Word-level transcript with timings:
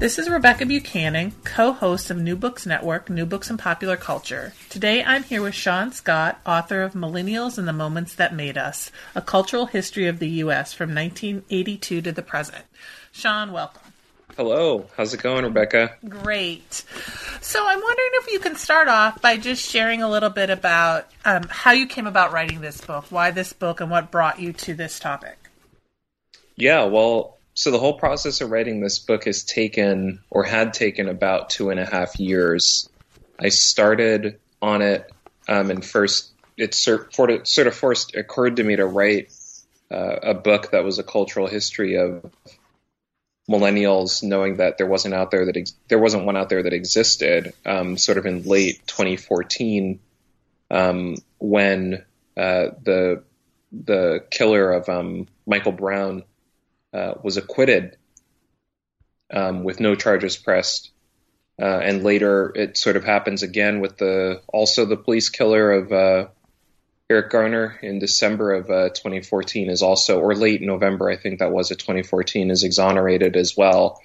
This 0.00 0.18
is 0.18 0.30
Rebecca 0.30 0.64
Buchanan, 0.64 1.32
co 1.44 1.72
host 1.72 2.10
of 2.10 2.16
New 2.16 2.34
Books 2.34 2.64
Network, 2.64 3.10
New 3.10 3.26
Books 3.26 3.50
and 3.50 3.58
Popular 3.58 3.98
Culture. 3.98 4.54
Today 4.70 5.04
I'm 5.04 5.24
here 5.24 5.42
with 5.42 5.54
Sean 5.54 5.92
Scott, 5.92 6.40
author 6.46 6.80
of 6.80 6.94
Millennials 6.94 7.58
and 7.58 7.68
the 7.68 7.74
Moments 7.74 8.14
That 8.14 8.34
Made 8.34 8.56
Us 8.56 8.90
A 9.14 9.20
Cultural 9.20 9.66
History 9.66 10.06
of 10.06 10.18
the 10.18 10.30
U.S. 10.44 10.72
from 10.72 10.94
1982 10.94 12.00
to 12.00 12.12
the 12.12 12.22
Present. 12.22 12.64
Sean, 13.12 13.52
welcome. 13.52 13.92
Hello. 14.38 14.86
How's 14.96 15.12
it 15.12 15.22
going, 15.22 15.44
Rebecca? 15.44 15.94
Great. 16.08 16.82
So 17.42 17.62
I'm 17.62 17.82
wondering 17.82 18.10
if 18.14 18.32
you 18.32 18.38
can 18.38 18.56
start 18.56 18.88
off 18.88 19.20
by 19.20 19.36
just 19.36 19.68
sharing 19.68 20.00
a 20.00 20.08
little 20.08 20.30
bit 20.30 20.48
about 20.48 21.08
um, 21.26 21.42
how 21.50 21.72
you 21.72 21.86
came 21.86 22.06
about 22.06 22.32
writing 22.32 22.62
this 22.62 22.80
book, 22.80 23.04
why 23.10 23.32
this 23.32 23.52
book, 23.52 23.82
and 23.82 23.90
what 23.90 24.10
brought 24.10 24.40
you 24.40 24.54
to 24.54 24.72
this 24.72 24.98
topic. 24.98 25.36
Yeah, 26.56 26.84
well, 26.84 27.36
so 27.60 27.70
the 27.70 27.78
whole 27.78 27.92
process 27.92 28.40
of 28.40 28.50
writing 28.50 28.80
this 28.80 28.98
book 28.98 29.24
has 29.24 29.44
taken 29.44 30.20
or 30.30 30.44
had 30.44 30.72
taken 30.72 31.10
about 31.10 31.50
two 31.50 31.68
and 31.68 31.78
a 31.78 31.84
half 31.84 32.18
years. 32.18 32.88
I 33.38 33.50
started 33.50 34.40
on 34.62 34.80
it, 34.80 35.12
um, 35.46 35.70
and 35.70 35.84
first 35.84 36.32
it 36.56 36.72
sort 36.72 37.18
of 37.18 37.74
first 37.74 38.16
occurred 38.16 38.56
to 38.56 38.64
me 38.64 38.76
to 38.76 38.86
write 38.86 39.30
uh, 39.90 40.16
a 40.22 40.32
book 40.32 40.70
that 40.70 40.84
was 40.84 40.98
a 40.98 41.02
cultural 41.02 41.48
history 41.48 41.98
of 41.98 42.32
millennials, 43.46 44.22
knowing 44.22 44.56
that 44.56 44.78
there 44.78 44.86
wasn't 44.86 45.12
out 45.12 45.30
there 45.30 45.44
that 45.44 45.58
ex- 45.58 45.74
there 45.88 45.98
wasn't 45.98 46.24
one 46.24 46.38
out 46.38 46.48
there 46.48 46.62
that 46.62 46.72
existed. 46.72 47.52
Um, 47.66 47.98
sort 47.98 48.16
of 48.16 48.24
in 48.24 48.44
late 48.44 48.80
2014, 48.86 50.00
um, 50.70 51.16
when 51.36 52.06
uh, 52.38 52.68
the 52.82 53.22
the 53.70 54.24
killer 54.30 54.72
of 54.72 54.88
um, 54.88 55.26
Michael 55.46 55.72
Brown 55.72 56.24
uh, 56.92 57.14
was 57.22 57.36
acquitted 57.36 57.96
um, 59.32 59.64
with 59.64 59.80
no 59.80 59.94
charges 59.94 60.36
pressed. 60.36 60.90
Uh, 61.60 61.78
and 61.78 62.02
later, 62.02 62.52
it 62.54 62.76
sort 62.76 62.96
of 62.96 63.04
happens 63.04 63.42
again 63.42 63.80
with 63.80 63.98
the 63.98 64.40
also 64.48 64.86
the 64.86 64.96
police 64.96 65.28
killer 65.28 65.72
of 65.72 65.92
uh, 65.92 66.26
Eric 67.10 67.30
Garner 67.30 67.78
in 67.82 67.98
December 67.98 68.54
of 68.54 68.70
uh, 68.70 68.88
2014 68.90 69.68
is 69.68 69.82
also, 69.82 70.20
or 70.20 70.34
late 70.34 70.62
November, 70.62 71.10
I 71.10 71.16
think 71.16 71.40
that 71.40 71.52
was 71.52 71.70
at 71.70 71.78
2014, 71.80 72.50
is 72.50 72.62
exonerated 72.62 73.36
as 73.36 73.56
well. 73.56 74.00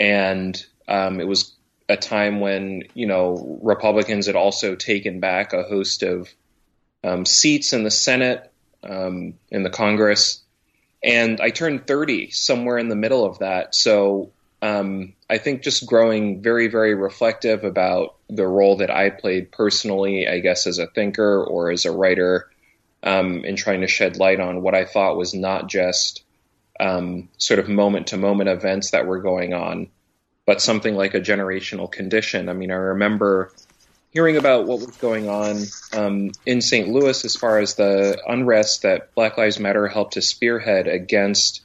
And 0.00 0.60
um, 0.88 1.20
it 1.20 1.28
was 1.28 1.54
a 1.88 1.96
time 1.96 2.40
when 2.40 2.84
you 2.94 3.06
know 3.06 3.58
Republicans 3.62 4.26
had 4.26 4.36
also 4.36 4.74
taken 4.74 5.20
back 5.20 5.52
a 5.52 5.62
host 5.62 6.02
of 6.02 6.28
um, 7.04 7.24
seats 7.24 7.72
in 7.72 7.84
the 7.84 7.90
Senate, 7.90 8.50
um, 8.82 9.34
in 9.50 9.62
the 9.62 9.70
Congress, 9.70 10.42
and 11.02 11.40
I 11.40 11.50
turned 11.50 11.86
30 11.86 12.30
somewhere 12.30 12.78
in 12.78 12.88
the 12.88 12.96
middle 12.96 13.24
of 13.24 13.38
that. 13.38 13.74
So 13.74 14.32
um, 14.62 15.14
I 15.28 15.38
think 15.38 15.62
just 15.62 15.86
growing 15.86 16.42
very, 16.42 16.68
very 16.68 16.94
reflective 16.94 17.64
about 17.64 18.16
the 18.28 18.46
role 18.46 18.76
that 18.76 18.90
I 18.90 19.10
played 19.10 19.50
personally, 19.50 20.28
I 20.28 20.40
guess, 20.40 20.66
as 20.66 20.78
a 20.78 20.86
thinker 20.86 21.44
or 21.44 21.70
as 21.70 21.84
a 21.84 21.92
writer, 21.92 22.50
um, 23.02 23.44
in 23.44 23.56
trying 23.56 23.80
to 23.80 23.86
shed 23.86 24.18
light 24.18 24.40
on 24.40 24.60
what 24.60 24.74
I 24.74 24.84
thought 24.84 25.16
was 25.16 25.32
not 25.32 25.68
just 25.68 26.22
um, 26.78 27.28
sort 27.38 27.58
of 27.60 27.68
moment 27.68 28.08
to 28.08 28.18
moment 28.18 28.50
events 28.50 28.90
that 28.90 29.06
were 29.06 29.20
going 29.20 29.54
on, 29.54 29.88
but 30.46 30.60
something 30.60 30.94
like 30.94 31.14
a 31.14 31.20
generational 31.20 31.90
condition. 31.90 32.48
I 32.48 32.52
mean, 32.52 32.70
I 32.70 32.76
remember 32.76 33.52
hearing 34.10 34.36
about 34.36 34.66
what 34.66 34.80
was 34.80 34.96
going 34.96 35.28
on 35.28 35.62
um, 35.92 36.32
in 36.44 36.60
St. 36.60 36.88
Louis 36.88 37.24
as 37.24 37.36
far 37.36 37.58
as 37.58 37.74
the 37.74 38.20
unrest 38.26 38.82
that 38.82 39.14
Black 39.14 39.38
Lives 39.38 39.60
Matter 39.60 39.86
helped 39.86 40.14
to 40.14 40.22
spearhead 40.22 40.88
against 40.88 41.62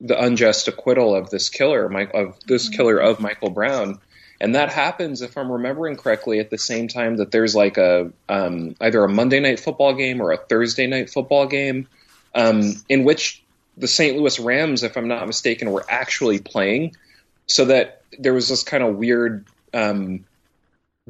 the 0.00 0.20
unjust 0.20 0.68
acquittal 0.68 1.14
of 1.14 1.30
this 1.30 1.48
killer, 1.48 1.86
of 2.10 2.38
this 2.46 2.66
mm-hmm. 2.66 2.76
killer 2.76 2.98
of 2.98 3.20
Michael 3.20 3.50
Brown. 3.50 4.00
And 4.40 4.56
that 4.56 4.72
happens, 4.72 5.22
if 5.22 5.38
I'm 5.38 5.50
remembering 5.50 5.96
correctly, 5.96 6.40
at 6.40 6.50
the 6.50 6.58
same 6.58 6.88
time 6.88 7.18
that 7.18 7.30
there's 7.30 7.54
like 7.54 7.78
a 7.78 8.10
um, 8.28 8.74
either 8.80 9.04
a 9.04 9.08
Monday 9.08 9.38
night 9.38 9.60
football 9.60 9.94
game 9.94 10.20
or 10.20 10.32
a 10.32 10.36
Thursday 10.36 10.88
night 10.88 11.10
football 11.10 11.46
game, 11.46 11.86
um, 12.34 12.72
in 12.88 13.04
which 13.04 13.42
the 13.76 13.86
St. 13.86 14.16
Louis 14.16 14.40
Rams, 14.40 14.82
if 14.82 14.96
I'm 14.96 15.06
not 15.06 15.24
mistaken, 15.28 15.70
were 15.70 15.84
actually 15.88 16.40
playing. 16.40 16.96
So 17.46 17.66
that 17.66 18.02
there 18.18 18.34
was 18.34 18.48
this 18.48 18.64
kind 18.64 18.82
of 18.82 18.96
weird 18.96 19.46
um, 19.72 20.24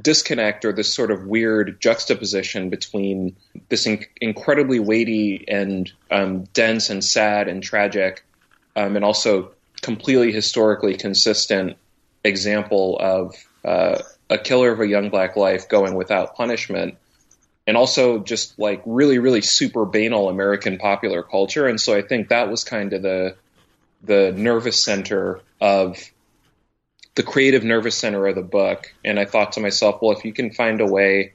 disconnect 0.02 0.64
or 0.64 0.72
this 0.72 0.92
sort 0.92 1.10
of 1.10 1.26
weird 1.26 1.80
juxtaposition 1.80 2.70
between 2.70 3.36
this 3.68 3.86
in- 3.86 4.04
incredibly 4.20 4.78
weighty 4.78 5.44
and 5.48 5.92
um, 6.10 6.44
dense 6.54 6.90
and 6.90 7.04
sad 7.04 7.48
and 7.48 7.62
tragic, 7.62 8.24
um, 8.76 8.96
and 8.96 9.04
also 9.04 9.52
completely 9.80 10.32
historically 10.32 10.96
consistent 10.96 11.76
example 12.24 12.98
of 13.00 13.34
uh, 13.64 13.98
a 14.30 14.38
killer 14.38 14.72
of 14.72 14.80
a 14.80 14.86
young 14.86 15.10
black 15.10 15.36
life 15.36 15.68
going 15.68 15.94
without 15.94 16.36
punishment. 16.36 16.96
And 17.66 17.76
also 17.76 18.18
just 18.18 18.58
like 18.58 18.82
really, 18.84 19.18
really 19.18 19.40
super 19.40 19.84
banal 19.84 20.28
American 20.28 20.78
popular 20.78 21.22
culture. 21.22 21.68
And 21.68 21.80
so 21.80 21.96
I 21.96 22.02
think 22.02 22.28
that 22.28 22.50
was 22.50 22.64
kind 22.64 22.92
of 22.92 23.02
the 23.02 23.36
the 24.02 24.32
nervous 24.36 24.82
center 24.82 25.40
of 25.60 25.96
the 27.14 27.22
creative 27.22 27.64
nervous 27.64 27.96
center 27.96 28.26
of 28.26 28.34
the 28.34 28.42
book. 28.42 28.92
And 29.04 29.18
I 29.18 29.24
thought 29.24 29.52
to 29.52 29.60
myself, 29.60 30.00
well, 30.00 30.12
if 30.12 30.24
you 30.24 30.32
can 30.32 30.50
find 30.50 30.80
a 30.80 30.86
way, 30.86 31.34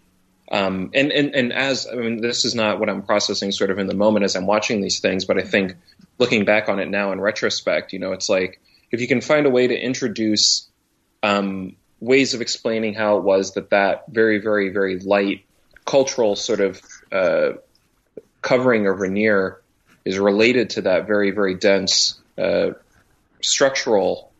um, 0.52 0.92
and, 0.94 1.12
and, 1.12 1.36
and 1.36 1.54
as, 1.54 1.88
I 1.92 1.96
mean, 1.96 2.22
this 2.22 2.46
is 2.46 2.56
not 2.56 2.80
what 2.80 2.90
I'm 2.90 3.04
processing 3.04 3.52
sort 3.52 3.70
of 3.70 3.80
in 3.80 3.88
the 3.88 3.94
moment 3.94 4.26
as 4.26 4.36
I'm 4.36 4.48
watching 4.48 4.82
these 4.82 5.00
things, 5.00 5.26
but 5.26 5.38
I 5.38 5.44
think 5.44 5.76
looking 6.18 6.46
back 6.46 6.70
on 6.70 6.80
it 6.80 6.90
now 6.90 7.12
in 7.12 7.22
retrospect, 7.22 7.94
you 7.94 8.00
know, 8.00 8.14
it's 8.14 8.30
like, 8.30 8.60
if 8.92 9.02
you 9.02 9.08
can 9.08 9.22
find 9.22 9.46
a 9.46 9.50
way 9.50 9.68
to 9.68 9.78
introduce, 9.78 10.68
um, 11.22 11.76
ways 12.00 12.34
of 12.34 12.42
explaining 12.42 12.94
how 12.94 13.18
it 13.18 13.24
was 13.24 13.54
that 13.56 13.72
that 13.72 14.06
very, 14.08 14.40
very, 14.40 14.70
very 14.70 15.00
light 15.00 15.44
cultural 15.86 16.36
sort 16.36 16.62
of, 16.62 16.82
uh, 17.12 17.52
covering 18.42 18.88
or 18.88 18.94
veneer 18.94 19.62
is 20.06 20.18
related 20.18 20.70
to 20.72 20.82
that 20.84 21.06
very, 21.06 21.32
very 21.32 21.56
dense, 21.56 22.20
uh, 22.38 22.70
structural, 23.42 24.32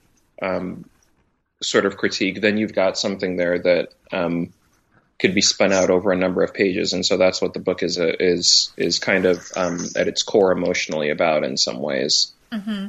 um, 0.42 0.86
sort 1.62 1.86
of 1.86 1.98
critique, 1.98 2.42
then 2.42 2.58
you've 2.58 2.74
got 2.74 2.98
something 2.98 3.36
there 3.36 3.60
that 3.60 3.94
um, 4.12 4.54
could 5.20 5.34
be 5.34 5.42
spun 5.42 5.74
out 5.74 5.90
over 5.90 6.12
a 6.12 6.18
number 6.18 6.44
of 6.44 6.54
pages. 6.54 6.94
And 6.94 7.06
so 7.06 7.18
that's 7.18 7.42
what 7.42 7.54
the 7.54 7.60
book 7.60 7.84
is 7.84 7.98
a, 7.98 8.22
is 8.24 8.72
is 8.78 9.00
kind 9.00 9.26
of 9.26 9.52
um, 9.56 9.80
at 9.96 10.08
its 10.08 10.24
core 10.24 10.52
emotionally 10.52 11.10
about 11.10 11.44
in 11.44 11.58
some 11.58 11.80
ways. 11.80 12.34
Mm-hmm. 12.52 12.88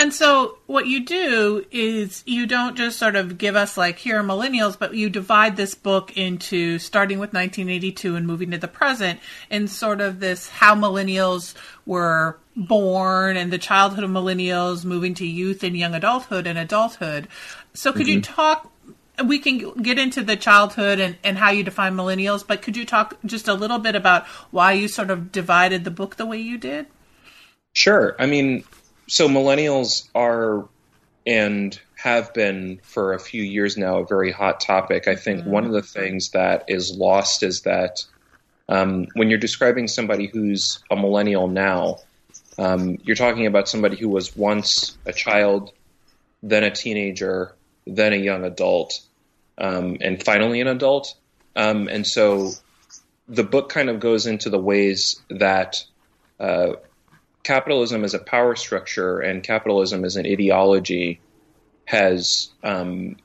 And 0.00 0.14
so 0.14 0.56
what 0.66 0.86
you 0.86 1.04
do 1.04 1.66
is 1.70 2.22
you 2.24 2.46
don't 2.46 2.74
just 2.74 2.98
sort 2.98 3.16
of 3.16 3.36
give 3.36 3.54
us 3.54 3.76
like 3.76 3.98
here 3.98 4.18
are 4.18 4.24
millennials, 4.24 4.78
but 4.78 4.94
you 4.94 5.10
divide 5.10 5.56
this 5.56 5.74
book 5.74 6.16
into 6.16 6.78
starting 6.78 7.18
with 7.18 7.34
1982 7.34 8.16
and 8.16 8.26
moving 8.26 8.52
to 8.52 8.58
the 8.58 8.66
present 8.66 9.20
in 9.50 9.68
sort 9.68 10.00
of 10.00 10.18
this 10.18 10.48
how 10.48 10.74
millennials 10.74 11.54
were 11.84 12.38
born 12.56 13.36
and 13.36 13.52
the 13.52 13.58
childhood 13.58 14.04
of 14.04 14.10
millennials 14.10 14.86
moving 14.86 15.12
to 15.14 15.26
youth 15.26 15.62
and 15.62 15.76
young 15.76 15.94
adulthood 15.94 16.46
and 16.46 16.58
adulthood. 16.58 17.28
So 17.74 17.92
could 17.92 18.02
mm-hmm. 18.02 18.10
you 18.10 18.20
talk 18.22 18.70
we 19.24 19.38
can 19.38 19.72
get 19.82 19.98
into 19.98 20.22
the 20.22 20.36
childhood 20.36 20.98
and, 21.00 21.16
and 21.22 21.36
how 21.36 21.50
you 21.50 21.62
define 21.62 21.94
millennials, 21.94 22.46
but 22.46 22.62
could 22.62 22.76
you 22.76 22.86
talk 22.86 23.18
just 23.24 23.48
a 23.48 23.54
little 23.54 23.78
bit 23.78 23.94
about 23.94 24.26
why 24.50 24.72
you 24.72 24.88
sort 24.88 25.10
of 25.10 25.32
divided 25.32 25.84
the 25.84 25.90
book 25.90 26.16
the 26.16 26.26
way 26.26 26.38
you 26.38 26.58
did? 26.58 26.86
Sure. 27.72 28.16
I 28.18 28.26
mean, 28.26 28.64
so 29.06 29.28
millennials 29.28 30.08
are 30.14 30.68
and 31.26 31.78
have 31.96 32.32
been 32.32 32.80
for 32.82 33.12
a 33.12 33.20
few 33.20 33.42
years 33.42 33.76
now 33.76 33.98
a 33.98 34.06
very 34.06 34.32
hot 34.32 34.60
topic. 34.60 35.06
I 35.06 35.16
think 35.16 35.40
mm-hmm. 35.40 35.50
one 35.50 35.64
of 35.64 35.72
the 35.72 35.82
things 35.82 36.30
that 36.30 36.64
is 36.68 36.96
lost 36.96 37.42
is 37.42 37.62
that 37.62 38.04
um, 38.68 39.06
when 39.14 39.28
you're 39.28 39.38
describing 39.38 39.88
somebody 39.88 40.26
who's 40.26 40.82
a 40.90 40.96
millennial 40.96 41.48
now, 41.48 41.98
um, 42.58 42.98
you're 43.02 43.16
talking 43.16 43.46
about 43.46 43.68
somebody 43.68 43.96
who 43.96 44.08
was 44.08 44.34
once 44.36 44.96
a 45.04 45.12
child, 45.12 45.72
then 46.42 46.64
a 46.64 46.70
teenager, 46.70 47.54
then 47.94 48.12
a 48.12 48.16
young 48.16 48.44
adult, 48.44 49.00
um, 49.58 49.98
and 50.00 50.22
finally 50.22 50.60
an 50.60 50.68
adult. 50.68 51.14
Um, 51.56 51.88
and 51.88 52.06
so 52.06 52.52
the 53.28 53.44
book 53.44 53.68
kind 53.68 53.88
of 53.88 54.00
goes 54.00 54.26
into 54.26 54.50
the 54.50 54.58
ways 54.58 55.20
that 55.28 55.84
uh, 56.38 56.74
capitalism 57.42 58.04
as 58.04 58.14
a 58.14 58.18
power 58.18 58.56
structure 58.56 59.20
and 59.20 59.42
capitalism 59.42 60.04
as 60.04 60.16
an 60.16 60.26
ideology 60.26 61.20
has, 61.84 62.50
um, 62.62 63.16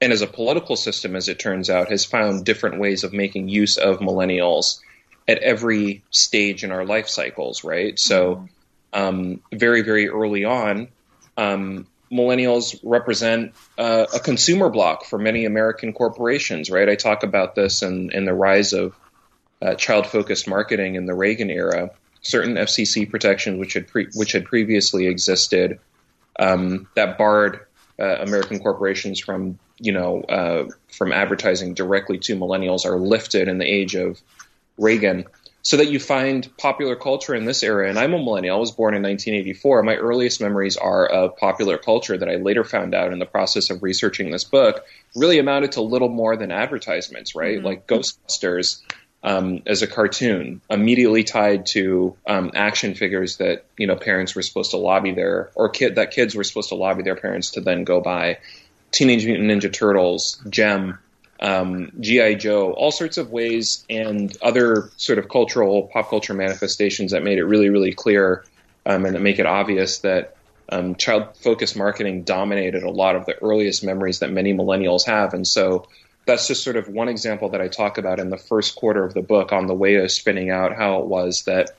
and 0.00 0.12
as 0.12 0.22
a 0.22 0.26
political 0.26 0.76
system, 0.76 1.14
as 1.14 1.28
it 1.28 1.38
turns 1.38 1.70
out, 1.70 1.90
has 1.90 2.04
found 2.04 2.44
different 2.44 2.80
ways 2.80 3.04
of 3.04 3.12
making 3.12 3.48
use 3.48 3.76
of 3.76 3.98
millennials 3.98 4.80
at 5.28 5.38
every 5.38 6.02
stage 6.10 6.64
in 6.64 6.72
our 6.72 6.84
life 6.84 7.08
cycles, 7.08 7.62
right? 7.64 7.98
So, 7.98 8.48
um, 8.92 9.40
very, 9.52 9.82
very 9.82 10.08
early 10.08 10.44
on, 10.44 10.88
um, 11.36 11.86
millennials 12.12 12.78
represent 12.82 13.54
uh, 13.78 14.06
a 14.14 14.20
consumer 14.20 14.68
block 14.68 15.04
for 15.04 15.18
many 15.18 15.44
American 15.44 15.92
corporations, 15.92 16.70
right? 16.70 16.88
I 16.88 16.94
talk 16.94 17.22
about 17.22 17.54
this 17.54 17.82
in, 17.82 18.10
in 18.12 18.24
the 18.24 18.34
rise 18.34 18.72
of 18.72 18.94
uh, 19.62 19.74
child 19.74 20.06
focused 20.06 20.46
marketing 20.46 20.96
in 20.96 21.06
the 21.06 21.14
Reagan 21.14 21.50
era. 21.50 21.90
Certain 22.20 22.54
FCC 22.54 23.08
protections, 23.08 23.58
which 23.58 23.72
had 23.72 23.88
pre- 23.88 24.08
which 24.14 24.32
had 24.32 24.44
previously 24.44 25.06
existed, 25.06 25.80
um, 26.38 26.88
that 26.94 27.18
barred 27.18 27.66
uh, 27.98 28.16
American 28.20 28.60
corporations 28.60 29.18
from 29.18 29.58
you 29.78 29.92
know 29.92 30.20
uh, 30.22 30.68
from 30.92 31.12
advertising 31.12 31.74
directly 31.74 32.18
to 32.18 32.36
millennials, 32.36 32.84
are 32.84 32.96
lifted 32.96 33.48
in 33.48 33.58
the 33.58 33.64
age 33.64 33.96
of 33.96 34.20
Reagan 34.78 35.24
so 35.62 35.76
that 35.76 35.88
you 35.88 36.00
find 36.00 36.54
popular 36.56 36.96
culture 36.96 37.34
in 37.34 37.44
this 37.44 37.62
era. 37.62 37.88
And 37.88 37.98
I'm 37.98 38.12
a 38.12 38.18
millennial. 38.18 38.56
I 38.56 38.60
was 38.60 38.72
born 38.72 38.94
in 38.94 39.02
1984. 39.02 39.82
My 39.84 39.94
earliest 39.94 40.40
memories 40.40 40.76
are 40.76 41.06
of 41.06 41.36
popular 41.36 41.78
culture 41.78 42.18
that 42.18 42.28
I 42.28 42.36
later 42.36 42.64
found 42.64 42.94
out 42.94 43.12
in 43.12 43.20
the 43.20 43.26
process 43.26 43.70
of 43.70 43.82
researching 43.82 44.30
this 44.30 44.44
book 44.44 44.84
really 45.14 45.38
amounted 45.38 45.72
to 45.72 45.80
little 45.82 46.08
more 46.08 46.36
than 46.36 46.50
advertisements, 46.50 47.36
right? 47.36 47.58
Mm-hmm. 47.58 47.66
Like 47.66 47.86
Ghostbusters 47.86 48.80
um, 49.22 49.62
as 49.66 49.82
a 49.82 49.86
cartoon, 49.86 50.60
immediately 50.68 51.22
tied 51.22 51.66
to 51.66 52.16
um, 52.26 52.50
action 52.54 52.94
figures 52.94 53.36
that 53.36 53.64
you 53.76 53.86
know 53.86 53.94
parents 53.94 54.34
were 54.34 54.42
supposed 54.42 54.72
to 54.72 54.78
lobby 54.78 55.12
their 55.12 55.50
or 55.54 55.68
kid 55.68 55.94
that 55.94 56.10
kids 56.10 56.34
were 56.34 56.44
supposed 56.44 56.70
to 56.70 56.74
lobby 56.74 57.04
their 57.04 57.16
parents 57.16 57.52
to 57.52 57.60
then 57.60 57.84
go 57.84 58.00
buy. 58.00 58.38
Teenage 58.90 59.24
Mutant 59.24 59.48
Ninja 59.48 59.72
Turtles, 59.72 60.42
Jem, 60.50 60.98
um, 61.42 61.90
GI 62.00 62.36
Joe, 62.36 62.72
all 62.72 62.92
sorts 62.92 63.18
of 63.18 63.30
ways, 63.30 63.84
and 63.90 64.34
other 64.40 64.90
sort 64.96 65.18
of 65.18 65.28
cultural 65.28 65.90
pop 65.92 66.08
culture 66.08 66.34
manifestations 66.34 67.10
that 67.10 67.24
made 67.24 67.38
it 67.38 67.44
really, 67.44 67.68
really 67.68 67.92
clear 67.92 68.44
um, 68.86 69.04
and 69.04 69.16
that 69.16 69.20
make 69.20 69.40
it 69.40 69.46
obvious 69.46 69.98
that 69.98 70.36
um, 70.68 70.94
child 70.94 71.36
focused 71.36 71.76
marketing 71.76 72.22
dominated 72.22 72.84
a 72.84 72.90
lot 72.90 73.16
of 73.16 73.26
the 73.26 73.34
earliest 73.42 73.82
memories 73.82 74.20
that 74.20 74.30
many 74.30 74.54
millennials 74.54 75.04
have, 75.04 75.34
and 75.34 75.46
so 75.46 75.88
that's 76.26 76.46
just 76.46 76.62
sort 76.62 76.76
of 76.76 76.88
one 76.88 77.08
example 77.08 77.48
that 77.48 77.60
I 77.60 77.66
talk 77.66 77.98
about 77.98 78.20
in 78.20 78.30
the 78.30 78.38
first 78.38 78.76
quarter 78.76 79.04
of 79.04 79.12
the 79.12 79.22
book 79.22 79.52
on 79.52 79.66
the 79.66 79.74
way 79.74 79.96
of 79.96 80.12
spinning 80.12 80.50
out 80.50 80.76
how 80.76 81.00
it 81.00 81.06
was 81.06 81.42
that. 81.42 81.70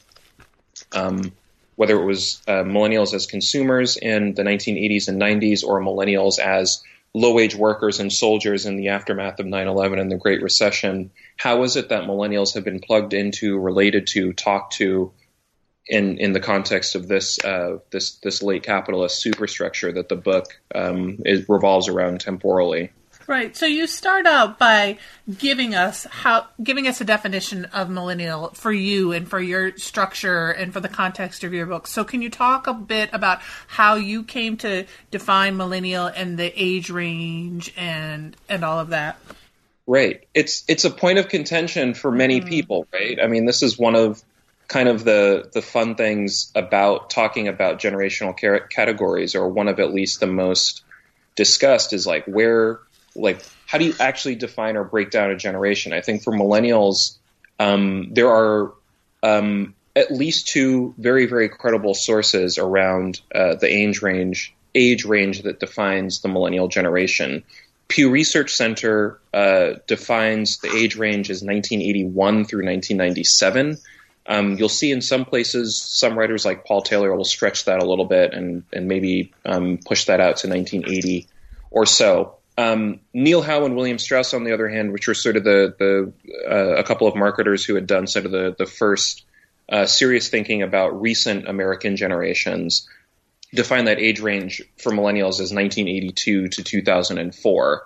Um, 0.92 1.32
whether 1.76 2.00
it 2.00 2.06
was 2.06 2.40
uh, 2.48 2.62
millennials 2.62 3.16
as 3.16 3.26
consumers 3.26 3.98
in 3.98 4.36
the 4.36 4.44
1980s 4.44 5.08
and 5.08 5.20
90s 5.20 5.64
or 5.64 5.82
millennials 5.82 6.38
as 6.38 6.84
low 7.14 7.34
wage 7.34 7.56
workers 7.56 8.00
and 8.00 8.12
soldiers 8.12 8.66
in 8.66 8.76
the 8.76 8.90
aftermath 8.90 9.40
of 9.40 9.46
9 9.46 9.68
11 9.68 10.00
and 10.00 10.12
the 10.12 10.18
Great 10.18 10.42
Recession. 10.42 11.12
How 11.38 11.64
is 11.64 11.76
it 11.76 11.90
that 11.90 12.04
millennials 12.04 12.56
have 12.56 12.64
been 12.64 12.80
plugged 12.80 13.14
into, 13.14 13.60
related 13.60 14.08
to, 14.08 14.34
talked 14.34 14.74
to 14.74 15.12
in, 15.86 16.18
in 16.18 16.34
the 16.34 16.40
context 16.40 16.96
of 16.96 17.08
this, 17.08 17.44
uh, 17.44 17.78
this, 17.92 18.16
this 18.16 18.42
late 18.42 18.64
capitalist 18.64 19.22
superstructure 19.22 19.92
that 19.92 20.10
the 20.10 20.16
book 20.16 20.60
um, 20.74 21.20
is, 21.26 21.48
revolves 21.48 21.88
around 21.88 22.22
temporally? 22.22 22.92
Right. 23.26 23.56
So 23.56 23.66
you 23.66 23.88
start 23.88 24.26
out 24.26 24.60
by 24.60 24.98
giving 25.38 25.76
us 25.76 26.06
how 26.10 26.48
giving 26.62 26.88
us 26.88 27.00
a 27.00 27.06
definition 27.06 27.66
of 27.66 27.90
millennial 27.90 28.50
for 28.50 28.72
you 28.72 29.14
and 29.14 29.28
for 29.28 29.40
your 29.40 29.78
structure 29.78 30.50
and 30.50 30.74
for 30.74 30.82
the 30.82 30.90
context 30.90 31.44
of 31.44 31.54
your 31.54 31.66
book. 31.66 31.88
So 31.88 32.04
can 32.04 32.22
you 32.22 32.30
talk 32.30 32.68
a 32.68 32.74
bit 32.74 33.10
about 33.14 33.40
how 33.68 33.96
you 33.96 34.24
came 34.24 34.58
to 34.58 34.86
define 35.10 35.56
millennial 35.56 36.08
and 36.08 36.38
the 36.38 36.52
age 36.62 36.90
range 36.90 37.74
and 37.78 38.36
and 38.50 38.66
all 38.66 38.80
of 38.80 38.90
that? 38.90 39.18
Right. 39.88 40.28
It's 40.34 40.66
it's 40.68 40.84
a 40.84 40.90
point 40.90 41.20
of 41.20 41.30
contention 41.30 41.94
for 41.94 42.12
many 42.12 42.40
mm-hmm. 42.40 42.50
people, 42.50 42.88
right? 42.92 43.20
I 43.22 43.28
mean, 43.28 43.46
this 43.46 43.64
is 43.64 43.78
one 43.78 43.96
of 43.96 44.22
kind 44.68 44.90
of 44.90 45.04
the 45.04 45.50
the 45.54 45.62
fun 45.62 45.96
things 45.96 46.52
about 46.56 47.10
talking 47.10 47.48
about 47.48 47.80
generational 47.80 48.36
categories 48.70 49.36
or 49.36 49.48
one 49.48 49.68
of 49.68 49.80
at 49.80 49.94
least 49.94 50.20
the 50.20 50.28
most 50.28 50.84
discussed 51.36 51.94
is 51.94 52.06
like 52.06 52.26
where 52.26 52.80
like 53.16 53.46
how 53.66 53.78
do 53.78 53.86
you 53.86 53.94
actually 54.00 54.36
define 54.36 54.78
or 54.78 54.84
break 54.84 55.12
down 55.12 55.32
a 55.32 55.36
generation? 55.36 55.94
I 55.94 56.02
think 56.02 56.24
for 56.24 56.34
millennials, 56.34 57.18
um, 57.60 58.14
there 58.14 58.30
are 58.30 58.74
um, 59.22 59.76
at 59.96 60.12
least 60.12 60.48
two 60.48 60.94
very 60.98 61.26
very 61.26 61.50
credible 61.50 61.94
sources 61.94 62.58
around 62.58 63.22
uh, 63.34 63.56
the 63.56 63.68
age 63.68 64.02
range 64.02 64.54
age 64.76 65.06
range 65.06 65.44
that 65.44 65.60
defines 65.60 66.22
the 66.22 66.28
millennial 66.28 66.68
generation. 66.68 67.44
Pew 67.88 68.10
Research 68.10 68.56
Center 68.56 69.20
uh, 69.34 69.74
defines 69.88 70.58
the 70.60 70.76
age 70.76 70.96
range 70.96 71.30
as 71.30 71.44
1981 71.44 72.46
through 72.46 72.66
1997. 72.66 73.78
Um, 74.26 74.58
you'll 74.58 74.70
see 74.70 74.92
in 74.92 75.02
some 75.02 75.26
places, 75.26 75.78
some 75.78 76.18
writers 76.18 76.46
like 76.46 76.66
Paul 76.66 76.82
Taylor 76.82 77.14
will 77.16 77.26
stretch 77.26 77.66
that 77.66 77.84
a 77.84 77.86
little 77.86 78.06
bit 78.06 78.34
and, 78.34 78.64
and 78.72 78.88
maybe 78.88 79.34
um, 79.46 79.80
push 79.86 80.06
that 80.06 80.20
out 80.20 80.38
to 80.38 80.48
1980 80.48 81.28
or 81.72 81.86
so. 81.86 82.38
Um, 82.58 83.00
Neil 83.14 83.42
Howe 83.42 83.66
and 83.66 83.76
William 83.76 83.98
Strauss, 83.98 84.34
on 84.34 84.44
the 84.44 84.54
other 84.54 84.70
hand, 84.70 84.94
which 84.94 85.08
were 85.08 85.14
sort 85.14 85.38
of 85.38 85.44
the 85.44 85.76
the 85.80 86.14
uh, 86.50 86.76
a 86.78 86.84
couple 86.84 87.08
of 87.08 87.16
marketers 87.16 87.66
who 87.66 87.76
had 87.76 87.88
done 87.88 88.08
sort 88.08 88.26
of 88.26 88.32
the 88.32 88.56
the 88.58 88.66
first 88.66 89.26
uh, 89.70 89.86
serious 89.86 90.30
thinking 90.30 90.62
about 90.62 91.02
recent 91.02 91.48
American 91.48 91.96
generations, 91.96 92.88
define 93.54 93.86
that 93.86 94.00
age 94.00 94.20
range 94.20 94.62
for 94.78 94.92
millennials 94.92 95.40
as 95.40 95.54
1982 95.54 96.50
to 96.50 96.64
2004. 96.64 97.86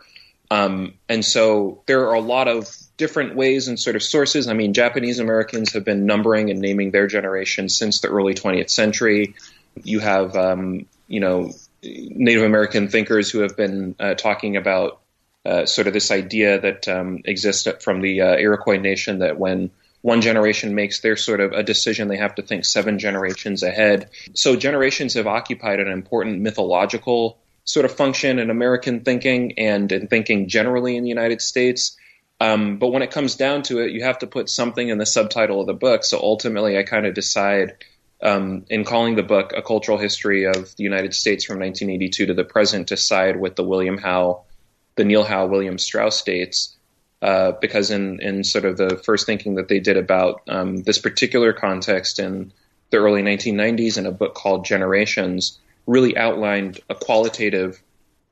Um, 0.49 0.93
and 1.09 1.25
so 1.25 1.83
there 1.87 2.07
are 2.07 2.13
a 2.13 2.21
lot 2.21 2.47
of 2.47 2.69
different 2.95 3.35
ways 3.35 3.67
and 3.67 3.79
sort 3.79 3.95
of 3.95 4.03
sources. 4.03 4.47
I 4.47 4.53
mean, 4.53 4.73
Japanese 4.73 5.19
Americans 5.19 5.73
have 5.73 5.83
been 5.83 6.05
numbering 6.05 6.49
and 6.49 6.59
naming 6.59 6.91
their 6.91 7.07
generation 7.07 7.69
since 7.69 7.99
the 7.99 8.07
early 8.07 8.33
20th 8.33 8.69
century. 8.69 9.35
You 9.83 9.99
have, 9.99 10.35
um, 10.35 10.87
you 11.07 11.19
know, 11.19 11.51
Native 11.83 12.43
American 12.43 12.87
thinkers 12.87 13.29
who 13.29 13.39
have 13.39 13.55
been 13.55 13.95
uh, 13.99 14.15
talking 14.15 14.57
about 14.57 14.99
uh, 15.45 15.65
sort 15.65 15.87
of 15.87 15.93
this 15.93 16.11
idea 16.11 16.59
that 16.59 16.87
um, 16.87 17.21
exists 17.25 17.67
from 17.81 18.01
the 18.01 18.21
uh, 18.21 18.35
Iroquois 18.35 18.77
nation 18.77 19.19
that 19.19 19.39
when 19.39 19.71
one 20.01 20.21
generation 20.21 20.75
makes 20.75 20.99
their 20.99 21.15
sort 21.15 21.39
of 21.39 21.53
a 21.53 21.63
decision, 21.63 22.07
they 22.07 22.17
have 22.17 22.35
to 22.35 22.41
think 22.41 22.65
seven 22.65 22.99
generations 22.99 23.63
ahead. 23.63 24.09
So 24.33 24.55
generations 24.55 25.13
have 25.15 25.27
occupied 25.27 25.79
an 25.79 25.87
important 25.87 26.41
mythological 26.41 27.37
sort 27.63 27.85
of 27.85 27.95
function 27.95 28.39
in 28.39 28.49
American 28.49 29.01
thinking 29.01 29.57
and 29.57 29.91
in 29.91 30.07
thinking 30.07 30.47
generally 30.47 30.95
in 30.95 31.03
the 31.03 31.09
United 31.09 31.41
States. 31.41 31.97
Um, 32.39 32.77
but 32.77 32.89
when 32.89 33.01
it 33.01 33.11
comes 33.11 33.35
down 33.35 33.63
to 33.63 33.79
it, 33.79 33.91
you 33.91 34.03
have 34.03 34.19
to 34.19 34.27
put 34.27 34.49
something 34.49 34.87
in 34.87 34.97
the 34.97 35.05
subtitle 35.05 35.61
of 35.61 35.67
the 35.67 35.73
book. 35.73 36.03
So 36.03 36.19
ultimately, 36.21 36.77
I 36.77 36.83
kind 36.83 37.05
of 37.05 37.13
decide 37.13 37.83
um, 38.21 38.65
in 38.69 38.83
calling 38.83 39.15
the 39.15 39.23
book 39.23 39.53
A 39.55 39.61
Cultural 39.61 39.97
History 39.97 40.45
of 40.45 40.75
the 40.75 40.83
United 40.83 41.13
States 41.13 41.45
from 41.45 41.59
1982 41.59 42.27
to 42.27 42.33
the 42.33 42.43
present 42.43 42.87
to 42.89 42.97
side 42.97 43.39
with 43.39 43.55
the 43.55 43.63
William 43.63 43.97
Howe, 43.97 44.43
the 44.95 45.05
Neil 45.05 45.23
Howe 45.23 45.45
William 45.45 45.77
Strauss 45.77 46.23
dates, 46.23 46.75
uh, 47.21 47.53
because 47.61 47.91
in, 47.91 48.21
in 48.21 48.43
sort 48.43 48.65
of 48.65 48.77
the 48.77 48.97
first 48.97 49.25
thinking 49.25 49.55
that 49.55 49.67
they 49.67 49.79
did 49.79 49.97
about 49.97 50.41
um, 50.47 50.83
this 50.83 50.97
particular 50.97 51.53
context 51.53 52.19
in 52.19 52.51
the 52.89 52.97
early 52.97 53.21
1990s 53.21 53.97
in 53.97 54.05
a 54.05 54.11
book 54.11 54.33
called 54.33 54.65
Generations, 54.65 55.59
really 55.85 56.17
outlined 56.17 56.79
a 56.89 56.95
qualitative 56.95 57.81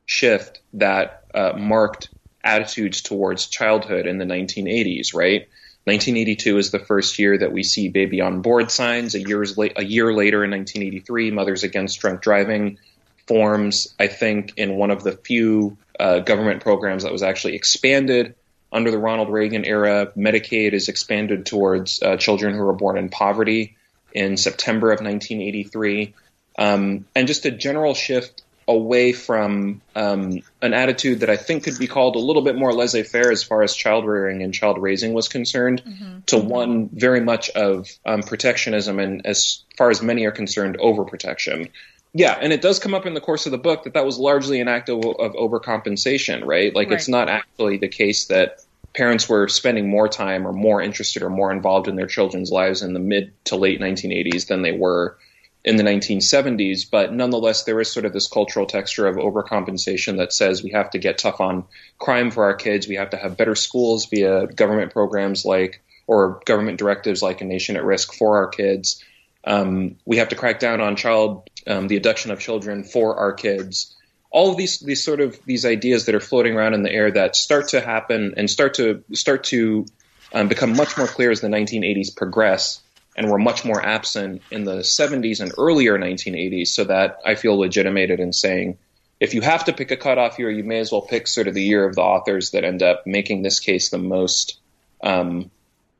shift 0.05 0.61
that 0.73 1.23
uh, 1.33 1.53
marked 1.57 2.09
attitudes 2.43 3.01
towards 3.01 3.47
childhood 3.47 4.05
in 4.05 4.17
the 4.17 4.25
1980s, 4.25 5.13
right? 5.15 5.47
1982 5.85 6.57
is 6.57 6.71
the 6.71 6.79
first 6.79 7.19
year 7.19 7.37
that 7.37 7.51
we 7.51 7.61
see 7.61 7.89
baby 7.89 8.19
on 8.19 8.41
board 8.41 8.71
signs. 8.71 9.15
A, 9.15 9.23
la- 9.23 9.67
a 9.75 9.83
year 9.83 10.11
later, 10.11 10.43
in 10.43 10.49
1983, 10.49 11.31
Mothers 11.31 11.63
Against 11.63 11.99
Drunk 11.99 12.21
Driving 12.21 12.79
forms, 13.27 13.93
I 13.99 14.07
think, 14.07 14.53
in 14.57 14.77
one 14.77 14.89
of 14.89 15.03
the 15.03 15.11
few 15.11 15.77
uh, 15.99 16.19
government 16.19 16.63
programs 16.63 17.03
that 17.03 17.11
was 17.11 17.21
actually 17.21 17.55
expanded 17.55 18.33
under 18.71 18.89
the 18.89 18.97
Ronald 18.97 19.29
Reagan 19.29 19.63
era. 19.63 20.11
Medicaid 20.17 20.73
is 20.73 20.89
expanded 20.89 21.45
towards 21.45 22.01
uh, 22.01 22.17
children 22.17 22.55
who 22.55 22.67
are 22.67 22.73
born 22.73 22.97
in 22.97 23.09
poverty 23.09 23.77
in 24.11 24.37
September 24.37 24.87
of 24.91 25.01
1983. 25.01 26.15
Um, 26.57 27.05
and 27.13 27.27
just 27.27 27.45
a 27.45 27.51
general 27.51 27.93
shift 27.93 28.41
away 28.67 29.11
from 29.13 29.81
um, 29.95 30.41
an 30.61 30.73
attitude 30.73 31.19
that 31.19 31.29
I 31.29 31.37
think 31.37 31.63
could 31.63 31.77
be 31.77 31.87
called 31.87 32.15
a 32.15 32.19
little 32.19 32.41
bit 32.41 32.55
more 32.55 32.73
laissez 32.73 33.03
faire 33.03 33.31
as 33.31 33.43
far 33.43 33.61
as 33.61 33.75
child 33.75 34.05
rearing 34.05 34.41
and 34.41 34.53
child 34.53 34.79
raising 34.79 35.13
was 35.13 35.27
concerned, 35.27 35.83
mm-hmm. 35.85 36.21
to 36.27 36.37
one 36.37 36.89
very 36.89 37.21
much 37.21 37.49
of 37.51 37.89
um, 38.05 38.23
protectionism 38.23 38.99
and, 38.99 39.25
as 39.25 39.63
far 39.77 39.91
as 39.91 40.01
many 40.01 40.25
are 40.25 40.31
concerned, 40.31 40.77
overprotection. 40.79 41.69
Yeah, 42.13 42.37
and 42.39 42.53
it 42.53 42.61
does 42.61 42.79
come 42.79 42.93
up 42.93 43.05
in 43.05 43.13
the 43.13 43.21
course 43.21 43.45
of 43.45 43.51
the 43.51 43.57
book 43.57 43.83
that 43.83 43.93
that 43.93 44.05
was 44.05 44.17
largely 44.17 44.61
an 44.61 44.67
act 44.67 44.89
of, 44.89 45.03
of 45.05 45.33
overcompensation, 45.33 46.45
right? 46.45 46.73
Like 46.73 46.89
right. 46.89 46.97
it's 46.97 47.09
not 47.09 47.29
actually 47.29 47.77
the 47.77 47.89
case 47.89 48.25
that 48.25 48.61
parents 48.93 49.27
were 49.27 49.47
spending 49.47 49.89
more 49.89 50.07
time 50.07 50.47
or 50.47 50.53
more 50.53 50.81
interested 50.81 51.21
or 51.21 51.29
more 51.29 51.51
involved 51.51 51.87
in 51.87 51.97
their 51.97 52.07
children's 52.07 52.51
lives 52.51 52.81
in 52.81 52.93
the 52.93 52.99
mid 52.99 53.33
to 53.45 53.57
late 53.57 53.79
1980s 53.79 54.47
than 54.47 54.61
they 54.61 54.71
were 54.71 55.17
in 55.65 55.77
the 55.77 55.83
1970s. 55.83 56.89
But 56.89 57.11
nonetheless, 57.11 57.63
there 57.63 57.81
is 57.81 57.91
sort 57.91 58.05
of 58.05 58.13
this 58.13 58.27
cultural 58.27 58.67
texture 58.67 59.07
of 59.07 59.15
overcompensation 59.17 60.17
that 60.17 60.31
says 60.31 60.63
we 60.63 60.69
have 60.71 60.91
to 60.91 60.99
get 60.99 61.17
tough 61.17 61.41
on 61.41 61.65
crime 61.97 62.29
for 62.29 62.45
our 62.45 62.53
kids. 62.53 62.87
We 62.87 62.95
have 62.95 63.09
to 63.09 63.17
have 63.17 63.35
better 63.35 63.55
schools 63.55 64.05
via 64.05 64.45
government 64.47 64.93
programs 64.93 65.43
like 65.43 65.81
or 66.07 66.39
government 66.45 66.77
directives 66.77 67.23
like 67.23 67.41
a 67.41 67.45
nation 67.45 67.75
at 67.75 67.83
risk 67.83 68.13
for 68.13 68.37
our 68.37 68.47
kids. 68.47 69.03
Um, 69.43 69.97
we 70.05 70.17
have 70.17 70.29
to 70.29 70.35
crack 70.35 70.59
down 70.59 70.81
on 70.81 70.95
child 70.95 71.49
um, 71.65 71.87
the 71.87 71.97
abduction 71.97 72.29
of 72.29 72.39
children 72.39 72.83
for 72.83 73.17
our 73.17 73.33
kids. 73.33 73.95
All 74.29 74.51
of 74.51 74.57
these 74.57 74.79
these 74.79 75.03
sort 75.03 75.19
of 75.19 75.39
these 75.45 75.65
ideas 75.65 76.05
that 76.05 76.13
are 76.13 76.19
floating 76.19 76.55
around 76.55 76.75
in 76.75 76.83
the 76.83 76.91
air 76.91 77.09
that 77.09 77.35
start 77.35 77.69
to 77.69 77.81
happen 77.81 78.35
and 78.37 78.49
start 78.49 78.75
to 78.75 79.03
start 79.13 79.45
to 79.45 79.85
um, 80.31 80.47
become 80.47 80.75
much 80.75 80.95
more 80.97 81.07
clear 81.07 81.31
as 81.31 81.41
the 81.41 81.47
1980s 81.47 82.15
progress 82.15 82.81
and 83.15 83.29
were 83.29 83.37
much 83.37 83.63
more 83.63 83.83
absent 83.83 84.41
in 84.51 84.65
the 84.65 84.77
70s 84.77 85.39
and 85.39 85.53
earlier 85.57 85.97
1980s. 85.97 86.67
So 86.67 86.83
that 86.85 87.19
I 87.25 87.35
feel 87.35 87.57
legitimated 87.57 88.19
in 88.19 88.33
saying, 88.33 88.77
if 89.19 89.33
you 89.33 89.41
have 89.41 89.65
to 89.65 89.73
pick 89.73 89.91
a 89.91 89.97
cutoff 89.97 90.37
year, 90.37 90.51
you 90.51 90.63
may 90.63 90.79
as 90.79 90.91
well 90.91 91.01
pick 91.01 91.27
sort 91.27 91.47
of 91.47 91.53
the 91.53 91.63
year 91.63 91.87
of 91.87 91.95
the 91.95 92.01
authors 92.01 92.51
that 92.51 92.65
end 92.65 92.83
up 92.83 93.07
making 93.07 93.41
this 93.41 93.59
case 93.59 93.89
the 93.89 93.97
most 93.97 94.59
um, 95.01 95.51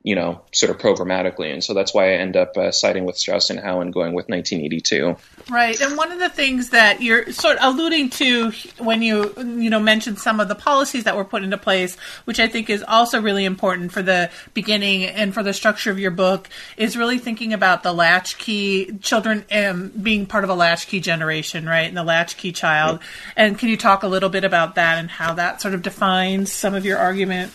you 0.06 0.14
know, 0.14 0.40
sort 0.54 0.70
of 0.70 0.78
programmatically. 0.78 1.52
And 1.52 1.64
so 1.64 1.74
that's 1.74 1.92
why 1.92 2.12
I 2.12 2.18
end 2.18 2.38
up 2.38 2.56
uh, 2.56 2.70
siding 2.70 3.06
with 3.06 3.18
Strauss 3.18 3.50
and 3.50 3.60
Howe 3.60 3.82
and 3.82 3.92
going 3.92 4.14
with 4.14 4.30
1982. 4.30 5.18
Right. 5.52 5.82
And 5.82 5.98
one 5.98 6.12
of 6.12 6.20
the 6.20 6.30
things 6.30 6.70
that 6.70 7.02
you're 7.02 7.32
sort 7.32 7.58
of 7.58 7.74
alluding 7.74 8.12
to 8.12 8.52
when 8.78 9.02
you, 9.02 9.34
you 9.36 9.72
know, 9.72 9.80
mentioned 9.80 10.20
some 10.20 10.40
of 10.40 10.48
the 10.48 10.54
policies 10.54 11.06
that 11.06 11.16
were 11.16 11.26
put 11.26 11.42
into 11.42 11.58
place, 11.58 11.96
which 12.26 12.40
I 12.40 12.48
think 12.48 12.70
is 12.70 12.84
also 12.88 13.20
really 13.20 13.46
important 13.46 13.92
for 13.92 14.04
the 14.04 14.30
beginning 14.54 15.06
and 15.06 15.34
for 15.34 15.42
the 15.42 15.56
structure 15.56 15.90
of 15.90 15.98
your 15.98 16.12
book, 16.12 16.50
is 16.78 16.96
really 16.96 17.18
thinking 17.18 17.52
about 17.52 17.82
the 17.82 17.92
latchkey 17.92 19.00
children 19.00 19.44
um, 19.52 19.88
being 19.90 20.28
part 20.28 20.44
of 20.44 20.52
a 20.52 20.56
latchkey 20.56 21.00
generation, 21.00 21.66
right? 21.66 21.88
And 21.88 21.98
the 21.98 22.04
latchkey 22.04 22.52
child. 22.52 23.00
And 23.36 23.58
can 23.58 23.70
you 23.70 23.78
talk 23.78 24.04
a 24.04 24.08
little 24.08 24.30
bit 24.30 24.44
about 24.44 24.76
that 24.76 25.00
and 25.00 25.10
how 25.10 25.34
that 25.34 25.62
sort 25.62 25.74
of 25.74 25.82
defines 25.82 26.54
some 26.54 26.76
of 26.76 26.86
your 26.86 27.00
argument? 27.00 27.52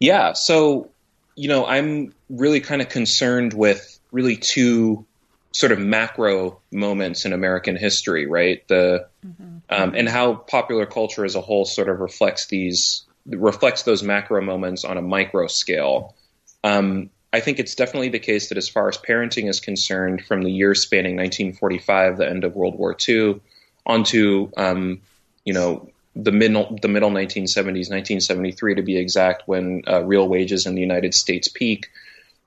Yeah. 0.00 0.32
So 0.32 0.90
you 1.36 1.48
know, 1.48 1.66
I'm 1.66 2.14
really 2.28 2.60
kind 2.60 2.80
of 2.82 2.88
concerned 2.88 3.52
with 3.52 3.98
really 4.12 4.36
two 4.36 5.04
sort 5.52 5.72
of 5.72 5.78
macro 5.78 6.60
moments 6.72 7.24
in 7.24 7.32
American 7.32 7.76
history, 7.76 8.26
right? 8.26 8.66
The 8.68 9.08
mm-hmm. 9.24 9.58
um, 9.70 9.94
and 9.94 10.08
how 10.08 10.34
popular 10.34 10.86
culture 10.86 11.24
as 11.24 11.36
a 11.36 11.40
whole 11.40 11.64
sort 11.64 11.88
of 11.88 12.00
reflects 12.00 12.46
these 12.46 13.04
reflects 13.26 13.84
those 13.84 14.02
macro 14.02 14.42
moments 14.42 14.84
on 14.84 14.98
a 14.98 15.02
micro 15.02 15.46
scale. 15.46 16.14
Um, 16.62 17.10
I 17.32 17.40
think 17.40 17.58
it's 17.58 17.74
definitely 17.74 18.10
the 18.10 18.20
case 18.20 18.50
that 18.50 18.58
as 18.58 18.68
far 18.68 18.88
as 18.88 18.96
parenting 18.96 19.48
is 19.48 19.60
concerned, 19.60 20.24
from 20.24 20.42
the 20.42 20.52
years 20.52 20.82
spanning 20.82 21.16
1945, 21.16 22.18
the 22.18 22.28
end 22.28 22.44
of 22.44 22.54
World 22.54 22.76
War 22.76 22.96
II, 23.08 23.40
onto 23.86 24.50
um, 24.56 25.00
you 25.44 25.52
know 25.52 25.88
the 26.16 26.32
middle 26.32 26.78
the 26.80 26.88
middle 26.88 27.10
1970s, 27.10 27.90
1973 27.90 28.76
to 28.76 28.82
be 28.82 28.96
exact, 28.96 29.44
when 29.46 29.82
uh, 29.88 30.02
real 30.04 30.28
wages 30.28 30.66
in 30.66 30.74
the 30.74 30.80
United 30.80 31.14
States 31.14 31.48
peak. 31.48 31.90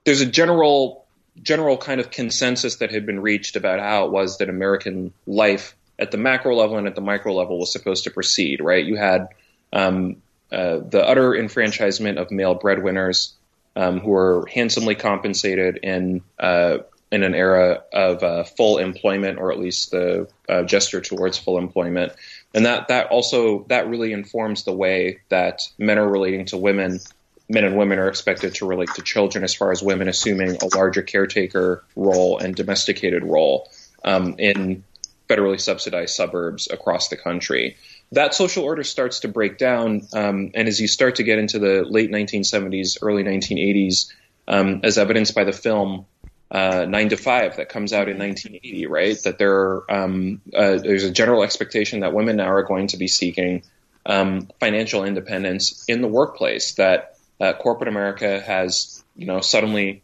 There's 0.06 0.22
a 0.22 0.26
general 0.26 1.06
general 1.42 1.78
kind 1.78 2.00
of 2.00 2.10
consensus 2.10 2.78
that 2.78 2.92
had 2.92 3.06
been 3.06 3.20
reached 3.20 3.56
about 3.56 3.80
how 3.80 4.06
it 4.06 4.12
was 4.12 4.40
that 4.40 4.50
American 4.50 5.14
life 5.28 5.76
at 6.00 6.12
the 6.12 6.18
macro 6.18 6.56
level 6.56 6.78
and 6.78 6.88
at 6.88 6.96
the 6.96 7.02
micro 7.02 7.34
level 7.34 7.60
was 7.60 7.72
supposed 7.72 8.06
to 8.06 8.12
proceed. 8.12 8.62
Right? 8.62 8.86
You 8.86 8.96
had 8.96 9.30
um, 9.74 10.22
uh, 10.52 10.80
the 10.80 11.04
utter 11.06 11.36
enfranchisement 11.36 12.18
of 12.18 12.32
male 12.32 12.56
breadwinners 12.56 13.34
um, 13.76 14.00
who 14.00 14.12
were 14.12 14.48
handsomely 14.48 14.96
compensated 14.96 15.80
in 15.84 16.22
uh, 16.40 16.78
in 17.12 17.24
an 17.24 17.36
era 17.36 17.84
of 17.94 18.24
uh, 18.24 18.44
full 18.44 18.78
employment, 18.78 19.40
or 19.40 19.52
at 19.52 19.60
least 19.60 19.92
the 19.92 20.28
uh, 20.50 20.64
gesture 20.64 21.02
towards 21.02 21.38
full 21.38 21.58
employment 21.58 22.14
and 22.58 22.66
that 22.66 22.88
that 22.88 23.08
also 23.08 23.66
that 23.70 23.88
really 23.88 24.12
informs 24.14 24.64
the 24.64 24.74
way 24.74 25.20
that 25.30 25.62
men 25.78 26.00
are 26.00 26.10
relating 26.10 26.46
to 26.48 26.58
women 26.58 27.00
men 27.48 27.64
and 27.64 27.78
women 27.78 28.00
are 28.00 28.08
expected 28.08 28.56
to 28.56 28.66
relate 28.66 28.90
to 28.96 29.04
children 29.04 29.44
as 29.44 29.54
far 29.54 29.72
as 29.72 29.84
women 29.84 30.08
assuming 30.08 30.58
a 30.58 30.76
larger 30.76 31.04
caretaker 31.04 31.84
role 31.96 32.40
and 32.40 32.56
domesticated 32.56 33.24
role 33.24 33.70
um, 34.04 34.36
in 34.40 34.84
federally 35.30 35.62
subsidized 35.62 36.16
suburbs 36.16 36.68
across 36.72 37.10
the 37.10 37.16
country. 37.16 37.78
That 38.14 38.34
social 38.34 38.64
order 38.64 38.84
starts 38.84 39.20
to 39.20 39.28
break 39.28 39.60
down, 39.60 40.08
um, 40.14 40.52
and 40.56 40.68
as 40.68 40.80
you 40.80 40.88
start 40.88 41.18
to 41.18 41.24
get 41.24 41.38
into 41.38 41.60
the 41.60 41.84
late 41.84 42.10
1970s, 42.10 42.98
early 43.02 43.24
1980s, 43.24 44.12
um, 44.48 44.80
as 44.84 44.98
evidenced 44.98 45.36
by 45.36 45.44
the 45.44 45.52
film 45.52 46.06
uh, 46.50 46.86
Nine 46.88 47.10
to 47.10 47.18
Five 47.18 47.58
that 47.58 47.70
comes 47.70 47.92
out 47.92 48.08
in 48.08 48.18
1980, 48.18 48.88
right? 48.88 49.18
That 49.24 49.38
there 49.38 49.90
um, 49.92 50.42
uh, 50.56 50.78
there's 50.78 51.04
a 51.04 51.12
general 51.12 51.44
expectation 51.44 52.02
that 52.02 52.14
women 52.14 52.38
now 52.38 52.52
are 52.52 52.64
going 52.64 52.88
to 52.88 52.98
be 52.98 53.08
seeking 53.08 53.64
um, 54.06 54.48
financial 54.60 55.04
independence 55.04 55.84
in 55.88 56.02
the 56.02 56.08
workplace. 56.08 56.74
That 56.76 57.18
uh, 57.42 57.54
corporate 57.54 57.90
America 57.90 58.40
has, 58.40 59.04
you 59.16 59.26
know, 59.26 59.42
suddenly, 59.42 60.04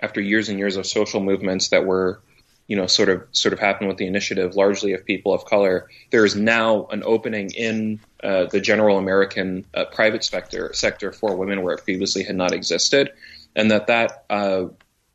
after 0.00 0.20
years 0.20 0.48
and 0.48 0.58
years 0.58 0.76
of 0.76 0.86
social 0.86 1.20
movements 1.20 1.68
that 1.68 1.84
were, 1.84 2.20
you 2.66 2.76
know, 2.76 2.86
sort 2.86 3.10
of 3.10 3.24
sort 3.32 3.52
of 3.52 3.58
happened 3.58 3.88
with 3.88 3.98
the 3.98 4.06
initiative 4.06 4.56
largely 4.56 4.94
of 4.94 5.04
people 5.04 5.34
of 5.34 5.44
color, 5.44 5.90
there 6.10 6.24
is 6.24 6.34
now 6.34 6.86
an 6.86 7.02
opening 7.04 7.50
in 7.50 8.00
uh, 8.24 8.46
the 8.46 8.60
general 8.60 8.96
American 8.96 9.66
uh, 9.74 9.84
private 9.84 10.24
sector 10.24 10.72
sector 10.72 11.12
for 11.12 11.36
women 11.36 11.60
where 11.60 11.74
it 11.74 11.84
previously 11.84 12.22
had 12.22 12.36
not 12.36 12.52
existed, 12.52 13.12
and 13.54 13.70
that 13.70 13.88
that 13.88 14.24
uh, 14.30 14.64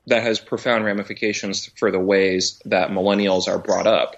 that 0.07 0.23
has 0.23 0.39
profound 0.39 0.85
ramifications 0.85 1.69
for 1.77 1.91
the 1.91 1.99
ways 1.99 2.61
that 2.65 2.89
millennials 2.89 3.47
are 3.47 3.59
brought 3.59 3.87
up. 3.87 4.15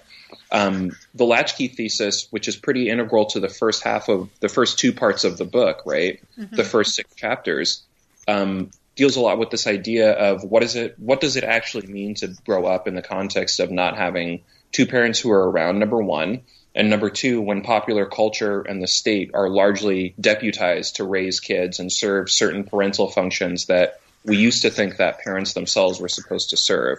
Um, 0.52 0.92
the 1.14 1.24
latchkey 1.24 1.68
thesis, 1.68 2.28
which 2.30 2.48
is 2.48 2.56
pretty 2.56 2.88
integral 2.88 3.26
to 3.26 3.40
the 3.40 3.48
first 3.48 3.82
half 3.82 4.08
of 4.08 4.30
the 4.40 4.48
first 4.48 4.78
two 4.78 4.92
parts 4.92 5.24
of 5.24 5.36
the 5.36 5.44
book, 5.44 5.82
right? 5.86 6.20
Mm-hmm. 6.38 6.56
The 6.56 6.64
first 6.64 6.94
six 6.94 7.14
chapters, 7.14 7.82
um, 8.26 8.70
deals 8.96 9.16
a 9.16 9.20
lot 9.20 9.38
with 9.38 9.50
this 9.50 9.66
idea 9.66 10.12
of 10.12 10.42
what 10.44 10.62
is 10.62 10.76
it, 10.76 10.98
what 10.98 11.20
does 11.20 11.36
it 11.36 11.44
actually 11.44 11.86
mean 11.86 12.14
to 12.16 12.28
grow 12.44 12.66
up 12.66 12.86
in 12.86 12.94
the 12.94 13.02
context 13.02 13.60
of 13.60 13.70
not 13.70 13.96
having 13.96 14.42
two 14.72 14.86
parents 14.86 15.18
who 15.18 15.30
are 15.30 15.50
around, 15.50 15.78
number 15.78 16.02
one, 16.02 16.42
and 16.74 16.90
number 16.90 17.10
two, 17.10 17.40
when 17.40 17.62
popular 17.62 18.06
culture 18.06 18.60
and 18.60 18.82
the 18.82 18.86
state 18.86 19.30
are 19.34 19.48
largely 19.48 20.14
deputized 20.20 20.96
to 20.96 21.04
raise 21.04 21.40
kids 21.40 21.80
and 21.80 21.92
serve 21.92 22.30
certain 22.30 22.64
parental 22.64 23.08
functions 23.08 23.66
that 23.66 23.99
we 24.24 24.36
used 24.36 24.62
to 24.62 24.70
think 24.70 24.96
that 24.98 25.20
parents 25.20 25.54
themselves 25.54 26.00
were 26.00 26.08
supposed 26.08 26.50
to 26.50 26.56
serve. 26.56 26.98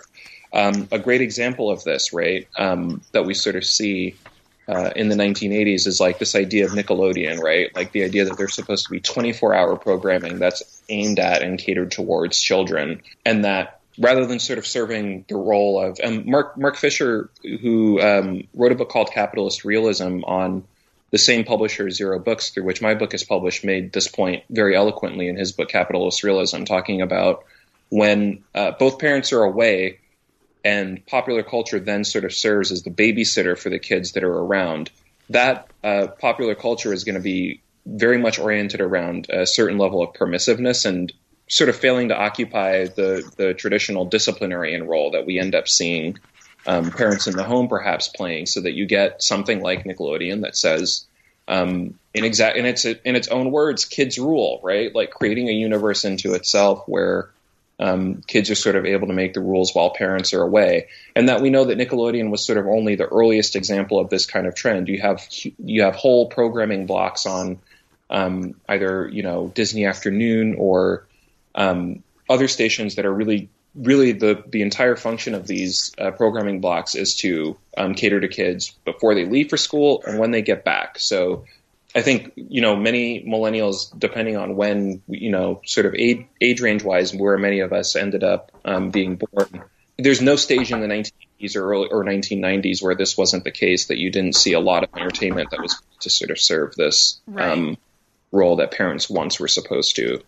Um, 0.53 0.87
a 0.91 0.99
great 0.99 1.21
example 1.21 1.69
of 1.69 1.83
this, 1.83 2.13
right, 2.13 2.47
um, 2.57 3.01
that 3.13 3.25
we 3.25 3.33
sort 3.33 3.55
of 3.55 3.65
see 3.65 4.15
uh, 4.67 4.91
in 4.95 5.09
the 5.09 5.15
1980s 5.15 5.87
is 5.87 5.99
like 5.99 6.19
this 6.19 6.35
idea 6.35 6.65
of 6.65 6.71
Nickelodeon, 6.71 7.39
right? 7.39 7.75
Like 7.75 7.91
the 7.91 8.03
idea 8.03 8.25
that 8.25 8.37
there's 8.37 8.53
supposed 8.53 8.85
to 8.85 8.91
be 8.91 8.99
24 8.99 9.53
hour 9.53 9.75
programming 9.75 10.39
that's 10.39 10.81
aimed 10.89 11.19
at 11.19 11.41
and 11.41 11.57
catered 11.57 11.91
towards 11.91 12.39
children, 12.39 13.01
and 13.25 13.45
that 13.45 13.79
rather 13.97 14.25
than 14.25 14.39
sort 14.39 14.59
of 14.59 14.65
serving 14.65 15.25
the 15.27 15.35
role 15.35 15.81
of 15.81 15.99
and 16.01 16.25
Mark 16.25 16.57
Mark 16.57 16.77
Fisher, 16.77 17.29
who 17.43 17.99
um, 18.01 18.47
wrote 18.53 18.71
a 18.71 18.75
book 18.75 18.89
called 18.89 19.11
Capitalist 19.11 19.65
Realism 19.65 20.23
on 20.23 20.63
the 21.11 21.17
same 21.17 21.43
publisher, 21.43 21.89
Zero 21.91 22.19
Books, 22.19 22.49
through 22.49 22.63
which 22.63 22.81
my 22.81 22.95
book 22.95 23.13
is 23.13 23.23
published, 23.23 23.63
made 23.63 23.91
this 23.91 24.07
point 24.07 24.43
very 24.49 24.75
eloquently 24.75 25.27
in 25.27 25.35
his 25.35 25.51
book 25.51 25.69
Capitalist 25.69 26.23
Realism, 26.23 26.63
talking 26.63 27.01
about 27.01 27.43
when 27.89 28.43
uh, 28.55 28.71
both 28.71 28.99
parents 28.99 29.33
are 29.33 29.43
away 29.43 29.99
and 30.63 31.05
popular 31.05 31.43
culture 31.43 31.79
then 31.79 32.03
sort 32.03 32.23
of 32.23 32.33
serves 32.33 32.71
as 32.71 32.83
the 32.83 32.91
babysitter 32.91 33.57
for 33.57 33.69
the 33.69 33.79
kids 33.79 34.13
that 34.13 34.23
are 34.23 34.37
around. 34.37 34.89
That 35.29 35.67
uh, 35.83 36.07
popular 36.07 36.55
culture 36.55 36.93
is 36.93 37.03
going 37.03 37.15
to 37.15 37.21
be 37.21 37.61
very 37.85 38.17
much 38.17 38.39
oriented 38.39 38.79
around 38.79 39.27
a 39.29 39.45
certain 39.45 39.77
level 39.77 40.01
of 40.01 40.13
permissiveness 40.13 40.85
and 40.85 41.11
sort 41.47 41.69
of 41.69 41.75
failing 41.75 42.09
to 42.09 42.17
occupy 42.17 42.85
the, 42.85 43.29
the 43.35 43.53
traditional 43.53 44.05
disciplinarian 44.05 44.87
role 44.87 45.11
that 45.11 45.25
we 45.25 45.39
end 45.39 45.55
up 45.55 45.67
seeing 45.67 46.17
um, 46.65 46.91
parents 46.91 47.27
in 47.27 47.35
the 47.35 47.43
home 47.43 47.67
perhaps 47.67 48.07
playing, 48.07 48.45
so 48.45 48.61
that 48.61 48.73
you 48.73 48.85
get 48.85 49.23
something 49.23 49.61
like 49.61 49.83
Nickelodeon 49.83 50.41
that 50.41 50.55
says, 50.55 51.05
um, 51.47 51.97
in 52.13 52.23
exact 52.23 52.57
in 52.57 52.65
its 52.65 52.85
in 52.85 53.15
its 53.15 53.27
own 53.27 53.51
words, 53.51 53.85
kids 53.85 54.17
rule, 54.19 54.59
right? 54.63 54.93
Like 54.93 55.11
creating 55.11 55.49
a 55.49 55.53
universe 55.53 56.05
into 56.05 56.33
itself 56.33 56.83
where 56.87 57.29
um, 57.79 58.21
kids 58.27 58.51
are 58.51 58.55
sort 58.55 58.75
of 58.75 58.85
able 58.85 59.07
to 59.07 59.13
make 59.13 59.33
the 59.33 59.41
rules 59.41 59.73
while 59.73 59.89
parents 59.89 60.33
are 60.33 60.43
away, 60.43 60.87
and 61.15 61.29
that 61.29 61.41
we 61.41 61.49
know 61.49 61.65
that 61.65 61.79
Nickelodeon 61.79 62.29
was 62.29 62.45
sort 62.45 62.59
of 62.59 62.67
only 62.67 62.95
the 62.95 63.07
earliest 63.07 63.55
example 63.55 63.99
of 63.99 64.09
this 64.09 64.27
kind 64.27 64.45
of 64.45 64.53
trend. 64.53 64.87
You 64.87 65.01
have 65.01 65.27
you 65.57 65.81
have 65.81 65.95
whole 65.95 66.27
programming 66.27 66.85
blocks 66.85 67.25
on 67.25 67.59
um, 68.11 68.55
either 68.69 69.09
you 69.11 69.23
know 69.23 69.47
Disney 69.47 69.85
Afternoon 69.85 70.55
or 70.59 71.07
um, 71.55 72.03
other 72.29 72.47
stations 72.47 72.95
that 72.95 73.05
are 73.05 73.13
really 73.13 73.49
really 73.75 74.11
the 74.11 74.43
the 74.47 74.61
entire 74.61 74.95
function 74.95 75.33
of 75.33 75.47
these 75.47 75.91
uh, 75.97 76.11
programming 76.11 76.59
blocks 76.61 76.95
is 76.95 77.15
to 77.17 77.57
um, 77.77 77.93
cater 77.95 78.19
to 78.19 78.27
kids 78.27 78.71
before 78.85 79.15
they 79.15 79.25
leave 79.25 79.49
for 79.49 79.57
school 79.57 80.03
and 80.05 80.19
when 80.19 80.31
they 80.31 80.41
get 80.41 80.63
back. 80.63 80.99
So 80.99 81.45
I 81.95 82.01
think 82.01 82.33
you 82.35 82.61
know 82.61 82.75
many 82.75 83.23
millennials, 83.23 83.97
depending 83.97 84.37
on 84.37 84.55
when 84.55 85.01
you 85.07 85.29
know, 85.31 85.61
sort 85.65 85.85
of 85.85 85.95
age, 85.95 86.25
age 86.39 86.61
range 86.61 86.83
wise, 86.83 87.13
where 87.13 87.37
many 87.37 87.59
of 87.61 87.73
us 87.73 87.95
ended 87.95 88.23
up 88.23 88.51
um, 88.65 88.91
being 88.91 89.15
born. 89.17 89.63
There's 89.97 90.21
no 90.21 90.35
stage 90.35 90.71
in 90.71 90.79
the 90.79 90.87
1980s 90.87 91.55
or 91.55 91.69
early 91.69 91.87
or 91.89 92.03
1990s 92.03 92.81
where 92.81 92.95
this 92.95 93.15
wasn't 93.17 93.43
the 93.43 93.51
case 93.51 93.87
that 93.87 93.97
you 93.97 94.09
didn't 94.09 94.35
see 94.35 94.53
a 94.53 94.59
lot 94.59 94.83
of 94.83 94.89
entertainment 94.95 95.51
that 95.51 95.61
was 95.61 95.79
to 95.99 96.09
sort 96.09 96.31
of 96.31 96.39
serve 96.39 96.75
this 96.75 97.19
Right. 97.27 97.51
um, 97.51 97.77
role 98.31 98.55
that 98.55 98.71
parents 98.71 99.09
once 99.09 99.39
were 99.39 99.47
supposed 99.49 99.97
to. 99.97 100.21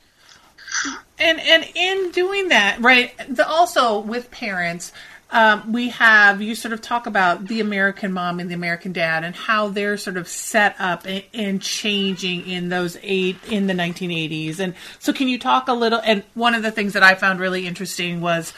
And 1.19 1.39
and 1.39 1.65
in 1.75 2.11
doing 2.11 2.49
that, 2.49 2.81
right? 2.81 3.13
The, 3.29 3.47
also 3.47 3.99
with 3.99 4.31
parents, 4.31 4.91
um, 5.33 5.73
we 5.73 5.89
have 5.89 6.41
you 6.41 6.53
sort 6.53 6.73
of 6.73 6.81
talk 6.81 7.07
about 7.07 7.47
the 7.47 7.59
American 7.59 8.13
mom 8.13 8.39
and 8.39 8.49
the 8.49 8.53
American 8.53 8.93
dad 8.93 9.23
and 9.23 9.35
how 9.35 9.67
they're 9.67 9.97
sort 9.97 10.15
of 10.15 10.27
set 10.27 10.75
up 10.79 11.05
and, 11.05 11.23
and 11.33 11.61
changing 11.61 12.47
in 12.47 12.69
those 12.69 12.97
eight 13.01 13.37
in 13.49 13.65
the 13.65 13.73
1980s. 13.73 14.59
And 14.59 14.75
so, 14.99 15.11
can 15.11 15.27
you 15.27 15.39
talk 15.39 15.67
a 15.67 15.73
little? 15.73 15.99
And 16.03 16.23
one 16.35 16.53
of 16.53 16.61
the 16.61 16.71
things 16.71 16.93
that 16.93 17.03
I 17.03 17.15
found 17.15 17.39
really 17.39 17.67
interesting 17.67 18.21
was. 18.21 18.53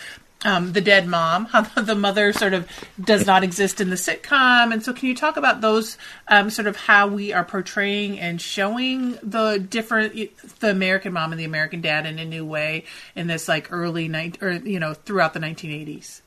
Um, 0.45 0.73
the 0.73 0.81
dead 0.81 1.07
mom, 1.07 1.45
how 1.45 1.61
the 1.81 1.95
mother 1.95 2.31
sort 2.31 2.53
of 2.53 2.69
does 3.03 3.25
not 3.25 3.43
exist 3.43 3.81
in 3.81 3.89
the 3.89 3.95
sitcom, 3.95 4.71
and 4.71 4.83
so 4.83 4.93
can 4.93 5.09
you 5.09 5.15
talk 5.15 5.37
about 5.37 5.61
those 5.61 5.97
um, 6.27 6.49
sort 6.49 6.67
of 6.67 6.75
how 6.75 7.07
we 7.07 7.33
are 7.33 7.43
portraying 7.43 8.19
and 8.19 8.39
showing 8.39 9.17
the 9.23 9.57
different 9.57 10.13
the 10.59 10.69
American 10.69 11.13
mom 11.13 11.31
and 11.31 11.39
the 11.39 11.45
American 11.45 11.81
dad 11.81 12.05
in 12.05 12.19
a 12.19 12.25
new 12.25 12.45
way 12.45 12.85
in 13.15 13.27
this 13.27 13.47
like 13.47 13.71
early 13.71 14.07
night 14.07 14.41
or 14.41 14.51
you 14.51 14.79
know 14.79 14.93
throughout 14.93 15.33
the 15.33 15.39
1980s. 15.39 16.21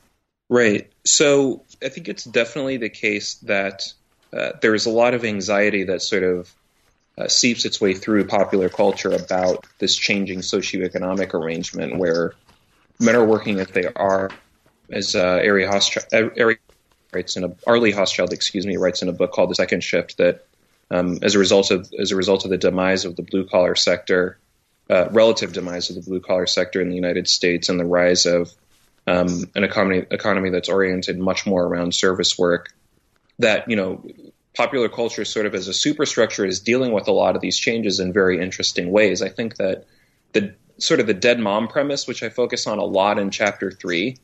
Right. 0.49 0.91
So 1.05 1.63
I 1.83 1.89
think 1.89 2.09
it's 2.09 2.23
definitely 2.23 2.77
the 2.77 2.89
case 2.89 3.35
that 3.43 3.93
uh, 4.33 4.53
there 4.61 4.75
is 4.75 4.85
a 4.85 4.89
lot 4.89 5.13
of 5.13 5.23
anxiety 5.23 5.85
that 5.85 6.01
sort 6.01 6.23
of 6.23 6.53
uh, 7.17 7.27
seeps 7.27 7.65
its 7.65 7.79
way 7.79 7.93
through 7.93 8.25
popular 8.25 8.69
culture 8.69 9.11
about 9.11 9.65
this 9.77 9.95
changing 9.95 10.39
socioeconomic 10.39 11.33
arrangement 11.33 11.97
where 11.97 12.33
men 12.99 13.15
are 13.15 13.25
working 13.25 13.59
if 13.59 13.71
they 13.73 13.85
are, 13.85 14.29
as 14.91 15.15
uh, 15.15 15.41
Ari 15.43 15.65
Hochschild, 15.65 16.13
uh, 16.13 16.55
writes 17.13 17.37
in 17.37 17.43
a 17.43 17.55
Arlie 17.65 17.93
Hochschild, 17.93 18.33
excuse 18.33 18.65
me, 18.65 18.77
writes 18.77 19.01
in 19.01 19.09
a 19.09 19.13
book 19.13 19.31
called 19.31 19.49
The 19.49 19.55
Second 19.55 19.83
Shift 19.83 20.17
that 20.17 20.45
um, 20.91 21.19
as 21.21 21.35
a 21.35 21.39
result 21.39 21.71
of 21.71 21.91
as 21.99 22.11
a 22.11 22.15
result 22.15 22.45
of 22.45 22.51
the 22.51 22.57
demise 22.57 23.05
of 23.05 23.15
the 23.15 23.23
blue 23.23 23.45
collar 23.45 23.75
sector, 23.75 24.37
uh, 24.89 25.07
relative 25.11 25.53
demise 25.53 25.89
of 25.89 25.95
the 25.95 26.01
blue 26.01 26.19
collar 26.19 26.47
sector 26.47 26.81
in 26.81 26.89
the 26.89 26.95
United 26.95 27.27
States, 27.27 27.69
and 27.69 27.79
the 27.79 27.85
rise 27.85 28.25
of 28.25 28.51
um, 29.07 29.45
an 29.55 29.63
economy 29.63 30.05
economy 30.11 30.49
that's 30.49 30.69
oriented 30.69 31.17
much 31.19 31.45
more 31.45 31.63
around 31.63 31.93
service 31.93 32.37
work. 32.37 32.73
That 33.39 33.69
you 33.69 33.75
know, 33.75 34.03
popular 34.55 34.89
culture 34.89 35.25
sort 35.25 35.45
of 35.45 35.55
as 35.55 35.67
a 35.67 35.73
superstructure 35.73 36.45
is 36.45 36.59
dealing 36.59 36.91
with 36.91 37.07
a 37.07 37.11
lot 37.11 37.35
of 37.35 37.41
these 37.41 37.57
changes 37.57 37.99
in 37.99 38.11
very 38.11 38.41
interesting 38.41 38.91
ways. 38.91 39.21
I 39.21 39.29
think 39.29 39.57
that 39.57 39.85
the 40.33 40.55
sort 40.79 40.99
of 40.99 41.07
the 41.07 41.13
dead 41.13 41.39
mom 41.39 41.67
premise, 41.67 42.07
which 42.07 42.23
I 42.23 42.29
focus 42.29 42.67
on 42.67 42.79
a 42.79 42.83
lot 42.83 43.19
in 43.19 43.31
chapter 43.31 43.71
three, 43.71 44.17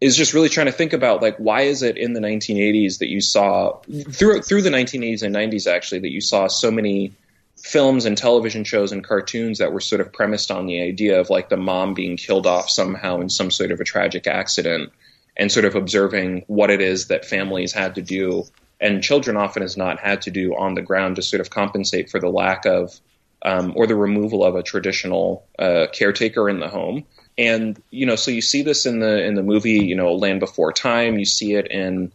is 0.00 0.16
just 0.16 0.34
really 0.34 0.48
trying 0.48 0.66
to 0.66 0.72
think 0.72 0.92
about 0.92 1.22
like 1.22 1.36
why 1.38 1.62
is 1.62 1.82
it 1.82 1.96
in 1.96 2.12
the 2.12 2.20
1980s 2.20 2.98
that 2.98 3.08
you 3.08 3.20
saw 3.20 3.78
through 4.12 4.42
through 4.42 4.62
the 4.62 4.70
1980s 4.70 5.22
and 5.22 5.34
90s 5.34 5.66
actually 5.66 6.00
that 6.00 6.12
you 6.12 6.20
saw 6.20 6.46
so 6.46 6.70
many 6.70 7.12
films 7.56 8.04
and 8.04 8.16
television 8.16 8.62
shows 8.62 8.92
and 8.92 9.02
cartoons 9.02 9.58
that 9.58 9.72
were 9.72 9.80
sort 9.80 10.00
of 10.00 10.12
premised 10.12 10.50
on 10.52 10.66
the 10.66 10.80
idea 10.80 11.20
of 11.20 11.30
like 11.30 11.48
the 11.48 11.56
mom 11.56 11.94
being 11.94 12.16
killed 12.16 12.46
off 12.46 12.70
somehow 12.70 13.20
in 13.20 13.28
some 13.28 13.50
sort 13.50 13.72
of 13.72 13.80
a 13.80 13.84
tragic 13.84 14.28
accident 14.28 14.92
and 15.36 15.50
sort 15.50 15.64
of 15.64 15.74
observing 15.74 16.44
what 16.46 16.70
it 16.70 16.80
is 16.80 17.08
that 17.08 17.24
families 17.24 17.72
had 17.72 17.96
to 17.96 18.02
do 18.02 18.44
and 18.80 19.02
children 19.02 19.36
often 19.36 19.62
has 19.62 19.76
not 19.76 19.98
had 19.98 20.22
to 20.22 20.30
do 20.30 20.54
on 20.56 20.74
the 20.74 20.82
ground 20.82 21.16
to 21.16 21.22
sort 21.22 21.40
of 21.40 21.50
compensate 21.50 22.10
for 22.10 22.20
the 22.20 22.28
lack 22.28 22.64
of 22.64 23.00
um, 23.42 23.72
or 23.76 23.86
the 23.86 23.96
removal 23.96 24.44
of 24.44 24.56
a 24.56 24.62
traditional 24.62 25.46
uh, 25.58 25.86
caretaker 25.92 26.48
in 26.48 26.60
the 26.60 26.68
home. 26.68 27.04
And 27.36 27.80
you 27.90 28.06
know, 28.06 28.16
so 28.16 28.30
you 28.30 28.42
see 28.42 28.62
this 28.62 28.84
in 28.84 28.98
the 28.98 29.24
in 29.24 29.34
the 29.34 29.42
movie, 29.42 29.84
you 29.84 29.94
know, 29.94 30.14
Land 30.14 30.40
Before 30.40 30.72
Time. 30.72 31.18
You 31.18 31.24
see 31.24 31.54
it 31.54 31.68
in 31.70 32.10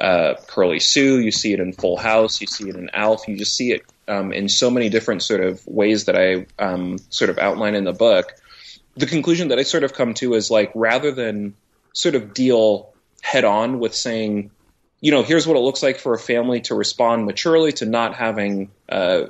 uh, 0.00 0.34
Curly 0.48 0.80
Sue. 0.80 1.20
You 1.20 1.30
see 1.30 1.52
it 1.52 1.60
in 1.60 1.72
Full 1.72 1.96
House. 1.96 2.40
You 2.40 2.48
see 2.48 2.68
it 2.68 2.76
in 2.76 2.90
Alf. 2.92 3.28
You 3.28 3.36
just 3.36 3.56
see 3.56 3.72
it 3.72 3.82
um, 4.08 4.32
in 4.32 4.48
so 4.48 4.70
many 4.70 4.88
different 4.88 5.22
sort 5.22 5.40
of 5.40 5.64
ways 5.66 6.06
that 6.06 6.16
I 6.16 6.46
um, 6.58 6.98
sort 7.10 7.30
of 7.30 7.38
outline 7.38 7.76
in 7.76 7.84
the 7.84 7.92
book. 7.92 8.32
The 8.96 9.06
conclusion 9.06 9.48
that 9.48 9.58
I 9.58 9.62
sort 9.62 9.84
of 9.84 9.92
come 9.92 10.14
to 10.14 10.34
is 10.34 10.50
like 10.50 10.72
rather 10.74 11.12
than 11.12 11.54
sort 11.92 12.16
of 12.16 12.34
deal 12.34 12.92
head 13.22 13.44
on 13.44 13.78
with 13.78 13.94
saying, 13.94 14.50
you 15.00 15.10
know, 15.10 15.22
here's 15.22 15.46
what 15.46 15.56
it 15.56 15.60
looks 15.60 15.82
like 15.82 15.98
for 15.98 16.14
a 16.14 16.18
family 16.18 16.60
to 16.62 16.74
respond 16.74 17.26
maturely 17.26 17.72
to 17.72 17.86
not 17.86 18.14
having 18.14 18.70
uh, 18.88 19.24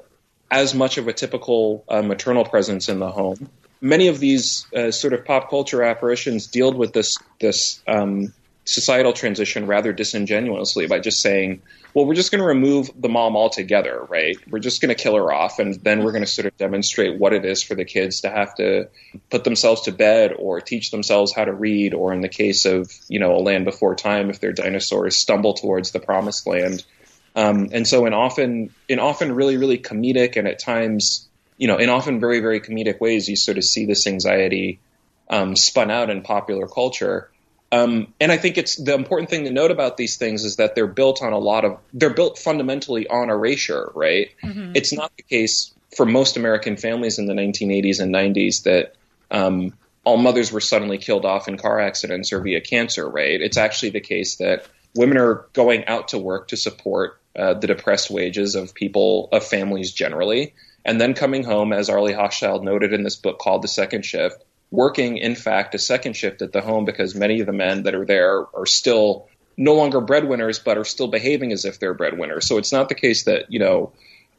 as 0.50 0.74
much 0.74 0.98
of 0.98 1.08
a 1.08 1.12
typical 1.12 1.84
uh, 1.88 2.02
maternal 2.02 2.44
presence 2.44 2.88
in 2.88 2.98
the 2.98 3.10
home. 3.10 3.48
Many 3.80 4.08
of 4.08 4.18
these 4.18 4.66
uh, 4.74 4.90
sort 4.90 5.12
of 5.12 5.24
pop 5.24 5.50
culture 5.50 5.82
apparitions 5.82 6.46
dealt 6.46 6.76
with 6.76 6.92
this 6.92 7.16
this 7.40 7.82
um, 7.86 8.32
societal 8.64 9.12
transition 9.12 9.66
rather 9.66 9.92
disingenuously 9.92 10.86
by 10.86 10.98
just 10.98 11.20
saying, 11.20 11.60
"Well, 11.92 12.06
we're 12.06 12.14
just 12.14 12.30
going 12.30 12.40
to 12.40 12.46
remove 12.46 12.90
the 12.96 13.08
mom 13.08 13.36
altogether, 13.36 14.06
right? 14.08 14.38
We're 14.48 14.60
just 14.60 14.80
going 14.80 14.94
to 14.94 15.00
kill 15.00 15.16
her 15.16 15.32
off, 15.32 15.58
and 15.58 15.74
then 15.82 16.02
we're 16.02 16.12
going 16.12 16.24
to 16.24 16.30
sort 16.30 16.46
of 16.46 16.56
demonstrate 16.56 17.18
what 17.18 17.32
it 17.32 17.44
is 17.44 17.62
for 17.62 17.74
the 17.74 17.84
kids 17.84 18.22
to 18.22 18.30
have 18.30 18.54
to 18.56 18.88
put 19.30 19.44
themselves 19.44 19.82
to 19.82 19.92
bed 19.92 20.32
or 20.38 20.60
teach 20.60 20.90
themselves 20.90 21.34
how 21.34 21.44
to 21.44 21.52
read, 21.52 21.94
or 21.94 22.12
in 22.12 22.20
the 22.20 22.28
case 22.28 22.64
of 22.64 22.90
you 23.08 23.18
know 23.18 23.36
a 23.36 23.40
land 23.40 23.64
before 23.64 23.94
time, 23.94 24.30
if 24.30 24.40
they're 24.40 24.52
dinosaurs, 24.52 25.16
stumble 25.16 25.54
towards 25.54 25.90
the 25.90 26.00
promised 26.00 26.46
land." 26.46 26.84
Um, 27.34 27.70
and 27.72 27.86
so, 27.86 28.06
in 28.06 28.14
often, 28.14 28.70
in 28.88 28.98
often 28.98 29.32
really, 29.32 29.56
really 29.56 29.78
comedic, 29.78 30.36
and 30.36 30.46
at 30.46 30.58
times, 30.58 31.28
you 31.56 31.66
know, 31.66 31.78
in 31.78 31.88
often 31.88 32.20
very, 32.20 32.40
very 32.40 32.60
comedic 32.60 33.00
ways, 33.00 33.28
you 33.28 33.36
sort 33.36 33.58
of 33.58 33.64
see 33.64 33.86
this 33.86 34.06
anxiety 34.06 34.80
um, 35.28 35.56
spun 35.56 35.90
out 35.90 36.10
in 36.10 36.22
popular 36.22 36.68
culture. 36.68 37.30
Um, 37.72 38.14
and 38.20 38.30
I 38.30 38.36
think 38.36 38.56
it's 38.56 38.76
the 38.76 38.94
important 38.94 39.30
thing 39.30 39.44
to 39.44 39.50
note 39.50 39.72
about 39.72 39.96
these 39.96 40.16
things 40.16 40.44
is 40.44 40.56
that 40.56 40.76
they're 40.76 40.86
built 40.86 41.22
on 41.22 41.32
a 41.32 41.38
lot 41.38 41.64
of 41.64 41.78
they're 41.92 42.14
built 42.14 42.38
fundamentally 42.38 43.08
on 43.08 43.30
erasure, 43.30 43.90
right? 43.96 44.28
It's 44.76 44.92
not 44.92 45.10
the 45.16 45.24
case 45.24 45.72
for 45.96 46.06
most 46.06 46.36
American 46.36 46.76
families 46.76 47.18
in 47.18 47.26
the 47.26 47.34
1980s 47.34 48.00
and 48.00 48.14
90s 48.14 48.62
that 48.62 48.94
um, 49.30 49.72
all 50.04 50.18
mothers 50.18 50.52
were 50.52 50.60
suddenly 50.60 50.98
killed 50.98 51.24
off 51.24 51.48
in 51.48 51.56
car 51.56 51.80
accidents 51.80 52.32
or 52.32 52.40
via 52.40 52.60
cancer, 52.60 53.08
right? 53.08 53.40
It's 53.40 53.56
actually 53.56 53.90
the 53.90 54.00
case 54.00 54.36
that 54.36 54.66
women 54.94 55.18
are 55.18 55.46
going 55.52 55.86
out 55.86 56.08
to 56.08 56.18
work 56.18 56.48
to 56.48 56.56
support 56.56 57.18
uh, 57.36 57.54
the 57.54 57.66
depressed 57.66 58.10
wages 58.10 58.54
of 58.54 58.74
people, 58.74 59.28
of 59.32 59.44
families 59.44 59.92
generally, 59.92 60.54
and 60.84 61.00
then 61.00 61.14
coming 61.14 61.44
home, 61.44 61.72
as 61.72 61.88
Arlie 61.88 62.12
Hochschild 62.12 62.62
noted 62.62 62.92
in 62.92 63.02
this 63.02 63.16
book 63.16 63.38
called 63.38 63.62
The 63.62 63.68
Second 63.68 64.04
Shift, 64.04 64.44
working, 64.70 65.16
in 65.16 65.34
fact, 65.34 65.74
a 65.74 65.78
second 65.78 66.14
shift 66.14 66.42
at 66.42 66.52
the 66.52 66.60
home 66.60 66.84
because 66.84 67.14
many 67.14 67.40
of 67.40 67.46
the 67.46 67.52
men 67.52 67.84
that 67.84 67.94
are 67.94 68.04
there 68.04 68.46
are 68.54 68.66
still 68.66 69.28
no 69.56 69.74
longer 69.74 70.00
breadwinners, 70.00 70.58
but 70.58 70.76
are 70.76 70.84
still 70.84 71.06
behaving 71.06 71.52
as 71.52 71.64
if 71.64 71.78
they're 71.78 71.94
breadwinners. 71.94 72.46
So 72.46 72.58
it's 72.58 72.72
not 72.72 72.88
the 72.88 72.94
case 72.94 73.24
that, 73.24 73.50
you 73.50 73.60
know, 73.60 73.92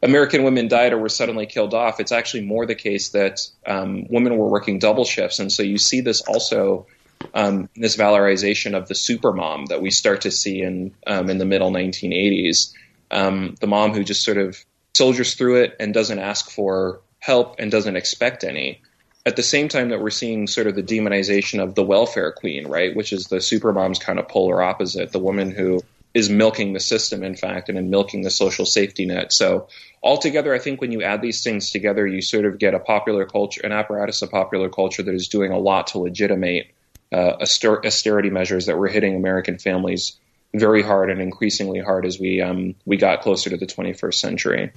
American 0.04 0.44
women 0.44 0.68
died 0.68 0.94
or 0.94 0.98
were 0.98 1.10
suddenly 1.10 1.46
killed 1.46 1.74
off. 1.74 2.00
It's 2.00 2.12
actually 2.12 2.44
more 2.44 2.66
the 2.66 2.76
case 2.76 3.10
that 3.10 3.40
um, 3.66 4.06
women 4.10 4.38
were 4.38 4.50
working 4.50 4.78
double 4.78 5.06
shifts. 5.06 5.40
And 5.40 5.52
so 5.52 5.64
you 5.64 5.78
see 5.78 6.02
this 6.02 6.22
also 6.22 6.86
um, 7.34 7.70
this 7.76 7.96
valorization 7.96 8.76
of 8.76 8.88
the 8.88 8.94
supermom 8.94 9.68
that 9.68 9.82
we 9.82 9.90
start 9.90 10.22
to 10.22 10.32
see 10.32 10.62
in 10.62 10.94
um, 11.08 11.30
in 11.30 11.38
the 11.38 11.46
middle 11.46 11.72
1980s. 11.72 12.74
Um, 13.12 13.56
the 13.60 13.68
mom 13.68 13.94
who 13.94 14.04
just 14.04 14.24
sort 14.24 14.38
of 14.38 14.64
soldiers 14.96 15.36
through 15.36 15.64
it 15.64 15.76
and 15.80 15.94
doesn't 15.94 16.20
ask 16.20 16.50
for 16.50 17.02
help 17.20 17.56
and 17.60 17.72
doesn't 17.72 17.96
expect 17.96 18.44
any. 18.44 18.82
At 19.26 19.36
the 19.36 19.44
same 19.44 19.68
time 19.68 19.90
that 19.90 20.02
we're 20.02 20.12
seeing 20.12 20.48
sort 20.48 20.68
of 20.68 20.76
the 20.76 20.84
demonization 20.84 21.62
of 21.62 21.74
the 21.74 21.84
welfare 21.84 22.32
queen, 22.32 22.68
right, 22.68 22.96
which 22.96 23.12
is 23.12 23.26
the 23.26 23.38
supermom's 23.38 24.00
kind 24.00 24.20
of 24.20 24.28
polar 24.28 24.62
opposite, 24.62 25.12
the 25.12 25.20
woman 25.20 25.52
who 25.52 25.82
is 26.14 26.30
milking 26.30 26.72
the 26.72 26.80
system, 26.80 27.24
in 27.24 27.36
fact, 27.36 27.68
and 27.68 27.78
in 27.78 27.90
milking 27.90 28.22
the 28.22 28.30
social 28.30 28.66
safety 28.66 29.06
net. 29.06 29.34
So 29.34 29.68
altogether, 30.02 30.54
I 30.54 30.60
think 30.60 30.80
when 30.80 30.94
you 30.94 31.04
add 31.04 31.22
these 31.22 31.44
things 31.44 31.72
together, 31.72 32.08
you 32.08 32.22
sort 32.22 32.46
of 32.46 32.58
get 32.58 32.74
a 32.74 32.80
popular 32.80 33.26
culture, 33.26 33.62
an 33.66 33.74
apparatus 33.74 34.22
of 34.22 34.32
popular 34.32 34.70
culture 34.70 35.04
that 35.04 35.14
is 35.14 35.28
doing 35.28 35.52
a 35.52 35.60
lot 35.60 35.88
to 35.88 36.00
legitimate 36.00 36.68
uh, 37.12 37.38
auster- 37.42 37.86
austerity 37.86 38.30
measures 38.30 38.68
that 38.68 38.78
were 38.78 38.88
hitting 38.88 39.16
American 39.16 39.58
families 39.58 40.18
very 40.60 40.82
hard 40.82 41.10
and 41.10 41.22
increasingly 41.22 41.80
hard 41.80 42.06
as 42.06 42.20
we 42.20 42.42
um, 42.42 42.76
we 42.86 42.98
got 42.98 43.22
closer 43.22 43.50
to 43.50 43.58
the 43.58 43.66
21st 43.66 44.14
century. 44.14 44.72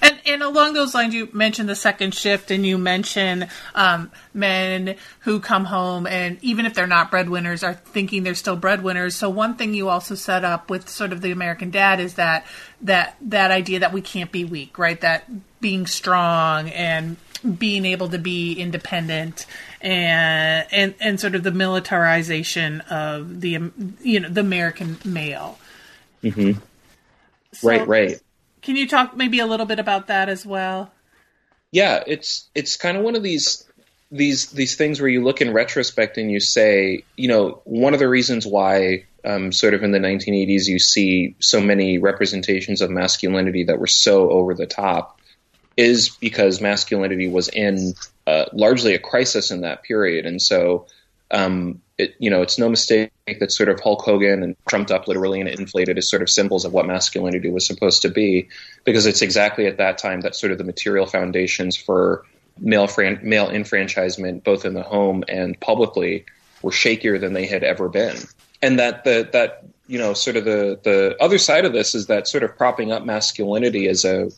And 0.00 0.18
and 0.26 0.42
along 0.42 0.74
those 0.74 0.94
lines, 0.94 1.14
you 1.14 1.28
mentioned 1.32 1.68
the 1.68 1.76
second 1.76 2.14
shift, 2.14 2.50
and 2.50 2.66
you 2.66 2.78
mention 2.78 3.48
um, 3.74 4.10
men 4.32 4.96
who 5.20 5.40
come 5.40 5.64
home 5.64 6.06
and 6.06 6.38
even 6.42 6.66
if 6.66 6.74
they're 6.74 6.86
not 6.86 7.10
breadwinners, 7.10 7.62
are 7.62 7.74
thinking 7.74 8.22
they're 8.22 8.34
still 8.34 8.56
breadwinners. 8.56 9.16
So 9.16 9.28
one 9.30 9.54
thing 9.56 9.74
you 9.74 9.88
also 9.88 10.14
set 10.14 10.44
up 10.44 10.70
with 10.70 10.88
sort 10.88 11.12
of 11.12 11.20
the 11.20 11.30
American 11.30 11.70
Dad 11.70 12.00
is 12.00 12.14
that 12.14 12.46
that 12.82 13.16
that 13.22 13.50
idea 13.50 13.80
that 13.80 13.92
we 13.92 14.00
can't 14.00 14.32
be 14.32 14.44
weak, 14.44 14.78
right? 14.78 15.00
That 15.00 15.24
being 15.60 15.86
strong 15.86 16.68
and 16.70 17.16
being 17.58 17.84
able 17.84 18.08
to 18.08 18.18
be 18.18 18.54
independent 18.54 19.46
and 19.84 20.66
and 20.72 20.94
and 20.98 21.20
sort 21.20 21.34
of 21.34 21.42
the 21.42 21.52
militarization 21.52 22.80
of 22.82 23.42
the 23.42 23.56
um, 23.56 23.96
you 24.02 24.18
know 24.18 24.28
the 24.28 24.40
American 24.40 24.98
male. 25.04 25.58
Mm-hmm. 26.22 26.58
So- 27.52 27.68
right, 27.68 27.86
right. 27.86 28.20
Can 28.62 28.76
you 28.76 28.88
talk 28.88 29.14
maybe 29.14 29.40
a 29.40 29.46
little 29.46 29.66
bit 29.66 29.78
about 29.78 30.06
that 30.06 30.30
as 30.30 30.46
well? 30.46 30.90
Yeah, 31.70 32.02
it's 32.06 32.48
it's 32.54 32.76
kind 32.76 32.96
of 32.96 33.04
one 33.04 33.14
of 33.14 33.22
these 33.22 33.68
these 34.10 34.46
these 34.46 34.76
things 34.76 35.00
where 35.00 35.10
you 35.10 35.22
look 35.22 35.42
in 35.42 35.52
retrospect 35.52 36.16
and 36.16 36.30
you 36.30 36.40
say, 36.40 37.04
you 37.14 37.28
know, 37.28 37.60
one 37.64 37.92
of 37.92 38.00
the 38.00 38.08
reasons 38.08 38.46
why 38.46 39.04
um, 39.24 39.52
sort 39.52 39.74
of 39.74 39.82
in 39.82 39.90
the 39.90 39.98
1980s 39.98 40.66
you 40.66 40.78
see 40.78 41.36
so 41.40 41.60
many 41.60 41.98
representations 41.98 42.80
of 42.80 42.90
masculinity 42.90 43.64
that 43.64 43.78
were 43.78 43.86
so 43.86 44.30
over 44.30 44.54
the 44.54 44.66
top 44.66 45.20
is 45.76 46.10
because 46.10 46.60
masculinity 46.60 47.28
was 47.28 47.48
in 47.48 47.94
uh, 48.26 48.46
largely 48.52 48.94
a 48.94 48.98
crisis 48.98 49.50
in 49.50 49.62
that 49.62 49.82
period, 49.82 50.26
and 50.26 50.40
so 50.40 50.86
um, 51.30 51.80
it, 51.98 52.14
you 52.18 52.30
know, 52.30 52.42
it's 52.42 52.58
no 52.58 52.68
mistake 52.68 53.10
that 53.26 53.52
sort 53.52 53.68
of 53.68 53.80
Hulk 53.80 54.02
Hogan 54.02 54.42
and 54.42 54.56
trumped 54.68 54.90
up 54.90 55.06
literally 55.06 55.40
and 55.40 55.48
inflated 55.48 55.96
as 55.96 56.08
sort 56.08 56.22
of 56.22 56.30
symbols 56.30 56.64
of 56.64 56.72
what 56.72 56.86
masculinity 56.86 57.50
was 57.50 57.66
supposed 57.66 58.02
to 58.02 58.08
be, 58.08 58.48
because 58.84 59.06
it's 59.06 59.22
exactly 59.22 59.66
at 59.66 59.78
that 59.78 59.98
time 59.98 60.22
that 60.22 60.34
sort 60.34 60.52
of 60.52 60.58
the 60.58 60.64
material 60.64 61.06
foundations 61.06 61.76
for 61.76 62.24
male 62.58 62.86
fran- 62.86 63.20
male 63.22 63.48
enfranchisement, 63.48 64.44
both 64.44 64.64
in 64.64 64.74
the 64.74 64.82
home 64.82 65.24
and 65.28 65.58
publicly, 65.60 66.24
were 66.62 66.70
shakier 66.70 67.20
than 67.20 67.32
they 67.32 67.46
had 67.46 67.62
ever 67.62 67.88
been, 67.88 68.16
and 68.60 68.78
that 68.78 69.04
the 69.04 69.28
that 69.32 69.64
you 69.86 69.98
know 69.98 70.14
sort 70.14 70.36
of 70.36 70.44
the 70.44 70.78
the 70.82 71.16
other 71.20 71.38
side 71.38 71.64
of 71.64 71.72
this 71.72 71.94
is 71.94 72.06
that 72.06 72.26
sort 72.26 72.42
of 72.42 72.56
propping 72.56 72.90
up 72.90 73.04
masculinity 73.04 73.88
as 73.88 74.04
a 74.04 74.30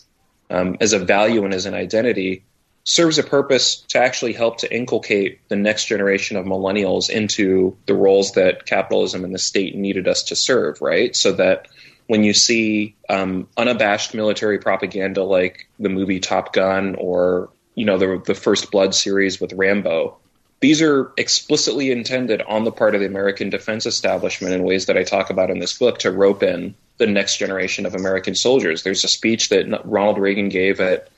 um, 0.51 0.77
as 0.81 0.93
a 0.93 0.99
value 0.99 1.45
and 1.45 1.55
as 1.55 1.67
an 1.67 1.75
identity 1.75 2.45
serves 2.87 3.19
a 3.19 3.23
purpose 3.25 3.81
to 3.89 3.99
actually 3.99 4.33
help 4.33 4.59
to 4.59 4.73
inculcate 4.73 5.41
the 5.49 5.57
next 5.57 5.87
generation 5.87 6.37
of 6.37 6.47
millennials 6.47 7.11
into 7.11 7.77
the 7.87 7.95
roles 7.95 8.33
that 8.33 8.65
capitalism 8.65 9.25
and 9.25 9.35
the 9.35 9.41
state 9.41 9.75
needed 9.75 10.07
us 10.07 10.23
to 10.23 10.37
serve, 10.37 10.81
right? 10.81 11.15
So 11.17 11.33
that 11.33 11.67
when 12.07 12.23
you 12.23 12.33
see 12.33 12.95
um, 13.11 13.49
unabashed 13.57 14.15
military 14.15 14.59
propaganda 14.59 15.25
like 15.25 15.69
the 15.81 15.89
movie 15.89 16.21
Top 16.21 16.53
Gun 16.53 16.95
or 16.95 17.51
you 17.75 17.85
know 17.85 17.99
the 17.99 18.23
the 18.25 18.37
First 18.37 18.71
Blood 18.71 18.95
series 18.95 19.41
with 19.41 19.53
Rambo, 19.53 20.17
these 20.61 20.81
are 20.81 21.13
explicitly 21.17 21.91
intended 21.91 22.41
on 22.43 22.63
the 22.63 22.71
part 22.71 22.95
of 22.95 23.01
the 23.01 23.09
American 23.09 23.51
defense 23.51 23.85
establishment 23.85 24.55
in 24.55 24.63
ways 24.63 24.87
that 24.87 24.97
I 24.97 25.03
talk 25.03 25.31
about 25.31 25.51
in 25.51 25.59
this 25.59 25.77
book 25.77 25.99
to 25.99 26.13
rope 26.13 26.45
in 26.45 26.77
the 26.99 27.09
next 27.09 27.39
generation 27.39 27.85
of 27.85 27.97
American 27.97 28.37
soldiers. 28.37 28.85
There's 28.85 29.03
a 29.03 29.09
speech 29.09 29.49
that 29.49 29.85
Ronald 29.85 30.19
Reagan 30.19 30.49
gave 30.51 30.81
at 30.81 31.09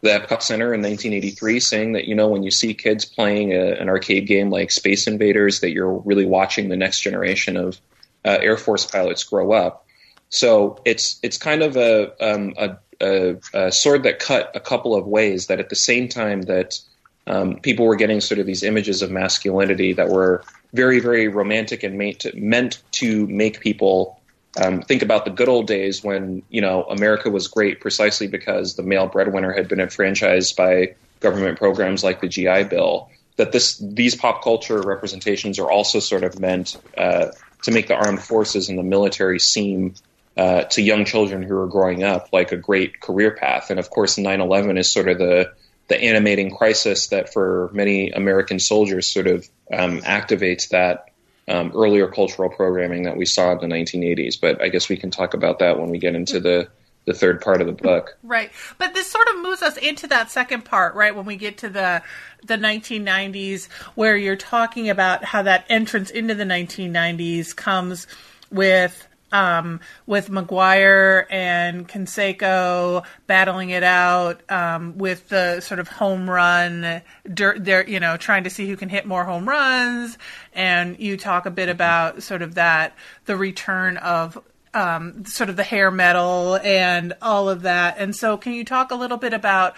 the 0.00 0.10
Epcot 0.10 0.42
Center 0.42 0.72
in 0.74 0.80
1983, 0.80 1.60
saying 1.60 1.92
that 1.92 2.06
you 2.06 2.14
know 2.14 2.28
when 2.28 2.42
you 2.42 2.50
see 2.50 2.74
kids 2.74 3.04
playing 3.04 3.52
a, 3.52 3.72
an 3.72 3.88
arcade 3.88 4.26
game 4.26 4.50
like 4.50 4.70
Space 4.70 5.06
Invaders, 5.06 5.60
that 5.60 5.72
you're 5.72 5.98
really 5.98 6.26
watching 6.26 6.68
the 6.68 6.76
next 6.76 7.00
generation 7.00 7.56
of 7.56 7.80
uh, 8.24 8.38
Air 8.40 8.56
Force 8.56 8.86
pilots 8.86 9.24
grow 9.24 9.52
up. 9.52 9.86
So 10.28 10.80
it's 10.84 11.18
it's 11.22 11.38
kind 11.38 11.62
of 11.62 11.76
a, 11.76 12.12
um, 12.24 12.54
a, 12.56 12.76
a, 13.00 13.36
a, 13.54 13.72
sword 13.72 14.02
that 14.04 14.18
cut 14.18 14.52
a 14.54 14.60
couple 14.60 14.94
of 14.94 15.06
ways. 15.06 15.46
That 15.46 15.58
at 15.58 15.68
the 15.68 15.76
same 15.76 16.08
time 16.08 16.42
that 16.42 16.80
um, 17.26 17.56
people 17.56 17.86
were 17.86 17.96
getting 17.96 18.20
sort 18.20 18.38
of 18.38 18.46
these 18.46 18.62
images 18.62 19.02
of 19.02 19.10
masculinity 19.10 19.94
that 19.94 20.08
were 20.08 20.44
very 20.74 21.00
very 21.00 21.28
romantic 21.28 21.82
and 21.82 21.96
meant 21.96 22.20
to, 22.20 22.36
meant 22.38 22.82
to 22.92 23.26
make 23.26 23.60
people 23.60 24.17
um, 24.60 24.82
think 24.82 25.02
about 25.02 25.24
the 25.24 25.30
good 25.30 25.48
old 25.48 25.66
days 25.66 26.02
when 26.02 26.42
you 26.48 26.60
know 26.60 26.84
America 26.84 27.30
was 27.30 27.48
great 27.48 27.80
precisely 27.80 28.26
because 28.26 28.74
the 28.74 28.82
male 28.82 29.06
breadwinner 29.06 29.52
had 29.52 29.68
been 29.68 29.80
enfranchised 29.80 30.56
by 30.56 30.94
government 31.20 31.58
programs 31.58 32.02
like 32.02 32.20
the 32.20 32.28
GI 32.28 32.64
Bill. 32.64 33.10
That 33.36 33.52
this 33.52 33.78
these 33.78 34.16
pop 34.16 34.42
culture 34.42 34.80
representations 34.80 35.58
are 35.58 35.70
also 35.70 36.00
sort 36.00 36.24
of 36.24 36.40
meant 36.40 36.76
uh, 36.96 37.26
to 37.62 37.70
make 37.70 37.86
the 37.86 37.94
armed 37.94 38.22
forces 38.22 38.68
and 38.68 38.78
the 38.78 38.82
military 38.82 39.38
seem 39.38 39.94
uh, 40.36 40.64
to 40.64 40.82
young 40.82 41.04
children 41.04 41.42
who 41.42 41.56
are 41.56 41.68
growing 41.68 42.02
up 42.02 42.28
like 42.32 42.50
a 42.50 42.56
great 42.56 43.00
career 43.00 43.30
path. 43.30 43.70
And 43.70 43.78
of 43.78 43.90
course, 43.90 44.16
9/11 44.16 44.78
is 44.78 44.90
sort 44.90 45.08
of 45.08 45.18
the 45.18 45.52
the 45.86 46.00
animating 46.02 46.50
crisis 46.50 47.08
that 47.08 47.32
for 47.32 47.70
many 47.72 48.10
American 48.10 48.58
soldiers 48.58 49.06
sort 49.06 49.26
of 49.26 49.48
um, 49.72 50.00
activates 50.02 50.68
that 50.68 51.07
um, 51.48 51.72
earlier 51.74 52.08
cultural 52.08 52.48
programming 52.48 53.04
that 53.04 53.16
we 53.16 53.24
saw 53.24 53.52
in 53.52 53.58
the 53.58 53.74
1980s. 53.74 54.40
But 54.40 54.62
I 54.62 54.68
guess 54.68 54.88
we 54.88 54.96
can 54.96 55.10
talk 55.10 55.34
about 55.34 55.58
that 55.60 55.78
when 55.78 55.90
we 55.90 55.98
get 55.98 56.14
into 56.14 56.40
the 56.40 56.68
the 57.04 57.14
third 57.14 57.40
part 57.40 57.62
of 57.62 57.66
the 57.66 57.72
book. 57.72 58.18
Right. 58.22 58.52
But 58.76 58.92
this 58.92 59.10
sort 59.10 59.26
of 59.28 59.40
moves 59.40 59.62
us 59.62 59.78
into 59.78 60.06
that 60.08 60.30
second 60.30 60.66
part, 60.66 60.94
right? 60.94 61.16
When 61.16 61.24
we 61.24 61.36
get 61.36 61.56
to 61.58 61.70
the 61.70 62.02
the 62.44 62.56
1990s 62.56 63.68
where 63.94 64.16
you're 64.16 64.36
talking 64.36 64.90
about 64.90 65.24
how 65.24 65.42
that 65.42 65.64
entrance 65.70 66.10
into 66.10 66.34
the 66.34 66.44
1990s 66.44 67.56
comes 67.56 68.06
with 68.50 69.07
um, 69.32 69.80
with 70.06 70.30
McGwire 70.30 71.26
and 71.30 71.88
Canseco 71.88 73.04
battling 73.26 73.70
it 73.70 73.82
out 73.82 74.40
um, 74.50 74.96
with 74.98 75.28
the 75.28 75.60
sort 75.60 75.80
of 75.80 75.88
home 75.88 76.28
run. 76.28 77.02
They're 77.24 77.88
you 77.88 78.00
know 78.00 78.16
trying 78.16 78.44
to 78.44 78.50
see 78.50 78.68
who 78.68 78.76
can 78.76 78.88
hit 78.88 79.06
more 79.06 79.24
home 79.24 79.48
runs, 79.48 80.18
and 80.52 80.98
you 80.98 81.16
talk 81.16 81.46
a 81.46 81.50
bit 81.50 81.68
about 81.68 82.22
sort 82.22 82.42
of 82.42 82.54
that 82.54 82.94
the 83.26 83.36
return 83.36 83.96
of 83.98 84.38
um, 84.74 85.24
sort 85.24 85.50
of 85.50 85.56
the 85.56 85.62
hair 85.62 85.90
metal 85.90 86.56
and 86.62 87.14
all 87.22 87.48
of 87.48 87.62
that. 87.62 87.96
And 87.98 88.14
so, 88.14 88.36
can 88.36 88.52
you 88.52 88.64
talk 88.64 88.90
a 88.90 88.94
little 88.94 89.18
bit 89.18 89.32
about? 89.32 89.76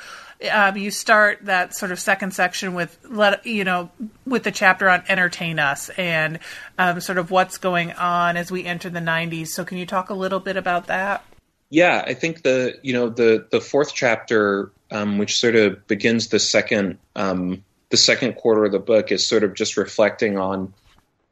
Um, 0.51 0.77
you 0.77 0.91
start 0.91 1.41
that 1.43 1.75
sort 1.75 1.93
of 1.93 2.01
second 2.01 2.33
section 2.33 2.73
with 2.73 2.99
let 3.09 3.45
you 3.45 3.65
know 3.65 3.91
with 4.25 4.43
the 4.43 4.51
chapter 4.51 4.89
on 4.89 5.03
entertain 5.09 5.59
us 5.59 5.91
and 5.91 6.39
um, 6.79 7.01
sort 7.01 7.19
of 7.19 7.31
what's 7.31 7.59
going 7.59 7.93
on 7.93 8.37
as 8.37 8.51
we 8.51 8.65
enter 8.65 8.89
the 8.89 9.01
90s. 9.01 9.49
So, 9.49 9.65
can 9.65 9.77
you 9.77 9.87
talk 9.87 10.09
a 10.09 10.15
little 10.15 10.41
bit 10.41 10.57
about 10.57 10.87
that? 10.87 11.25
Yeah, 11.69 12.03
I 12.07 12.15
think 12.15 12.43
the 12.43 12.79
you 12.83 12.93
know 12.93 13.09
the 13.11 13.47
the 13.51 13.61
fourth 13.61 13.95
chapter, 13.95 14.73
um, 14.91 15.19
which 15.19 15.39
sort 15.39 15.57
of 15.57 15.87
begins 15.87 16.29
the 16.29 16.39
second 16.39 16.99
um, 17.17 17.65
the 17.91 17.97
second 17.97 18.35
quarter 18.35 18.65
of 18.65 18.73
the 18.73 18.79
book, 18.79 19.13
is 19.13 19.27
sort 19.27 19.45
of 19.45 19.55
just 19.55 19.77
reflecting 19.77 20.39
on 20.39 20.73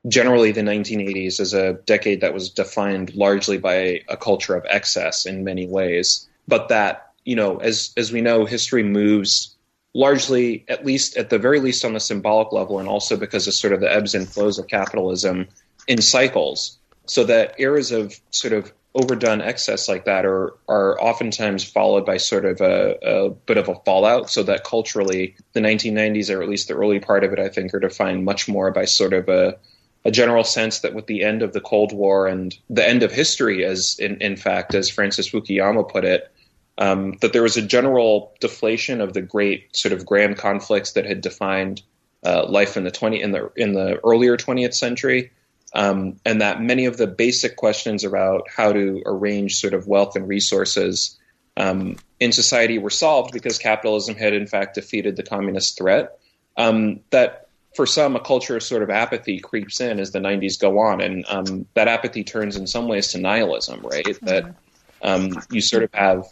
generally 0.06 0.52
the 0.52 0.60
1980s 0.60 1.40
as 1.40 1.54
a 1.54 1.74
decade 1.86 2.20
that 2.20 2.32
was 2.32 2.50
defined 2.50 3.14
largely 3.14 3.58
by 3.58 4.02
a 4.08 4.16
culture 4.16 4.54
of 4.54 4.64
excess 4.68 5.26
in 5.26 5.44
many 5.44 5.66
ways, 5.66 6.28
but 6.46 6.68
that 6.68 7.07
you 7.24 7.36
know 7.36 7.58
as 7.58 7.92
as 7.96 8.12
we 8.12 8.20
know, 8.20 8.44
history 8.44 8.82
moves 8.82 9.54
largely, 9.94 10.64
at 10.68 10.84
least 10.84 11.16
at 11.16 11.30
the 11.30 11.38
very 11.38 11.60
least 11.60 11.84
on 11.84 11.92
the 11.92 12.00
symbolic 12.00 12.52
level, 12.52 12.78
and 12.78 12.88
also 12.88 13.16
because 13.16 13.46
of 13.46 13.54
sort 13.54 13.72
of 13.72 13.80
the 13.80 13.92
ebbs 13.92 14.14
and 14.14 14.28
flows 14.28 14.58
of 14.58 14.68
capitalism 14.68 15.48
in 15.86 16.00
cycles, 16.00 16.78
so 17.06 17.24
that 17.24 17.54
eras 17.58 17.92
of 17.92 18.18
sort 18.30 18.52
of 18.52 18.72
overdone 18.94 19.40
excess 19.40 19.88
like 19.88 20.04
that 20.06 20.24
are 20.24 20.54
are 20.68 21.00
oftentimes 21.00 21.62
followed 21.62 22.04
by 22.04 22.16
sort 22.16 22.44
of 22.44 22.60
a, 22.60 22.96
a, 23.02 23.30
bit 23.30 23.56
of 23.56 23.68
a 23.68 23.74
fallout. 23.84 24.30
So 24.30 24.42
that 24.44 24.64
culturally, 24.64 25.36
the 25.52 25.60
1990s, 25.60 26.34
or 26.34 26.42
at 26.42 26.48
least 26.48 26.68
the 26.68 26.74
early 26.74 27.00
part 27.00 27.24
of 27.24 27.32
it, 27.32 27.38
I 27.38 27.48
think, 27.48 27.74
are 27.74 27.80
defined 27.80 28.24
much 28.24 28.48
more 28.48 28.70
by 28.70 28.84
sort 28.84 29.12
of 29.12 29.28
a 29.28 29.58
a 30.04 30.10
general 30.10 30.44
sense 30.44 30.80
that 30.80 30.94
with 30.94 31.06
the 31.06 31.22
end 31.22 31.42
of 31.42 31.52
the 31.52 31.60
Cold 31.60 31.92
War 31.92 32.28
and 32.28 32.56
the 32.70 32.86
end 32.86 33.02
of 33.02 33.12
history, 33.12 33.64
as 33.64 33.98
in, 33.98 34.22
in 34.22 34.36
fact, 34.36 34.74
as 34.74 34.88
Francis 34.88 35.28
Fukuyama 35.28 35.88
put 35.88 36.04
it, 36.04 36.32
um, 36.78 37.14
that 37.20 37.32
there 37.32 37.42
was 37.42 37.56
a 37.56 37.62
general 37.62 38.34
deflation 38.40 39.00
of 39.00 39.12
the 39.12 39.20
great 39.20 39.76
sort 39.76 39.92
of 39.92 40.06
grand 40.06 40.38
conflicts 40.38 40.92
that 40.92 41.04
had 41.04 41.20
defined 41.20 41.82
uh, 42.24 42.46
life 42.48 42.76
in 42.76 42.84
the 42.84 42.90
twenty 42.90 43.20
in 43.20 43.32
the 43.32 43.50
in 43.56 43.72
the 43.74 44.00
earlier 44.04 44.36
20th 44.36 44.74
century, 44.74 45.32
um, 45.74 46.18
and 46.24 46.40
that 46.40 46.62
many 46.62 46.86
of 46.86 46.96
the 46.96 47.06
basic 47.06 47.56
questions 47.56 48.04
about 48.04 48.48
how 48.48 48.72
to 48.72 49.02
arrange 49.06 49.56
sort 49.56 49.74
of 49.74 49.86
wealth 49.86 50.16
and 50.16 50.28
resources 50.28 51.18
um, 51.56 51.96
in 52.20 52.32
society 52.32 52.78
were 52.78 52.90
solved 52.90 53.32
because 53.32 53.58
capitalism 53.58 54.14
had 54.14 54.32
in 54.32 54.46
fact 54.46 54.74
defeated 54.74 55.16
the 55.16 55.22
communist 55.22 55.76
threat. 55.76 56.18
Um, 56.56 57.00
that 57.10 57.48
for 57.74 57.86
some, 57.86 58.16
a 58.16 58.20
culture 58.20 58.56
of 58.56 58.62
sort 58.62 58.82
of 58.82 58.90
apathy 58.90 59.38
creeps 59.38 59.80
in 59.80 60.00
as 60.00 60.10
the 60.10 60.18
90s 60.18 60.58
go 60.58 60.78
on, 60.78 61.00
and 61.00 61.24
um, 61.28 61.66
that 61.74 61.86
apathy 61.86 62.24
turns 62.24 62.56
in 62.56 62.66
some 62.66 62.88
ways 62.88 63.08
to 63.08 63.18
nihilism, 63.18 63.80
right? 63.82 64.04
Mm-hmm. 64.04 64.26
That 64.26 64.54
um, 65.02 65.42
you 65.50 65.60
sort 65.60 65.84
of 65.84 65.90
have 65.92 66.24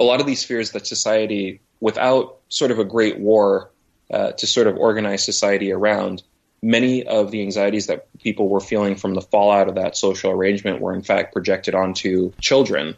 a 0.00 0.04
lot 0.04 0.20
of 0.20 0.26
these 0.26 0.42
fears 0.42 0.72
that 0.72 0.86
society, 0.86 1.60
without 1.78 2.38
sort 2.48 2.70
of 2.70 2.78
a 2.78 2.84
great 2.84 3.20
war 3.20 3.70
uh, 4.10 4.32
to 4.32 4.46
sort 4.46 4.66
of 4.66 4.76
organize 4.76 5.24
society 5.24 5.70
around, 5.70 6.22
many 6.62 7.04
of 7.06 7.30
the 7.30 7.42
anxieties 7.42 7.86
that 7.86 8.08
people 8.18 8.48
were 8.48 8.60
feeling 8.60 8.96
from 8.96 9.14
the 9.14 9.20
fallout 9.20 9.68
of 9.68 9.74
that 9.76 9.96
social 9.96 10.30
arrangement 10.30 10.80
were 10.80 10.94
in 10.94 11.02
fact 11.02 11.32
projected 11.32 11.74
onto 11.74 12.32
children. 12.40 12.96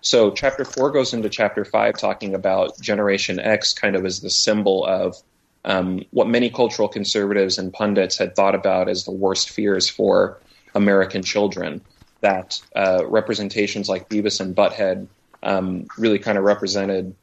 So, 0.00 0.30
chapter 0.30 0.64
four 0.64 0.90
goes 0.90 1.12
into 1.12 1.28
chapter 1.28 1.64
five 1.64 1.98
talking 1.98 2.34
about 2.34 2.80
Generation 2.80 3.40
X 3.40 3.72
kind 3.72 3.96
of 3.96 4.04
as 4.04 4.20
the 4.20 4.30
symbol 4.30 4.84
of 4.84 5.16
um, 5.64 6.04
what 6.10 6.28
many 6.28 6.50
cultural 6.50 6.88
conservatives 6.88 7.58
and 7.58 7.72
pundits 7.72 8.18
had 8.18 8.36
thought 8.36 8.54
about 8.54 8.88
as 8.88 9.04
the 9.04 9.10
worst 9.10 9.50
fears 9.50 9.88
for 9.88 10.38
American 10.74 11.22
children. 11.22 11.80
That 12.20 12.60
uh, 12.76 13.04
representations 13.06 13.88
like 13.88 14.08
Beavis 14.08 14.40
and 14.40 14.54
Butthead 14.54 15.08
um, 15.44 15.86
really 15.96 16.18
kind 16.18 16.38
of 16.38 16.44
represented 16.44 17.14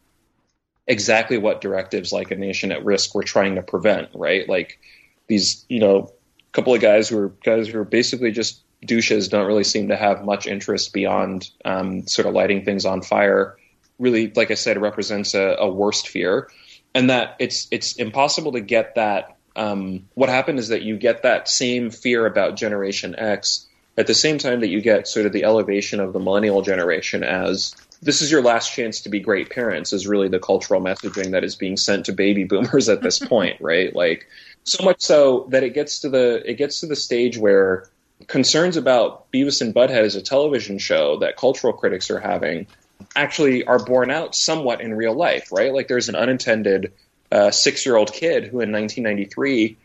exactly 0.87 1.37
what 1.37 1.61
directives 1.61 2.13
like 2.13 2.31
a 2.31 2.35
nation 2.35 2.71
at 2.71 2.85
risk 2.85 3.13
were 3.13 3.23
trying 3.23 3.55
to 3.55 3.61
prevent, 3.61 4.09
right? 4.13 4.47
Like 4.47 4.79
these, 5.27 5.65
you 5.67 5.79
know, 5.79 6.13
couple 6.51 6.73
of 6.73 6.81
guys 6.81 7.09
who 7.09 7.17
were 7.17 7.29
guys 7.43 7.67
who 7.67 7.77
were 7.77 7.85
basically 7.85 8.31
just 8.31 8.61
douches 8.85 9.29
don't 9.29 9.47
really 9.47 9.63
seem 9.63 9.89
to 9.89 9.95
have 9.95 10.25
much 10.25 10.47
interest 10.47 10.93
beyond 10.93 11.49
um, 11.63 12.07
sort 12.07 12.27
of 12.27 12.33
lighting 12.33 12.65
things 12.65 12.85
on 12.85 13.01
fire. 13.01 13.57
Really, 13.99 14.31
like 14.35 14.51
I 14.51 14.55
said, 14.55 14.81
represents 14.81 15.33
a, 15.33 15.55
a 15.59 15.71
worst 15.71 16.09
fear, 16.09 16.49
and 16.93 17.09
that 17.09 17.35
it's 17.39 17.67
it's 17.71 17.95
impossible 17.95 18.53
to 18.53 18.61
get 18.61 18.95
that. 18.95 19.37
Um, 19.55 20.07
what 20.13 20.29
happened 20.29 20.59
is 20.59 20.69
that 20.69 20.81
you 20.81 20.97
get 20.97 21.23
that 21.23 21.47
same 21.47 21.91
fear 21.91 22.25
about 22.25 22.55
Generation 22.55 23.15
X 23.17 23.67
at 23.97 24.07
the 24.07 24.13
same 24.13 24.37
time 24.37 24.61
that 24.61 24.69
you 24.69 24.81
get 24.81 25.07
sort 25.07 25.25
of 25.25 25.33
the 25.33 25.43
elevation 25.43 25.99
of 25.99 26.13
the 26.13 26.19
millennial 26.19 26.61
generation 26.61 27.23
as 27.23 27.75
this 28.01 28.21
is 28.21 28.31
your 28.31 28.41
last 28.41 28.73
chance 28.73 29.01
to 29.01 29.09
be 29.09 29.19
great 29.19 29.49
parents 29.49 29.93
is 29.93 30.07
really 30.07 30.27
the 30.27 30.39
cultural 30.39 30.81
messaging 30.81 31.31
that 31.31 31.43
is 31.43 31.55
being 31.55 31.77
sent 31.77 32.05
to 32.05 32.13
baby 32.13 32.43
boomers 32.43 32.89
at 32.89 33.01
this 33.01 33.19
point, 33.19 33.57
right? 33.61 33.95
Like 33.95 34.27
so 34.63 34.83
much 34.83 35.01
so 35.01 35.47
that 35.49 35.63
it 35.63 35.73
gets 35.73 35.99
to 35.99 36.09
the 36.09 36.41
it 36.49 36.55
gets 36.55 36.79
to 36.81 36.87
the 36.87 36.95
stage 36.95 37.37
where 37.37 37.89
concerns 38.27 38.77
about 38.77 39.31
Beavis 39.31 39.61
and 39.61 39.73
Butthead 39.73 40.03
as 40.03 40.15
a 40.15 40.21
television 40.21 40.77
show 40.77 41.17
that 41.19 41.37
cultural 41.37 41.73
critics 41.73 42.09
are 42.09 42.19
having 42.19 42.67
actually 43.15 43.63
are 43.65 43.83
borne 43.83 44.11
out 44.11 44.35
somewhat 44.35 44.81
in 44.81 44.93
real 44.93 45.13
life, 45.13 45.51
right? 45.51 45.73
Like 45.73 45.87
there's 45.87 46.09
an 46.09 46.15
unintended 46.15 46.93
uh, 47.31 47.51
six 47.51 47.85
year 47.85 47.95
old 47.95 48.13
kid 48.13 48.43
who 48.43 48.61
in 48.61 48.71
1993 48.71 49.77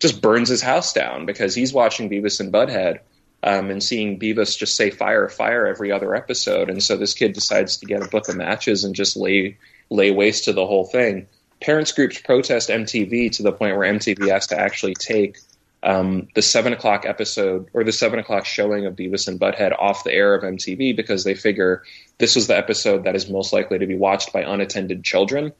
just 0.00 0.20
burns 0.22 0.48
his 0.48 0.62
house 0.62 0.92
down 0.92 1.26
because 1.26 1.54
he's 1.54 1.72
watching 1.72 2.08
Beavis 2.08 2.40
and 2.40 2.52
Butthead 2.52 3.00
um, 3.42 3.70
and 3.70 3.82
seeing 3.82 4.18
Beavis 4.18 4.58
just 4.58 4.76
say 4.76 4.90
fire, 4.90 5.28
fire 5.28 5.66
every 5.66 5.92
other 5.92 6.14
episode. 6.14 6.70
And 6.70 6.82
so 6.82 6.96
this 6.96 7.14
kid 7.14 7.32
decides 7.32 7.76
to 7.78 7.86
get 7.86 8.02
a 8.02 8.08
book 8.08 8.28
of 8.28 8.36
matches 8.36 8.84
and 8.84 8.94
just 8.94 9.16
lay 9.16 9.56
lay 9.90 10.10
waste 10.10 10.44
to 10.44 10.52
the 10.52 10.66
whole 10.66 10.84
thing. 10.84 11.26
Parents 11.60 11.92
groups 11.92 12.20
protest 12.20 12.68
MTV 12.68 13.32
to 13.36 13.42
the 13.42 13.52
point 13.52 13.76
where 13.76 13.92
MTV 13.92 14.28
has 14.28 14.46
to 14.48 14.58
actually 14.58 14.94
take 14.94 15.38
um, 15.82 16.28
the 16.34 16.42
seven 16.42 16.72
o'clock 16.72 17.04
episode 17.06 17.68
or 17.72 17.84
the 17.84 17.92
seven 17.92 18.18
o'clock 18.18 18.44
showing 18.44 18.86
of 18.86 18.96
Beavis 18.96 19.28
and 19.28 19.40
Butthead 19.40 19.74
off 19.78 20.04
the 20.04 20.12
air 20.12 20.34
of 20.34 20.42
MTV 20.42 20.94
because 20.96 21.24
they 21.24 21.34
figure 21.34 21.82
this 22.18 22.34
was 22.34 22.48
the 22.48 22.56
episode 22.56 23.04
that 23.04 23.14
is 23.14 23.28
most 23.28 23.52
likely 23.52 23.78
to 23.78 23.86
be 23.86 23.96
watched 23.96 24.32
by 24.32 24.42
unattended 24.42 25.04
children. 25.04 25.52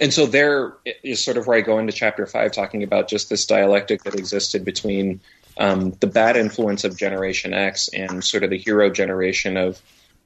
And 0.00 0.12
so 0.12 0.26
there 0.26 0.74
is 1.02 1.22
sort 1.22 1.36
of 1.36 1.46
where 1.46 1.58
I 1.58 1.60
go 1.60 1.78
into 1.78 1.92
chapter 1.92 2.24
five, 2.24 2.52
talking 2.52 2.82
about 2.82 3.08
just 3.08 3.28
this 3.28 3.44
dialectic 3.46 4.04
that 4.04 4.14
existed 4.14 4.64
between 4.64 5.20
um, 5.58 5.90
the 6.00 6.06
bad 6.06 6.36
influence 6.36 6.84
of 6.84 6.96
Generation 6.96 7.52
X 7.52 7.88
and 7.88 8.24
sort 8.24 8.44
of 8.44 8.50
the 8.50 8.58
hero 8.58 8.90
generation 8.90 9.56
of 9.56 9.80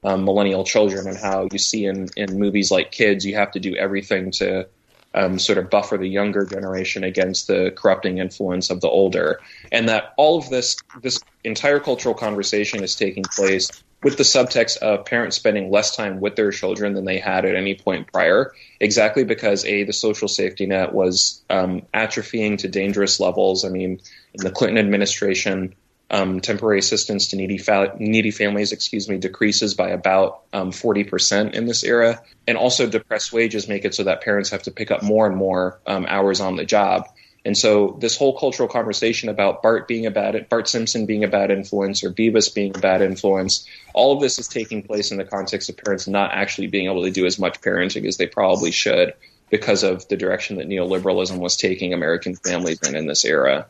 um, 0.04 0.24
millennial 0.24 0.64
children, 0.64 1.06
and 1.06 1.16
how 1.16 1.48
you 1.50 1.58
see 1.58 1.86
in, 1.86 2.08
in 2.16 2.38
movies 2.38 2.70
like 2.70 2.90
Kids, 2.90 3.24
you 3.24 3.36
have 3.36 3.52
to 3.52 3.60
do 3.60 3.74
everything 3.76 4.30
to 4.32 4.66
um, 5.14 5.38
sort 5.38 5.58
of 5.58 5.70
buffer 5.70 5.96
the 5.96 6.08
younger 6.08 6.44
generation 6.44 7.04
against 7.04 7.46
the 7.46 7.72
corrupting 7.76 8.18
influence 8.18 8.70
of 8.70 8.80
the 8.80 8.88
older, 8.88 9.40
and 9.70 9.88
that 9.88 10.14
all 10.16 10.38
of 10.38 10.48
this 10.48 10.76
this 11.00 11.18
entire 11.44 11.80
cultural 11.80 12.14
conversation 12.14 12.82
is 12.82 12.96
taking 12.96 13.24
place 13.24 13.68
with 14.02 14.16
the 14.16 14.24
subtext 14.24 14.78
of 14.78 15.04
parents 15.04 15.36
spending 15.36 15.70
less 15.70 15.94
time 15.94 16.20
with 16.20 16.34
their 16.34 16.50
children 16.50 16.94
than 16.94 17.04
they 17.04 17.18
had 17.18 17.44
at 17.44 17.54
any 17.54 17.74
point 17.74 18.12
prior, 18.12 18.52
exactly 18.80 19.24
because 19.24 19.64
a 19.64 19.84
the 19.84 19.92
social 19.92 20.28
safety 20.28 20.66
net 20.66 20.92
was 20.92 21.42
um, 21.48 21.82
atrophying 21.94 22.58
to 22.58 22.68
dangerous 22.68 23.20
levels. 23.20 23.64
I 23.64 23.68
mean, 23.68 24.00
in 24.34 24.44
the 24.44 24.50
Clinton 24.50 24.78
administration, 24.78 25.74
um, 26.10 26.40
temporary 26.40 26.78
assistance 26.78 27.28
to 27.28 27.36
needy 27.36 27.58
fa- 27.58 27.94
needy 27.98 28.32
families, 28.32 28.72
excuse 28.72 29.08
me, 29.08 29.16
decreases 29.18 29.74
by 29.74 29.90
about 29.90 30.42
um, 30.52 30.72
forty 30.72 31.04
percent 31.04 31.54
in 31.54 31.66
this 31.66 31.84
era, 31.84 32.22
and 32.46 32.58
also 32.58 32.86
depressed 32.86 33.32
wages 33.32 33.68
make 33.68 33.84
it 33.84 33.94
so 33.94 34.04
that 34.04 34.22
parents 34.22 34.50
have 34.50 34.64
to 34.64 34.70
pick 34.70 34.90
up 34.90 35.02
more 35.02 35.26
and 35.26 35.36
more 35.36 35.80
um, 35.86 36.04
hours 36.06 36.40
on 36.40 36.56
the 36.56 36.64
job. 36.64 37.06
And 37.44 37.58
so 37.58 37.96
this 38.00 38.16
whole 38.16 38.38
cultural 38.38 38.68
conversation 38.68 39.28
about 39.28 39.62
Bart 39.62 39.88
being 39.88 40.06
a 40.06 40.10
bad 40.10 40.48
Bart 40.48 40.68
Simpson 40.68 41.06
being 41.06 41.24
a 41.24 41.28
bad 41.28 41.50
influence 41.50 42.04
or 42.04 42.10
Beavis 42.10 42.54
being 42.54 42.76
a 42.76 42.78
bad 42.78 43.02
influence, 43.02 43.66
all 43.94 44.14
of 44.14 44.20
this 44.20 44.38
is 44.38 44.46
taking 44.46 44.82
place 44.82 45.10
in 45.10 45.18
the 45.18 45.24
context 45.24 45.68
of 45.68 45.76
parents 45.76 46.06
not 46.06 46.32
actually 46.32 46.68
being 46.68 46.86
able 46.86 47.02
to 47.02 47.10
do 47.10 47.26
as 47.26 47.38
much 47.38 47.60
parenting 47.60 48.06
as 48.06 48.16
they 48.16 48.26
probably 48.26 48.70
should 48.70 49.14
because 49.50 49.82
of 49.82 50.06
the 50.08 50.16
direction 50.16 50.56
that 50.56 50.68
neoliberalism 50.68 51.38
was 51.38 51.56
taking 51.56 51.92
American 51.92 52.36
families 52.36 52.80
in 52.88 52.96
in 52.96 53.06
this 53.06 53.24
era. 53.24 53.66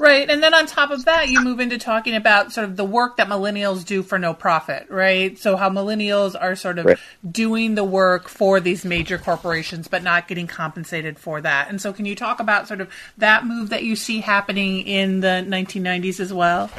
Right. 0.00 0.28
And 0.28 0.42
then 0.42 0.54
on 0.54 0.66
top 0.66 0.90
of 0.90 1.04
that, 1.04 1.28
you 1.28 1.40
move 1.40 1.60
into 1.60 1.78
talking 1.78 2.14
about 2.14 2.52
sort 2.52 2.64
of 2.64 2.76
the 2.76 2.84
work 2.84 3.16
that 3.16 3.28
millennials 3.28 3.84
do 3.84 4.02
for 4.02 4.18
no 4.18 4.34
profit, 4.34 4.86
right? 4.88 5.38
So 5.38 5.56
how 5.56 5.70
millennials 5.70 6.34
are 6.40 6.56
sort 6.56 6.78
of 6.78 6.86
right. 6.86 6.98
doing 7.28 7.74
the 7.74 7.84
work 7.84 8.28
for 8.28 8.60
these 8.60 8.84
major 8.84 9.18
corporations, 9.18 9.88
but 9.88 10.02
not 10.02 10.28
getting 10.28 10.46
compensated 10.46 11.18
for 11.18 11.40
that. 11.40 11.68
And 11.68 11.80
so 11.80 11.92
can 11.92 12.06
you 12.06 12.14
talk 12.14 12.40
about 12.40 12.68
sort 12.68 12.80
of 12.80 12.90
that 13.18 13.46
move 13.46 13.70
that 13.70 13.84
you 13.84 13.96
see 13.96 14.20
happening 14.20 14.80
in 14.86 15.20
the 15.20 15.44
1990s 15.46 16.20
as 16.20 16.32
well? 16.32 16.70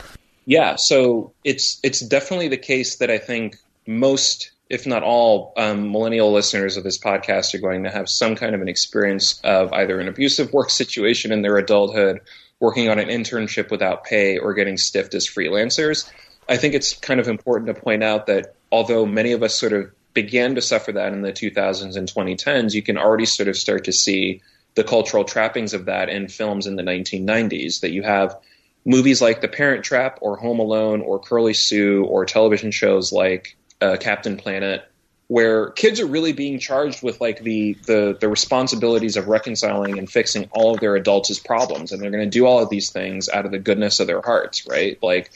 Yeah. 0.46 0.76
So 0.76 1.34
it's, 1.44 1.80
it's 1.84 2.02
definitely 2.02 2.50
the 2.50 2.58
case 2.58 2.98
that 2.98 3.10
I 3.10 3.18
think 3.18 3.58
most 3.88 4.52
if 4.70 4.88
not 4.88 5.04
all 5.04 5.54
um, 5.58 5.92
millennial 5.92 6.32
listeners 6.32 6.76
of 6.76 6.84
this 6.84 6.98
podcast 6.98 7.54
are 7.54 7.60
going 7.60 7.84
to 7.84 7.92
have 7.92 8.10
some 8.10 8.36
kind 8.36 8.56
of 8.56 8.62
an 8.62 8.68
experience 8.68 9.40
of 9.44 9.72
either 9.74 10.00
an 10.00 10.08
abusive 10.08 10.52
work 10.54 10.70
situation 10.72 11.32
in 11.32 11.44
their 11.44 11.58
adulthood 11.58 12.22
working 12.60 12.90
on 12.90 13.00
an 13.00 13.10
internship 13.10 13.70
without 13.72 14.04
pay 14.04 14.38
or 14.38 14.54
getting 14.54 14.78
stiffed 14.78 15.14
as 15.14 15.28
freelancers. 15.28 16.10
I 16.48 16.58
think 16.58 16.74
it's 16.74 16.94
kind 16.94 17.20
of 17.20 17.28
important 17.28 17.68
to 17.68 17.82
point 17.82 18.04
out 18.04 18.28
that 18.28 18.56
although 18.72 19.06
many 19.06 19.34
of 19.34 19.44
us 19.44 19.56
sort 19.56 19.74
of 19.74 19.92
began 20.14 20.56
to 20.56 20.62
suffer 20.62 20.92
that 20.94 21.14
in 21.14 21.22
the 21.22 21.34
2000s 21.34 21.96
and 21.96 22.08
2010s, 22.08 22.74
you 22.74 22.82
can 22.82 22.98
already 22.98 23.26
sort 23.26 23.50
of 23.50 23.58
start 23.58 23.86
to 23.86 23.92
see 23.92 24.42
the 24.76 24.84
cultural 24.84 25.24
trappings 25.24 25.74
of 25.74 25.86
that 25.86 26.10
in 26.10 26.28
films 26.28 26.68
in 26.68 26.76
the 26.76 26.84
1990s. 26.84 27.82
That 27.82 27.92
you 27.92 28.04
have 28.04 28.38
movies 28.86 29.22
like 29.22 29.42
The 29.42 29.48
Parent 29.48 29.84
Trap 29.84 30.20
or 30.22 30.38
Home 30.38 30.60
Alone 30.60 31.02
or 31.02 31.20
Curly 31.20 31.54
Sue 31.54 32.06
or 32.06 32.26
television 32.26 32.72
shows 32.72 33.12
like 33.12 33.58
uh, 33.82 33.98
Captain 34.00 34.38
Planet 34.38 34.84
where 35.28 35.72
kids 35.72 36.00
are 36.00 36.06
really 36.06 36.34
being 36.34 36.60
charged 36.60 37.02
with 37.02 37.20
like 37.20 37.42
the, 37.42 37.74
the 37.86 38.18
the 38.20 38.30
responsibilities 38.30 39.18
of 39.18 39.28
reconciling 39.28 39.98
and 39.98 40.10
fixing 40.10 40.48
all 40.52 40.74
of 40.74 40.80
their 40.80 40.96
adults' 40.96 41.40
problems 41.40 41.92
and 41.92 42.02
they're 42.02 42.12
going 42.12 42.24
to 42.24 42.30
do 42.30 42.46
all 42.46 42.62
of 42.62 42.70
these 42.70 42.92
things 42.92 43.28
out 43.30 43.46
of 43.46 43.52
the 43.52 43.60
goodness 43.60 44.00
of 44.00 44.08
their 44.08 44.22
hearts 44.22 44.68
right? 44.68 45.02
Like 45.02 45.32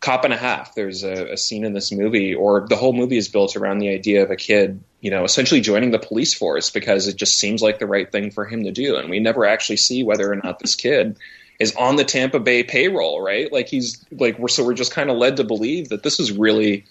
cop 0.00 0.24
and 0.24 0.34
a 0.34 0.36
half 0.36 0.74
there's 0.74 1.02
a, 1.02 1.32
a, 1.32 1.36
scene 1.36 1.64
in 1.64 1.72
this 1.72 1.90
movie 1.90 2.34
or 2.34 2.66
the 2.68 2.76
whole 2.76 2.92
movie 2.92 3.16
is 3.16 3.28
built 3.28 3.56
around 3.56 3.78
the 3.78 3.88
idea 3.88 4.22
of 4.22 4.30
a 4.30 4.36
kid 4.36 4.82
you 5.00 5.10
know 5.10 5.24
essentially 5.24 5.62
joining 5.62 5.92
the 5.92 5.98
police 5.98 6.34
force 6.34 6.68
because 6.68 7.08
it 7.08 7.16
just 7.16 7.38
seems 7.38 7.62
like 7.62 7.78
the 7.78 7.86
right 7.86 8.12
thing 8.12 8.30
for 8.30 8.44
him 8.44 8.64
to 8.64 8.70
do 8.70 8.96
and 8.96 9.08
we 9.08 9.18
never 9.18 9.46
actually 9.46 9.78
see 9.78 10.02
whether 10.02 10.30
or 10.30 10.36
not 10.36 10.58
this 10.58 10.74
kid 10.74 11.16
is 11.58 11.74
on 11.76 11.96
the 11.96 12.04
tampa 12.04 12.40
bay 12.40 12.62
payroll 12.62 13.20
right? 13.22 13.52
Like 13.52 13.68
he's 13.68 14.04
like 14.10 14.38
we're 14.38 14.48
so 14.48 14.64
we're 14.64 14.74
just 14.74 14.92
kind 14.92 15.10
of 15.10 15.16
led 15.16 15.36
to 15.38 15.44
believe 15.44 15.88
that 15.88 16.02
this 16.02 16.20
is 16.20 16.32
really 16.32 16.84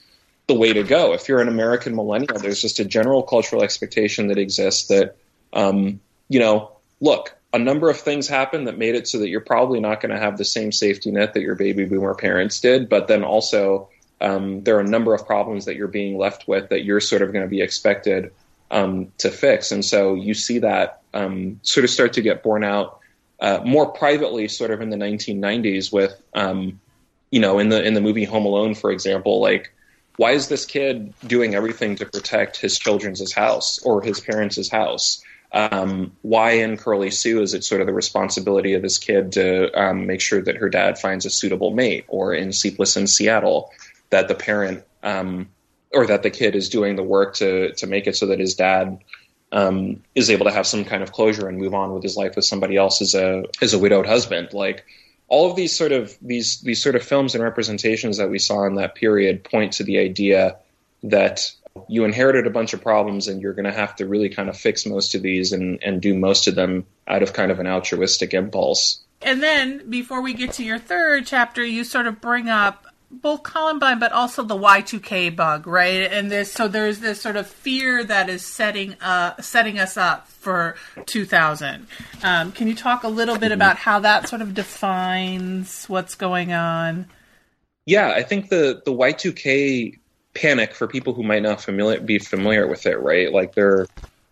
the 0.48 0.54
way 0.54 0.74
to 0.74 0.84
go. 0.84 1.14
If 1.14 1.28
you're 1.28 1.42
an 1.42 1.48
American 1.48 1.96
millennial, 1.96 2.40
there's 2.40 2.62
just 2.62 2.80
a 2.80 2.86
general 2.86 3.24
cultural 3.24 3.64
expectation 3.64 4.28
that 4.28 4.38
exists 4.38 4.88
that, 4.88 5.16
um, 5.54 6.00
you 6.28 6.40
know, 6.40 6.72
look, 7.00 7.36
a 7.54 7.60
number 7.60 7.90
of 7.90 8.00
things 8.00 8.28
happen 8.28 8.66
that 8.66 8.78
made 8.78 8.96
it 8.96 9.08
so 9.08 9.20
that 9.20 9.30
you're 9.30 9.42
probably 9.42 9.80
not 9.80 10.02
going 10.02 10.14
to 10.14 10.20
have 10.20 10.38
the 10.38 10.46
same 10.46 10.72
safety 10.72 11.12
net 11.12 11.34
that 11.34 11.42
your 11.42 11.56
baby 11.56 11.86
boomer 11.86 12.16
parents 12.16 12.60
did, 12.60 12.90
but 12.90 13.08
then 13.08 13.24
also 13.24 13.90
um, 14.22 14.64
there 14.64 14.76
are 14.78 14.82
a 14.82 14.88
number 14.88 15.14
of 15.14 15.26
problems 15.26 15.66
that 15.66 15.76
you're 15.76 15.88
being 15.88 16.18
left 16.18 16.48
with 16.48 16.70
that 16.70 16.84
you're 16.84 17.00
sort 17.00 17.22
of 17.22 17.32
going 17.32 17.44
to 17.44 17.50
be 17.50 17.62
expected 17.62 18.32
um, 18.72 19.12
to 19.20 19.30
fix. 19.30 19.72
And 19.72 19.86
so 19.86 20.16
you 20.16 20.34
see 20.34 20.60
that 20.60 21.02
um, 21.14 21.60
sort 21.62 21.84
of 21.84 21.90
start 21.90 22.14
to 22.14 22.22
get 22.22 22.42
borne 22.42 22.64
out 22.64 23.00
uh, 23.40 23.60
more 23.64 23.92
privately, 23.92 24.48
sort 24.48 24.72
of 24.72 24.82
in 24.82 24.90
the 24.90 24.98
1990s, 24.98 25.92
with 25.92 26.20
um, 26.34 26.80
you 27.30 27.40
know, 27.40 27.60
in 27.60 27.70
the 27.70 27.84
in 27.84 27.94
the 27.94 28.02
movie 28.02 28.24
Home 28.24 28.46
Alone, 28.46 28.74
for 28.74 28.92
example, 28.92 29.42
like 29.42 29.74
why 30.18 30.32
is 30.32 30.48
this 30.48 30.66
kid 30.66 31.14
doing 31.26 31.56
everything 31.56 31.96
to 31.98 32.06
protect 32.06 32.58
his 32.58 32.78
children's 32.78 33.32
house 33.34 33.80
or 33.80 34.02
his 34.02 34.20
parents' 34.20 34.70
house? 34.70 35.24
Um, 35.52 36.14
why 36.24 36.52
in 36.52 36.78
Curly 36.78 37.12
Sue 37.12 37.42
is 37.42 37.54
it 37.54 37.64
sort 37.64 37.82
of 37.82 37.88
the 37.88 37.94
responsibility 37.94 38.74
of 38.74 38.82
this 38.82 38.98
kid 38.98 39.34
to 39.34 39.72
um, 39.80 40.08
make 40.08 40.22
sure 40.22 40.42
that 40.42 40.58
her 40.58 40.70
dad 40.70 40.98
finds 40.98 41.26
a 41.26 41.30
suitable 41.30 41.72
mate, 41.72 42.06
or 42.08 42.34
in 42.34 42.54
Sleepless 42.54 42.98
in 42.98 43.06
Seattle, 43.06 43.72
that 44.10 44.28
the 44.28 44.36
parent 44.36 44.84
um, 45.04 45.50
or 45.92 46.08
that 46.08 46.24
the 46.24 46.32
kid 46.32 46.56
is 46.56 46.70
doing 46.70 46.96
the 46.96 47.04
work 47.04 47.36
to 47.36 47.72
to 47.74 47.88
make 47.88 48.08
it 48.08 48.16
so 48.16 48.28
that 48.28 48.40
his 48.40 48.56
dad 48.56 49.00
um, 49.52 50.02
is 50.16 50.32
able 50.32 50.46
to 50.46 50.52
have 50.52 50.66
some 50.66 50.86
kind 50.86 51.04
of 51.04 51.12
closure 51.12 51.48
and 51.48 51.60
move 51.60 51.76
on 51.76 51.94
with 51.94 52.02
his 52.02 52.18
life 52.18 52.36
with 52.36 52.46
somebody 52.46 52.76
else 52.76 53.02
as 53.02 53.14
a 53.14 53.44
as 53.62 53.74
a 53.74 53.80
widowed 53.80 54.08
husband. 54.08 54.54
Like 54.54 54.86
all 55.28 55.50
of 55.50 55.56
these 55.56 55.76
sort 55.76 55.92
of 55.92 56.16
these 56.22 56.62
these 56.62 56.82
sort 56.82 56.96
of 56.96 57.04
films 57.04 57.36
and 57.36 57.44
representations 57.44 58.18
that 58.18 58.30
we 58.30 58.40
saw 58.40 58.66
in 58.66 58.76
that 58.76 58.96
period 58.96 59.44
point 59.44 59.74
to 59.74 59.84
the 59.84 60.00
idea 60.00 60.58
that 61.04 61.52
you 61.88 62.04
inherited 62.06 62.46
a 62.46 62.52
bunch 62.52 62.74
of 62.74 62.82
problems 62.82 63.28
and 63.28 63.42
you're 63.42 63.54
going 63.54 63.66
to 63.66 63.72
have 63.72 63.96
to 63.96 64.06
really 64.06 64.30
kind 64.30 64.50
of 64.50 64.58
fix 64.58 64.86
most 64.86 65.16
of 65.16 65.22
these 65.22 65.52
and, 65.52 65.82
and 65.84 66.02
do 66.02 66.14
most 66.14 66.48
of 66.48 66.56
them 66.56 66.86
out 67.08 67.24
of 67.24 67.34
kind 67.34 67.52
of 67.52 67.60
an 67.60 67.68
altruistic 67.68 68.34
impulse. 68.34 69.02
And 69.22 69.42
then 69.42 69.90
before 69.90 70.22
we 70.22 70.34
get 70.34 70.52
to 70.54 70.64
your 70.64 70.78
third 70.78 71.26
chapter, 71.26 71.64
you 71.64 71.84
sort 71.84 72.08
of 72.08 72.22
bring 72.22 72.50
up 72.50 72.86
both 73.22 73.44
Columbine, 73.44 74.00
but 74.00 74.12
also 74.12 74.44
the 74.44 74.58
Y2K 74.58 75.36
bug, 75.36 75.68
right? 75.68 76.12
And 76.12 76.32
this, 76.32 76.52
so 76.52 76.68
there's 76.68 77.00
this 77.00 77.22
sort 77.22 77.36
of 77.36 77.48
fear 77.48 78.04
that 78.04 78.30
is 78.30 78.46
setting 78.46 78.96
uh, 79.02 79.40
setting 79.42 79.80
us 79.80 79.98
up 79.98 80.28
for 80.28 80.76
2000. 81.06 81.88
Um, 82.24 82.52
can 82.52 82.68
you 82.68 82.76
talk 82.76 83.04
a 83.04 83.08
little 83.08 83.38
bit 83.38 83.52
about 83.52 83.78
how 83.78 84.00
that 84.00 84.28
sort 84.28 84.42
of 84.42 84.54
defines 84.54 85.86
what's 85.86 86.16
going 86.16 86.54
on? 86.54 87.08
Yeah, 87.86 88.10
I 88.10 88.24
think 88.24 88.50
the 88.50 88.82
the 88.84 88.92
Y2K 88.92 90.00
panic 90.34 90.74
for 90.74 90.88
people 90.88 91.14
who 91.14 91.24
might 91.24 91.44
not 91.44 91.62
familiar 91.62 92.00
be 92.00 92.20
familiar 92.20 92.68
with 92.68 92.86
it, 92.86 93.00
right? 93.00 93.32
Like 93.32 93.56
they're 93.56 93.88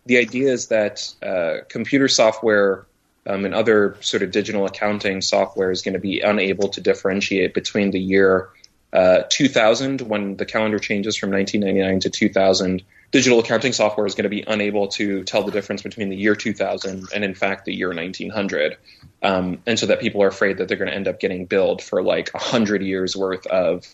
the 0.06 0.18
idea 0.18 0.52
is 0.52 0.68
that 0.68 1.12
uh, 1.22 1.64
computer 1.68 2.08
software 2.08 2.86
um, 3.26 3.44
and 3.44 3.54
other 3.54 3.96
sort 4.00 4.22
of 4.22 4.32
digital 4.32 4.66
accounting 4.66 5.20
software 5.22 5.70
is 5.70 5.82
going 5.82 5.94
to 5.94 6.00
be 6.00 6.20
unable 6.20 6.68
to 6.70 6.80
differentiate 6.80 7.54
between 7.54 7.92
the 7.92 8.00
year 8.00 8.48
uh, 8.92 9.22
2000, 9.28 10.02
when 10.02 10.36
the 10.36 10.44
calendar 10.44 10.78
changes 10.78 11.16
from 11.16 11.30
1999 11.30 12.00
to 12.00 12.10
2000. 12.10 12.82
Digital 13.10 13.40
accounting 13.40 13.72
software 13.72 14.06
is 14.06 14.14
going 14.14 14.24
to 14.24 14.30
be 14.30 14.42
unable 14.46 14.88
to 14.88 15.22
tell 15.24 15.42
the 15.42 15.52
difference 15.52 15.82
between 15.82 16.08
the 16.08 16.16
year 16.16 16.34
2000 16.34 17.08
and, 17.14 17.24
in 17.24 17.34
fact, 17.34 17.66
the 17.66 17.74
year 17.74 17.88
1900. 17.88 18.76
Um, 19.22 19.62
and 19.66 19.78
so 19.78 19.86
that 19.86 20.00
people 20.00 20.22
are 20.22 20.28
afraid 20.28 20.58
that 20.58 20.68
they're 20.68 20.78
going 20.78 20.90
to 20.90 20.94
end 20.94 21.08
up 21.08 21.20
getting 21.20 21.44
billed 21.44 21.82
for 21.82 22.02
like 22.02 22.30
100 22.32 22.82
years 22.82 23.14
worth 23.14 23.46
of 23.46 23.86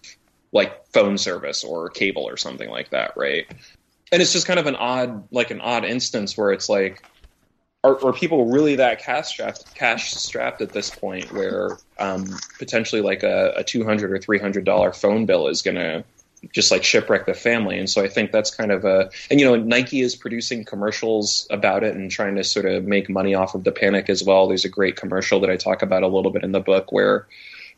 like 0.52 0.86
phone 0.86 1.18
service 1.18 1.64
or 1.64 1.90
cable 1.90 2.28
or 2.28 2.36
something 2.36 2.70
like 2.70 2.90
that, 2.90 3.16
right? 3.16 3.46
And 4.12 4.22
it's 4.22 4.32
just 4.32 4.46
kind 4.46 4.58
of 4.58 4.66
an 4.66 4.76
odd, 4.76 5.28
like 5.32 5.50
an 5.50 5.60
odd 5.60 5.84
instance 5.84 6.36
where 6.36 6.52
it's 6.52 6.68
like, 6.68 7.02
are, 7.88 8.06
are 8.06 8.12
people 8.12 8.46
really 8.46 8.76
that 8.76 9.00
cash 9.00 9.28
strapped, 9.28 9.74
cash 9.74 10.14
strapped 10.14 10.60
at 10.60 10.72
this 10.72 10.90
point 10.90 11.32
where 11.32 11.78
um, 11.98 12.26
potentially 12.58 13.02
like 13.02 13.22
a, 13.22 13.54
a 13.56 13.64
two 13.64 13.84
hundred 13.84 14.12
or 14.12 14.18
three 14.18 14.38
hundred 14.38 14.64
dollar 14.64 14.92
phone 14.92 15.26
bill 15.26 15.48
is 15.48 15.62
going 15.62 15.76
to 15.76 16.04
just 16.52 16.70
like 16.70 16.84
shipwreck 16.84 17.26
the 17.26 17.34
family? 17.34 17.78
And 17.78 17.88
so 17.88 18.02
I 18.02 18.08
think 18.08 18.30
that's 18.30 18.54
kind 18.54 18.70
of 18.70 18.84
a, 18.84 19.10
and 19.30 19.40
you 19.40 19.46
know, 19.46 19.56
Nike 19.56 20.00
is 20.00 20.14
producing 20.14 20.64
commercials 20.64 21.46
about 21.50 21.84
it 21.84 21.96
and 21.96 22.10
trying 22.10 22.36
to 22.36 22.44
sort 22.44 22.66
of 22.66 22.84
make 22.84 23.08
money 23.08 23.34
off 23.34 23.54
of 23.54 23.64
the 23.64 23.72
panic 23.72 24.08
as 24.08 24.22
well. 24.22 24.48
There's 24.48 24.64
a 24.64 24.70
great 24.70 24.96
commercial 24.96 25.40
that 25.40 25.50
I 25.50 25.56
talk 25.56 25.82
about 25.82 26.02
a 26.02 26.08
little 26.08 26.30
bit 26.30 26.44
in 26.44 26.52
the 26.52 26.60
book 26.60 26.92
where 26.92 27.26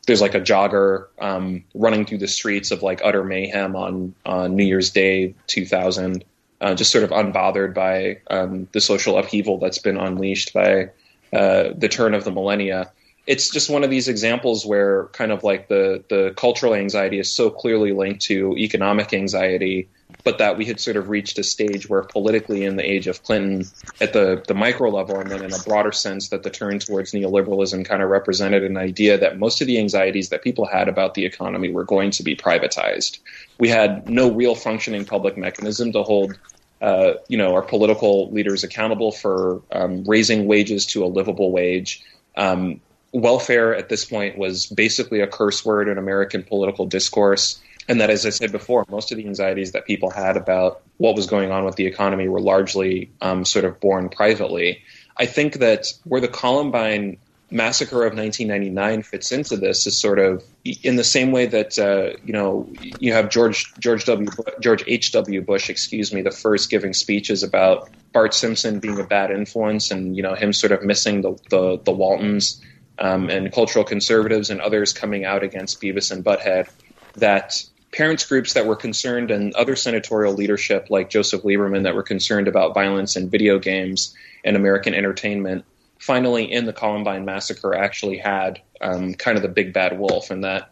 there's 0.07 0.21
like 0.21 0.35
a 0.35 0.41
jogger 0.41 1.07
um, 1.19 1.63
running 1.73 2.05
through 2.05 2.17
the 2.19 2.27
streets 2.27 2.71
of 2.71 2.81
like 2.81 3.01
utter 3.03 3.23
mayhem 3.23 3.75
on 3.75 4.15
on 4.25 4.55
New 4.55 4.65
Year's 4.65 4.89
Day 4.89 5.35
2000, 5.47 6.23
uh, 6.61 6.75
just 6.75 6.91
sort 6.91 7.03
of 7.03 7.09
unbothered 7.09 7.73
by 7.73 8.19
um, 8.29 8.67
the 8.71 8.79
social 8.79 9.17
upheaval 9.17 9.57
that's 9.57 9.79
been 9.79 9.97
unleashed 9.97 10.53
by 10.53 10.91
uh, 11.33 11.69
the 11.75 11.89
turn 11.89 12.13
of 12.13 12.23
the 12.23 12.31
millennia. 12.31 12.91
It's 13.27 13.49
just 13.49 13.69
one 13.69 13.83
of 13.83 13.89
these 13.89 14.07
examples 14.07 14.65
where 14.65 15.07
kind 15.07 15.31
of 15.31 15.43
like 15.43 15.67
the 15.67 16.03
the 16.09 16.33
cultural 16.37 16.73
anxiety 16.73 17.19
is 17.19 17.31
so 17.31 17.49
clearly 17.49 17.91
linked 17.91 18.21
to 18.23 18.55
economic 18.57 19.13
anxiety 19.13 19.89
but 20.23 20.37
that 20.37 20.57
we 20.57 20.65
had 20.65 20.79
sort 20.79 20.97
of 20.97 21.09
reached 21.09 21.39
a 21.39 21.43
stage 21.43 21.89
where 21.89 22.03
politically 22.03 22.63
in 22.63 22.75
the 22.75 22.89
age 22.89 23.07
of 23.07 23.23
Clinton 23.23 23.65
at 23.99 24.13
the, 24.13 24.43
the 24.47 24.53
micro 24.53 24.89
level 24.89 25.19
and 25.19 25.29
then 25.29 25.43
in 25.43 25.53
a 25.53 25.59
broader 25.59 25.91
sense 25.91 26.29
that 26.29 26.43
the 26.43 26.49
turn 26.49 26.79
towards 26.79 27.11
neoliberalism 27.11 27.85
kind 27.85 28.01
of 28.01 28.09
represented 28.09 28.63
an 28.63 28.77
idea 28.77 29.17
that 29.17 29.39
most 29.39 29.61
of 29.61 29.67
the 29.67 29.79
anxieties 29.79 30.29
that 30.29 30.43
people 30.43 30.65
had 30.65 30.87
about 30.87 31.13
the 31.13 31.25
economy 31.25 31.71
were 31.71 31.85
going 31.85 32.11
to 32.11 32.23
be 32.23 32.35
privatized. 32.35 33.19
We 33.57 33.69
had 33.69 34.09
no 34.09 34.31
real 34.31 34.55
functioning 34.55 35.05
public 35.05 35.37
mechanism 35.37 35.91
to 35.93 36.03
hold 36.03 36.37
uh, 36.81 37.13
you 37.27 37.37
know, 37.37 37.53
our 37.53 37.61
political 37.61 38.31
leaders 38.31 38.63
accountable 38.63 39.11
for 39.11 39.61
um, 39.71 40.03
raising 40.05 40.47
wages 40.47 40.87
to 40.87 41.05
a 41.05 41.07
livable 41.07 41.51
wage. 41.51 42.03
Um, 42.35 42.81
welfare 43.13 43.75
at 43.75 43.87
this 43.87 44.05
point 44.05 44.37
was 44.37 44.65
basically 44.65 45.21
a 45.21 45.27
curse 45.27 45.63
word 45.63 45.89
in 45.89 45.97
American 45.97 46.43
political 46.43 46.87
discourse. 46.87 47.61
And 47.87 47.99
that, 48.01 48.09
as 48.09 48.25
I 48.25 48.29
said 48.29 48.51
before, 48.51 48.85
most 48.89 49.11
of 49.11 49.17
the 49.17 49.25
anxieties 49.25 49.71
that 49.71 49.85
people 49.85 50.09
had 50.09 50.37
about 50.37 50.81
what 50.97 51.15
was 51.15 51.27
going 51.27 51.51
on 51.51 51.65
with 51.65 51.75
the 51.75 51.87
economy 51.87 52.27
were 52.27 52.41
largely 52.41 53.11
um, 53.21 53.43
sort 53.43 53.65
of 53.65 53.79
born 53.79 54.09
privately. 54.09 54.83
I 55.17 55.25
think 55.25 55.55
that 55.55 55.87
where 56.03 56.21
the 56.21 56.27
Columbine 56.27 57.17
massacre 57.51 58.05
of 58.05 58.15
1999 58.15 59.03
fits 59.03 59.31
into 59.31 59.57
this 59.57 59.85
is 59.85 59.97
sort 59.97 60.19
of 60.19 60.41
in 60.63 60.95
the 60.95 61.03
same 61.03 61.31
way 61.31 61.45
that 61.45 61.77
uh, 61.77 62.17
you 62.23 62.31
know 62.33 62.67
you 62.99 63.11
have 63.11 63.29
George 63.29 63.73
George 63.77 64.05
W 64.05 64.29
George 64.61 64.83
H 64.87 65.11
W 65.11 65.41
Bush, 65.41 65.69
excuse 65.69 66.13
me, 66.13 66.21
the 66.21 66.31
first 66.31 66.69
giving 66.69 66.93
speeches 66.93 67.43
about 67.43 67.89
Bart 68.13 68.33
Simpson 68.33 68.79
being 68.79 68.99
a 68.99 69.03
bad 69.03 69.31
influence 69.31 69.91
and 69.91 70.15
you 70.15 70.23
know 70.23 70.33
him 70.33 70.53
sort 70.53 70.71
of 70.71 70.83
missing 70.83 71.21
the 71.21 71.37
the, 71.49 71.77
the 71.83 71.91
Waltons 71.91 72.61
um, 72.97 73.29
and 73.29 73.51
cultural 73.51 73.83
conservatives 73.83 74.49
and 74.49 74.61
others 74.61 74.93
coming 74.93 75.25
out 75.25 75.43
against 75.43 75.81
Beavis 75.81 76.11
and 76.11 76.23
Butthead. 76.23 76.69
That 77.15 77.61
parents 77.91 78.25
groups 78.25 78.53
that 78.53 78.65
were 78.65 78.75
concerned 78.75 79.31
and 79.31 79.53
other 79.53 79.75
senatorial 79.75 80.33
leadership 80.33 80.87
like 80.89 81.09
Joseph 81.09 81.43
Lieberman 81.43 81.83
that 81.83 81.95
were 81.95 82.03
concerned 82.03 82.47
about 82.47 82.73
violence 82.73 83.15
in 83.15 83.29
video 83.29 83.59
games 83.59 84.15
and 84.43 84.55
American 84.55 84.93
entertainment 84.93 85.65
finally 85.99 86.51
in 86.51 86.65
the 86.65 86.73
Columbine 86.73 87.25
massacre 87.25 87.75
actually 87.75 88.17
had 88.17 88.59
um, 88.81 89.13
kind 89.13 89.37
of 89.37 89.43
the 89.43 89.49
big 89.49 89.71
bad 89.71 89.97
wolf 89.97 90.31
and 90.31 90.43
that 90.43 90.71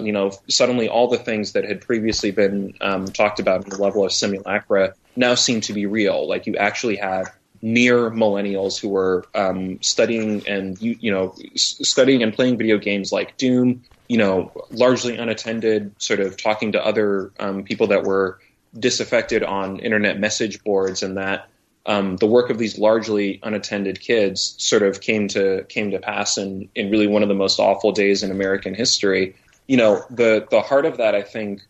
you 0.00 0.12
know 0.12 0.30
suddenly 0.48 0.88
all 0.88 1.08
the 1.08 1.18
things 1.18 1.52
that 1.52 1.64
had 1.64 1.80
previously 1.80 2.30
been 2.30 2.74
um, 2.80 3.06
talked 3.06 3.40
about 3.40 3.64
in 3.64 3.70
the 3.70 3.80
level 3.80 4.04
of 4.04 4.12
simulacra 4.12 4.94
now 5.16 5.34
seem 5.34 5.60
to 5.62 5.72
be 5.72 5.86
real. 5.86 6.28
Like 6.28 6.46
you 6.46 6.56
actually 6.56 6.96
had 6.96 7.24
near 7.62 8.10
millennials 8.10 8.78
who 8.78 8.88
were 8.88 9.24
um, 9.34 9.80
studying 9.82 10.46
and 10.46 10.80
you, 10.80 10.96
you 11.00 11.10
know 11.10 11.34
studying 11.54 12.22
and 12.22 12.34
playing 12.34 12.58
video 12.58 12.78
games 12.78 13.10
like 13.12 13.36
Doom 13.36 13.82
you 14.08 14.18
know, 14.18 14.52
largely 14.70 15.16
unattended, 15.16 15.94
sort 15.98 16.20
of 16.20 16.36
talking 16.36 16.72
to 16.72 16.84
other 16.84 17.32
um, 17.38 17.64
people 17.64 17.88
that 17.88 18.04
were 18.04 18.38
disaffected 18.78 19.42
on 19.42 19.78
internet 19.78 20.18
message 20.18 20.62
boards, 20.62 21.02
and 21.02 21.16
that 21.16 21.48
um, 21.86 22.16
the 22.16 22.26
work 22.26 22.50
of 22.50 22.58
these 22.58 22.78
largely 22.78 23.40
unattended 23.42 24.00
kids 24.00 24.54
sort 24.58 24.82
of 24.82 25.00
came 25.00 25.28
to 25.28 25.64
came 25.68 25.90
to 25.90 25.98
pass 25.98 26.38
in 26.38 26.68
in 26.74 26.90
really 26.90 27.06
one 27.06 27.22
of 27.22 27.28
the 27.28 27.34
most 27.34 27.58
awful 27.58 27.92
days 27.92 28.22
in 28.22 28.30
American 28.30 28.74
history. 28.74 29.36
You 29.66 29.76
know, 29.76 30.04
the 30.10 30.46
the 30.50 30.60
heart 30.60 30.86
of 30.86 30.98
that, 30.98 31.14
I 31.14 31.22
think, 31.22 31.62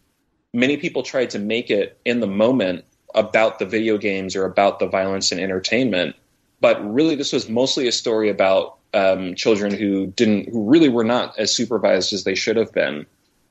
many 0.52 0.76
people 0.76 1.02
tried 1.02 1.30
to 1.30 1.38
make 1.38 1.70
it 1.70 1.98
in 2.04 2.20
the 2.20 2.26
moment 2.26 2.84
about 3.14 3.58
the 3.58 3.66
video 3.66 3.96
games 3.96 4.34
or 4.34 4.44
about 4.44 4.80
the 4.80 4.86
violence 4.86 5.30
and 5.30 5.40
entertainment, 5.40 6.16
but 6.60 6.82
really 6.92 7.14
this 7.14 7.32
was 7.32 7.48
mostly 7.48 7.86
a 7.86 7.92
story 7.92 8.28
about 8.28 8.78
um, 8.94 9.34
children 9.34 9.72
who 9.74 10.06
didn't, 10.06 10.50
who 10.50 10.70
really 10.70 10.88
were 10.88 11.04
not 11.04 11.38
as 11.38 11.54
supervised 11.54 12.12
as 12.12 12.24
they 12.24 12.34
should 12.34 12.56
have 12.56 12.72
been. 12.72 13.06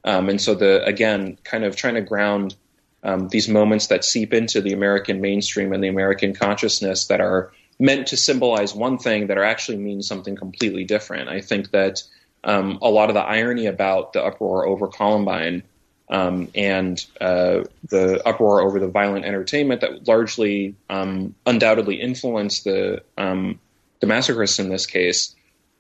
Um, 0.06 0.30
and 0.30 0.42
so 0.42 0.56
the 0.56 0.84
again, 0.86 1.38
kind 1.44 1.64
of 1.64 1.76
trying 1.76 1.96
to 1.96 2.02
ground 2.02 2.56
um, 3.04 3.28
these 3.30 3.50
moments 3.50 3.88
that 3.88 4.06
seep 4.06 4.34
into 4.34 4.62
the 4.62 4.74
American 4.74 5.22
mainstream 5.22 5.74
and 5.74 5.84
the 5.84 5.90
American 5.90 6.34
consciousness 6.34 7.08
that 7.08 7.22
are 7.22 7.52
meant 7.80 8.08
to 8.08 8.18
symbolize 8.18 8.74
one 8.74 8.98
thing 8.98 9.28
that 9.28 9.38
are 9.38 9.44
actually 9.44 9.78
mean 9.78 10.02
something 10.02 10.36
completely 10.36 10.84
different. 10.84 11.30
I 11.30 11.42
think 11.42 11.72
that 11.72 12.04
um, 12.44 12.80
a 12.82 12.90
lot 12.90 13.10
of 13.10 13.16
the 13.16 13.22
irony 13.22 13.66
about 13.66 14.14
the 14.14 14.24
uproar 14.24 14.66
over 14.66 14.88
Columbine 14.88 15.64
um, 16.10 16.50
and 16.54 17.04
uh, 17.20 17.64
the 17.90 18.22
uproar 18.28 18.62
over 18.62 18.80
the 18.80 18.88
violent 18.88 19.26
entertainment 19.26 19.82
that 19.82 20.08
largely, 20.08 20.76
um, 20.90 21.34
undoubtedly 21.46 22.00
influenced 22.00 22.66
the 22.66 23.04
um, 23.18 23.60
the 24.04 24.14
massacreists 24.14 24.60
in 24.60 24.68
this 24.68 24.86
case, 24.86 25.34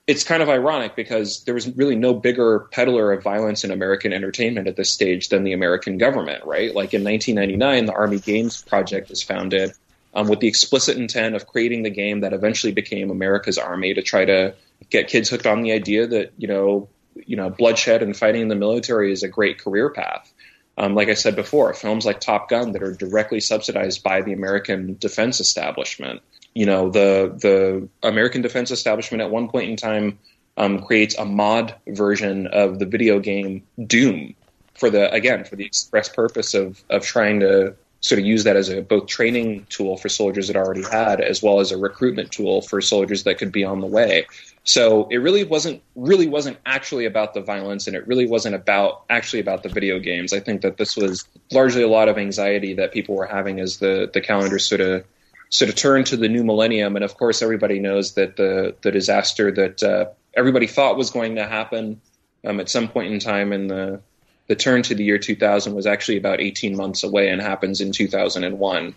it's 0.07 0.23
kind 0.23 0.41
of 0.41 0.47
ironic 0.47 0.95
because 0.95 1.43
there 1.43 1.53
was 1.53 1.67
really 1.75 1.97
no 1.97 2.13
bigger 2.13 2.69
peddler 2.71 3.11
of 3.11 3.21
violence 3.21 3.65
in 3.65 3.71
American 3.71 4.13
entertainment 4.13 4.65
at 4.65 4.77
this 4.77 4.89
stage 4.89 5.27
than 5.27 5.43
the 5.43 5.51
American 5.51 5.97
government, 5.97 6.45
right? 6.45 6.73
Like 6.73 6.93
in 6.93 7.03
1999, 7.03 7.85
the 7.85 7.93
Army 7.93 8.19
Games 8.19 8.61
Project 8.61 9.09
was 9.09 9.21
founded 9.21 9.73
um, 10.13 10.29
with 10.29 10.39
the 10.39 10.47
explicit 10.47 10.95
intent 10.95 11.35
of 11.35 11.47
creating 11.47 11.83
the 11.83 11.89
game 11.89 12.21
that 12.21 12.31
eventually 12.31 12.71
became 12.71 13.11
America's 13.11 13.57
Army 13.57 13.93
to 13.93 14.01
try 14.01 14.23
to 14.23 14.55
get 14.89 15.09
kids 15.09 15.29
hooked 15.29 15.45
on 15.45 15.61
the 15.61 15.73
idea 15.73 16.07
that 16.07 16.31
you 16.37 16.47
know, 16.47 16.87
you 17.25 17.35
know, 17.35 17.49
bloodshed 17.49 18.01
and 18.01 18.15
fighting 18.15 18.43
in 18.43 18.47
the 18.47 18.55
military 18.55 19.11
is 19.11 19.23
a 19.23 19.27
great 19.27 19.59
career 19.59 19.89
path. 19.89 20.33
Um, 20.77 20.95
like 20.95 21.09
I 21.09 21.13
said 21.15 21.35
before, 21.35 21.73
films 21.73 22.05
like 22.05 22.21
Top 22.21 22.49
Gun 22.49 22.71
that 22.71 22.83
are 22.83 22.93
directly 22.93 23.41
subsidized 23.41 24.01
by 24.01 24.21
the 24.21 24.31
American 24.31 24.95
defense 24.97 25.41
establishment 25.41 26.21
you 26.53 26.65
know 26.65 26.89
the 26.89 27.33
the 27.41 27.87
American 28.07 28.41
defense 28.41 28.71
establishment 28.71 29.21
at 29.21 29.29
one 29.29 29.49
point 29.49 29.69
in 29.69 29.75
time 29.75 30.19
um, 30.57 30.83
creates 30.83 31.17
a 31.17 31.25
mod 31.25 31.75
version 31.87 32.47
of 32.47 32.79
the 32.79 32.85
video 32.85 33.19
game 33.19 33.63
Doom 33.85 34.35
for 34.75 34.89
the 34.89 35.11
again 35.11 35.43
for 35.45 35.55
the 35.55 35.65
express 35.65 36.09
purpose 36.09 36.53
of 36.53 36.83
of 36.89 37.03
trying 37.03 37.39
to 37.39 37.75
sort 38.03 38.19
of 38.19 38.25
use 38.25 38.43
that 38.43 38.57
as 38.57 38.69
a 38.69 38.81
both 38.81 39.07
training 39.07 39.65
tool 39.69 39.95
for 39.95 40.09
soldiers 40.09 40.47
that 40.47 40.57
already 40.57 40.83
had 40.83 41.21
as 41.21 41.41
well 41.41 41.61
as 41.61 41.71
a 41.71 41.77
recruitment 41.77 42.31
tool 42.31 42.61
for 42.61 42.81
soldiers 42.81 43.23
that 43.23 43.37
could 43.37 43.51
be 43.51 43.63
on 43.63 43.79
the 43.79 43.87
way. 43.87 44.27
So 44.65 45.07
it 45.09 45.17
really 45.17 45.45
wasn't 45.45 45.81
really 45.95 46.27
wasn't 46.27 46.57
actually 46.65 47.05
about 47.05 47.33
the 47.33 47.41
violence 47.41 47.87
and 47.87 47.95
it 47.95 48.05
really 48.05 48.27
wasn't 48.27 48.55
about 48.55 49.03
actually 49.09 49.39
about 49.39 49.63
the 49.63 49.69
video 49.69 49.99
games. 49.99 50.33
I 50.33 50.41
think 50.41 50.61
that 50.61 50.77
this 50.77 50.97
was 50.97 51.25
largely 51.51 51.81
a 51.81 51.87
lot 51.87 52.09
of 52.09 52.17
anxiety 52.17 52.73
that 52.73 52.91
people 52.91 53.15
were 53.15 53.25
having 53.25 53.59
as 53.61 53.77
the 53.77 54.09
the 54.13 54.21
calendar 54.21 54.59
sort 54.59 54.81
of 54.81 55.05
sort 55.53 55.69
of 55.69 55.75
turn 55.75 56.03
to 56.03 56.17
the 56.17 56.27
new 56.27 56.43
millennium. 56.43 56.95
And 56.95 57.05
of 57.05 57.15
course, 57.15 57.43
everybody 57.43 57.79
knows 57.79 58.15
that 58.15 58.35
the 58.35 58.75
the 58.81 58.91
disaster 58.91 59.51
that 59.51 59.83
uh, 59.83 60.05
everybody 60.33 60.67
thought 60.67 60.97
was 60.97 61.11
going 61.11 61.35
to 61.35 61.47
happen 61.47 62.01
um, 62.43 62.59
at 62.59 62.69
some 62.69 62.89
point 62.89 63.13
in 63.13 63.19
time 63.19 63.53
in 63.53 63.67
the 63.67 64.01
the 64.47 64.55
turn 64.55 64.81
to 64.83 64.95
the 64.95 65.03
year 65.05 65.19
2000 65.19 65.73
was 65.73 65.85
actually 65.85 66.17
about 66.17 66.41
18 66.41 66.75
months 66.75 67.03
away 67.03 67.29
and 67.29 67.41
happens 67.41 67.79
in 67.79 67.93
2001. 67.93 68.93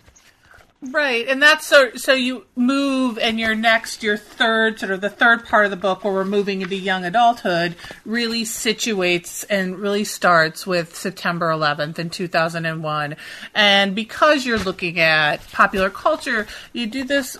Right, 0.79 1.27
and 1.27 1.41
that's 1.41 1.65
so. 1.65 1.95
So 1.95 2.13
you 2.13 2.45
move, 2.55 3.17
and 3.17 3.39
your 3.39 3.55
next, 3.55 4.03
your 4.03 4.15
third, 4.15 4.79
sort 4.79 4.91
of 4.91 5.01
the 5.01 5.09
third 5.09 5.43
part 5.43 5.65
of 5.65 5.71
the 5.71 5.77
book, 5.77 6.03
where 6.03 6.13
we're 6.13 6.23
moving 6.23 6.61
into 6.61 6.75
young 6.75 7.03
adulthood, 7.03 7.75
really 8.05 8.43
situates 8.43 9.43
and 9.49 9.79
really 9.79 10.03
starts 10.03 10.67
with 10.67 10.95
September 10.95 11.49
11th 11.49 11.97
in 11.97 12.11
2001. 12.11 13.15
And 13.55 13.95
because 13.95 14.45
you're 14.45 14.59
looking 14.59 14.99
at 14.99 15.37
popular 15.51 15.89
culture, 15.89 16.45
you 16.73 16.85
do 16.85 17.03
this 17.03 17.37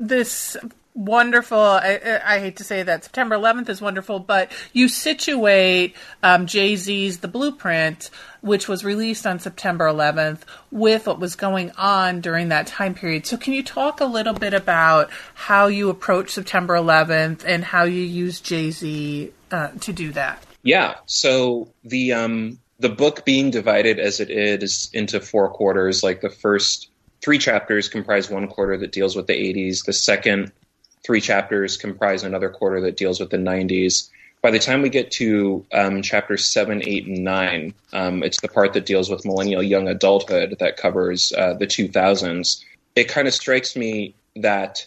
this 0.00 0.56
wonderful. 0.94 1.58
I, 1.58 2.20
I, 2.24 2.38
hate 2.38 2.56
to 2.56 2.64
say 2.64 2.82
that 2.82 3.04
September 3.04 3.36
11th 3.36 3.68
is 3.68 3.80
wonderful, 3.80 4.18
but 4.18 4.52
you 4.72 4.88
situate 4.88 5.96
um, 6.22 6.46
Jay 6.46 6.76
Z's 6.76 7.18
The 7.18 7.28
Blueprint, 7.28 8.10
which 8.40 8.68
was 8.68 8.84
released 8.84 9.26
on 9.26 9.38
September 9.38 9.86
11th, 9.86 10.40
with 10.70 11.06
what 11.06 11.18
was 11.18 11.34
going 11.34 11.70
on 11.78 12.20
during 12.20 12.48
that 12.48 12.66
time 12.66 12.94
period. 12.94 13.26
So, 13.26 13.36
can 13.36 13.52
you 13.52 13.62
talk 13.62 14.00
a 14.00 14.06
little 14.06 14.34
bit 14.34 14.54
about 14.54 15.10
how 15.34 15.66
you 15.66 15.88
approach 15.88 16.30
September 16.30 16.74
11th 16.74 17.44
and 17.46 17.64
how 17.64 17.84
you 17.84 18.02
use 18.02 18.40
Jay 18.40 18.70
Z 18.70 19.32
uh, 19.50 19.68
to 19.80 19.92
do 19.92 20.12
that? 20.12 20.42
Yeah. 20.62 20.96
So 21.06 21.72
the 21.84 22.12
um, 22.12 22.58
the 22.78 22.88
book 22.88 23.24
being 23.24 23.50
divided 23.50 23.98
as 23.98 24.20
it 24.20 24.30
is 24.30 24.90
into 24.92 25.20
four 25.20 25.48
quarters, 25.50 26.02
like 26.02 26.20
the 26.20 26.30
first 26.30 26.90
three 27.20 27.38
chapters 27.38 27.88
comprise 27.88 28.28
one 28.28 28.48
quarter 28.48 28.76
that 28.78 28.92
deals 28.92 29.14
with 29.14 29.26
the 29.26 29.34
80s. 29.34 29.84
The 29.84 29.92
second 29.92 30.52
three 31.04 31.20
chapters 31.20 31.76
comprise 31.76 32.22
another 32.22 32.50
quarter 32.50 32.80
that 32.82 32.96
deals 32.96 33.20
with 33.20 33.30
the 33.30 33.36
90s. 33.36 34.08
By 34.40 34.50
the 34.50 34.58
time 34.58 34.82
we 34.82 34.88
get 34.88 35.12
to 35.12 35.64
um, 35.72 36.02
chapters 36.02 36.44
seven, 36.44 36.82
eight, 36.84 37.06
and 37.06 37.22
nine, 37.22 37.74
um, 37.92 38.22
it's 38.22 38.40
the 38.40 38.48
part 38.48 38.72
that 38.72 38.86
deals 38.86 39.08
with 39.08 39.24
millennial 39.24 39.62
young 39.62 39.88
adulthood 39.88 40.56
that 40.58 40.76
covers 40.76 41.32
uh, 41.32 41.54
the 41.54 41.66
2000s. 41.66 42.64
It 42.96 43.04
kind 43.04 43.28
of 43.28 43.34
strikes 43.34 43.76
me 43.76 44.14
that 44.36 44.86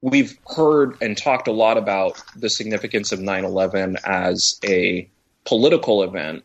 we've 0.00 0.38
heard 0.56 0.96
and 1.00 1.16
talked 1.16 1.48
a 1.48 1.52
lot 1.52 1.76
about 1.76 2.22
the 2.36 2.50
significance 2.50 3.12
of 3.12 3.20
9 3.20 3.44
11 3.44 3.98
as 4.04 4.58
a 4.64 5.08
political 5.44 6.02
event, 6.02 6.44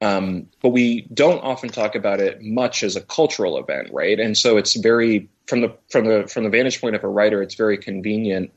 um, 0.00 0.48
but 0.62 0.68
we 0.70 1.02
don't 1.12 1.42
often 1.42 1.70
talk 1.70 1.94
about 1.94 2.20
it 2.20 2.42
much 2.42 2.82
as 2.82 2.94
a 2.94 3.00
cultural 3.00 3.58
event, 3.58 3.92
right? 3.92 4.18
And 4.20 4.36
so 4.36 4.56
it's 4.56 4.76
very 4.76 5.28
from 5.46 5.60
the 5.62 5.76
from 5.90 6.04
the 6.04 6.28
from 6.28 6.44
the 6.44 6.50
vantage 6.50 6.80
point 6.80 6.94
of 6.94 7.02
a 7.02 7.08
writer, 7.08 7.42
it's 7.42 7.54
very 7.54 7.78
convenient 7.78 8.52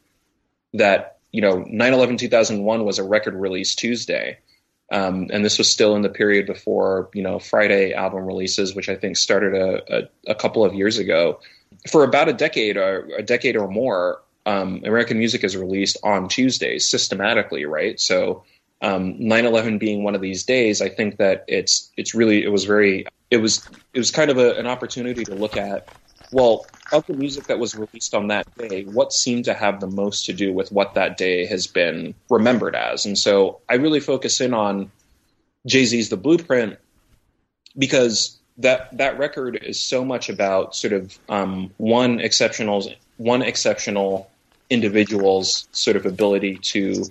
that 0.73 1.17
you 1.31 1.41
know 1.41 1.63
9/11 1.63 2.19
2001 2.19 2.85
was 2.85 2.99
a 2.99 3.03
record 3.03 3.33
release 3.33 3.73
Tuesday, 3.73 4.37
um, 4.91 5.27
and 5.31 5.43
this 5.43 5.57
was 5.57 5.71
still 5.71 5.95
in 5.95 6.03
the 6.03 6.09
period 6.09 6.45
before 6.45 7.09
you 7.13 7.23
know 7.23 7.39
Friday 7.39 7.93
album 7.93 8.25
releases, 8.25 8.75
which 8.75 8.89
I 8.89 8.95
think 8.95 9.17
started 9.17 9.55
a, 9.55 10.01
a, 10.01 10.09
a 10.27 10.35
couple 10.35 10.63
of 10.63 10.75
years 10.75 10.99
ago. 10.99 11.39
For 11.89 12.03
about 12.03 12.29
a 12.29 12.33
decade 12.33 12.77
or 12.77 13.09
a 13.17 13.23
decade 13.23 13.55
or 13.55 13.67
more, 13.67 14.21
um, 14.45 14.81
American 14.85 15.17
music 15.17 15.43
is 15.43 15.57
released 15.57 15.97
on 16.03 16.27
Tuesdays 16.27 16.85
systematically, 16.85 17.65
right? 17.65 17.99
So 17.99 18.43
um, 18.81 19.15
9/11 19.15 19.79
being 19.79 20.03
one 20.03 20.15
of 20.15 20.21
these 20.21 20.43
days, 20.43 20.81
I 20.81 20.89
think 20.89 21.17
that 21.17 21.45
it's 21.47 21.91
it's 21.97 22.15
really 22.15 22.43
it 22.43 22.51
was 22.51 22.65
very 22.65 23.05
it 23.29 23.37
was 23.37 23.67
it 23.93 23.99
was 23.99 24.11
kind 24.11 24.31
of 24.31 24.37
a, 24.37 24.55
an 24.55 24.67
opportunity 24.67 25.23
to 25.25 25.35
look 25.35 25.57
at 25.57 25.87
well 26.31 26.65
of 26.91 27.05
the 27.07 27.13
music 27.13 27.47
that 27.47 27.57
was 27.57 27.73
released 27.73 28.13
on 28.13 28.27
that 28.27 28.45
day, 28.57 28.83
what 28.83 29.13
seemed 29.13 29.45
to 29.45 29.53
have 29.53 29.79
the 29.79 29.87
most 29.87 30.25
to 30.25 30.33
do 30.33 30.51
with 30.51 30.71
what 30.73 30.93
that 30.95 31.15
day 31.15 31.45
has 31.45 31.65
been 31.65 32.13
remembered 32.29 32.75
as, 32.75 33.05
and 33.05 33.17
so 33.17 33.61
I 33.69 33.75
really 33.75 33.99
focus 33.99 34.41
in 34.41 34.53
on 34.53 34.91
Jay 35.65 35.85
Z's 35.85 36.09
The 36.09 36.17
Blueprint 36.17 36.77
because 37.77 38.37
that 38.57 38.97
that 38.97 39.17
record 39.17 39.59
is 39.63 39.79
so 39.79 40.03
much 40.03 40.29
about 40.29 40.75
sort 40.75 40.93
of 40.93 41.17
um, 41.29 41.71
one 41.77 42.19
exceptional 42.19 42.91
one 43.17 43.41
exceptional 43.41 44.29
individual's 44.69 45.67
sort 45.71 45.95
of 45.97 46.05
ability 46.05 46.57
to 46.57 47.05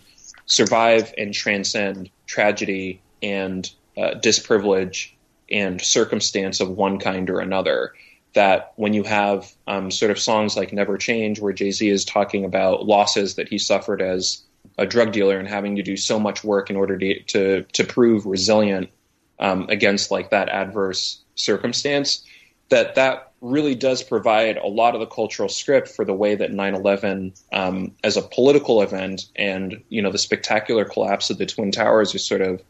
survive 0.51 1.15
and 1.17 1.33
transcend 1.33 2.11
tragedy 2.27 3.01
and 3.23 3.71
uh, 3.97 4.15
disprivilege 4.15 5.13
and 5.51 5.81
circumstance 5.81 6.61
of 6.61 6.69
one 6.69 6.99
kind 6.99 7.31
or 7.31 7.39
another. 7.41 7.95
That 8.35 8.73
when 8.77 8.93
you 8.93 9.05
have 9.05 9.51
um, 9.67 9.91
sort 9.91 10.11
of 10.11 10.19
songs 10.19 10.57
like 10.57 10.73
Never 10.73 10.99
Change, 10.99 11.41
where 11.41 11.53
Jay 11.53 11.71
Z 11.71 11.89
is 11.89 12.05
talking 12.05 12.45
about 12.45 12.87
losses 12.87 13.37
that 13.37 13.49
he 13.49 13.59
suffered 13.59 14.03
as 14.03 14.43
a 14.77 14.87
drug 14.87 15.13
dealer 15.13 15.39
and 15.39 15.49
having 15.49 15.77
to 15.77 15.83
do 15.83 15.97
so 15.97 16.21
much 16.21 16.45
work 16.45 16.71
in 16.71 16.77
order 16.77 16.99
to 16.99 17.23
to, 17.23 17.63
to 17.73 17.85
prove 17.85 18.27
resilient 18.27 18.91
um, 19.39 19.67
against 19.69 20.11
like 20.11 20.31
that 20.31 20.49
adverse 20.49 21.23
circumstance, 21.35 22.25
that 22.69 22.95
that 22.97 23.30
really 23.41 23.74
does 23.74 24.03
provide 24.03 24.57
a 24.57 24.66
lot 24.66 24.95
of 24.95 25.01
the 25.01 25.07
cultural 25.07 25.49
script 25.49 25.88
for 25.88 26.05
the 26.05 26.12
way 26.12 26.34
that 26.34 26.51
9/11 26.53 27.41
um, 27.53 27.93
as 28.05 28.16
a 28.16 28.22
political 28.22 28.82
event 28.82 29.26
and 29.36 29.82
you 29.88 30.03
know 30.03 30.12
the 30.12 30.18
spectacular 30.18 30.84
collapse 30.84 31.30
of 31.30 31.38
the 31.38 31.47
twin 31.47 31.72
towers 31.72 32.14
is 32.14 32.24
sort 32.24 32.43
of 32.43 32.62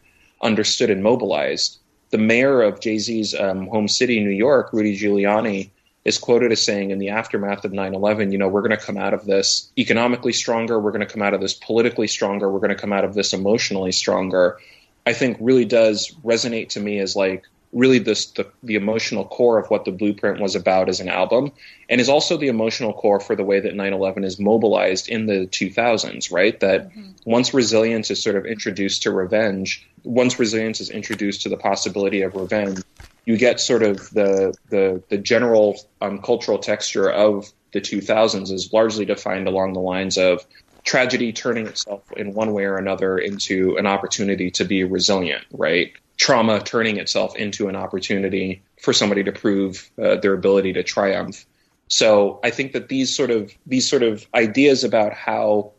understood 0.42 0.90
and 0.90 1.02
mobilized. 1.02 1.78
The 2.10 2.18
mayor 2.18 2.62
of 2.62 2.80
Jay 2.80 2.98
Z's 2.98 3.34
um, 3.34 3.66
home 3.66 3.88
city, 3.88 4.20
New 4.20 4.30
York, 4.30 4.72
Rudy 4.72 4.98
Giuliani, 4.98 5.70
is 6.04 6.18
quoted 6.18 6.50
as 6.50 6.64
saying 6.64 6.90
in 6.90 6.98
the 6.98 7.10
aftermath 7.10 7.64
of 7.64 7.72
9/11, 7.72 8.32
you 8.32 8.38
know, 8.38 8.48
we're 8.48 8.62
going 8.62 8.70
to 8.70 8.84
come 8.84 8.96
out 8.96 9.14
of 9.14 9.24
this 9.24 9.70
economically 9.76 10.32
stronger, 10.32 10.78
we're 10.78 10.92
going 10.92 11.06
to 11.06 11.12
come 11.12 11.22
out 11.22 11.34
of 11.34 11.40
this 11.40 11.54
politically 11.54 12.06
stronger, 12.06 12.50
we're 12.50 12.60
going 12.60 12.70
to 12.70 12.80
come 12.80 12.92
out 12.92 13.04
of 13.04 13.14
this 13.14 13.32
emotionally 13.32 13.92
stronger. 13.92 14.58
I 15.06 15.12
think 15.14 15.38
really 15.40 15.64
does 15.64 16.14
resonate 16.24 16.70
to 16.70 16.80
me 16.80 16.98
as 17.00 17.16
like 17.16 17.44
really 17.72 17.98
this 17.98 18.26
the, 18.32 18.46
the 18.62 18.74
emotional 18.74 19.24
core 19.24 19.58
of 19.58 19.68
what 19.70 19.84
the 19.84 19.92
blueprint 19.92 20.40
was 20.40 20.56
about 20.56 20.88
as 20.88 21.00
an 21.00 21.08
album 21.08 21.52
and 21.88 22.00
is 22.00 22.08
also 22.08 22.36
the 22.36 22.48
emotional 22.48 22.92
core 22.92 23.20
for 23.20 23.36
the 23.36 23.44
way 23.44 23.60
that 23.60 23.74
9-11 23.74 24.24
is 24.24 24.40
mobilized 24.40 25.08
in 25.08 25.26
the 25.26 25.46
2000s 25.46 26.32
right 26.32 26.58
that 26.60 26.90
mm-hmm. 26.90 27.10
once 27.24 27.54
resilience 27.54 28.10
is 28.10 28.22
sort 28.22 28.36
of 28.36 28.44
introduced 28.44 29.02
to 29.02 29.10
revenge 29.10 29.86
once 30.02 30.38
resilience 30.38 30.80
is 30.80 30.90
introduced 30.90 31.42
to 31.42 31.48
the 31.48 31.56
possibility 31.56 32.22
of 32.22 32.34
revenge 32.34 32.80
you 33.24 33.36
get 33.36 33.60
sort 33.60 33.82
of 33.82 33.98
the 34.10 34.52
the, 34.70 35.02
the 35.08 35.18
general 35.18 35.78
um, 36.00 36.20
cultural 36.20 36.58
texture 36.58 37.08
of 37.08 37.52
the 37.72 37.80
2000s 37.80 38.50
is 38.50 38.72
largely 38.72 39.04
defined 39.04 39.46
along 39.46 39.74
the 39.74 39.80
lines 39.80 40.18
of 40.18 40.44
tragedy 40.82 41.32
turning 41.32 41.66
itself 41.66 42.02
in 42.16 42.32
one 42.32 42.52
way 42.52 42.64
or 42.64 42.76
another 42.76 43.18
into 43.18 43.76
an 43.76 43.86
opportunity 43.86 44.50
to 44.50 44.64
be 44.64 44.82
resilient 44.82 45.44
right 45.52 45.92
trauma 46.20 46.60
turning 46.60 46.98
itself 46.98 47.34
into 47.34 47.68
an 47.68 47.74
opportunity 47.74 48.62
for 48.78 48.92
somebody 48.92 49.24
to 49.24 49.32
prove 49.32 49.90
uh, 49.98 50.16
their 50.16 50.34
ability 50.34 50.74
to 50.74 50.82
triumph. 50.82 51.46
So 51.88 52.40
I 52.44 52.50
think 52.50 52.72
that 52.72 52.90
these 52.90 53.16
sort 53.16 53.30
of 53.30 53.50
these 53.66 53.88
sort 53.88 54.02
of 54.02 54.26
ideas 54.34 54.84
about 54.84 55.14
how 55.14 55.72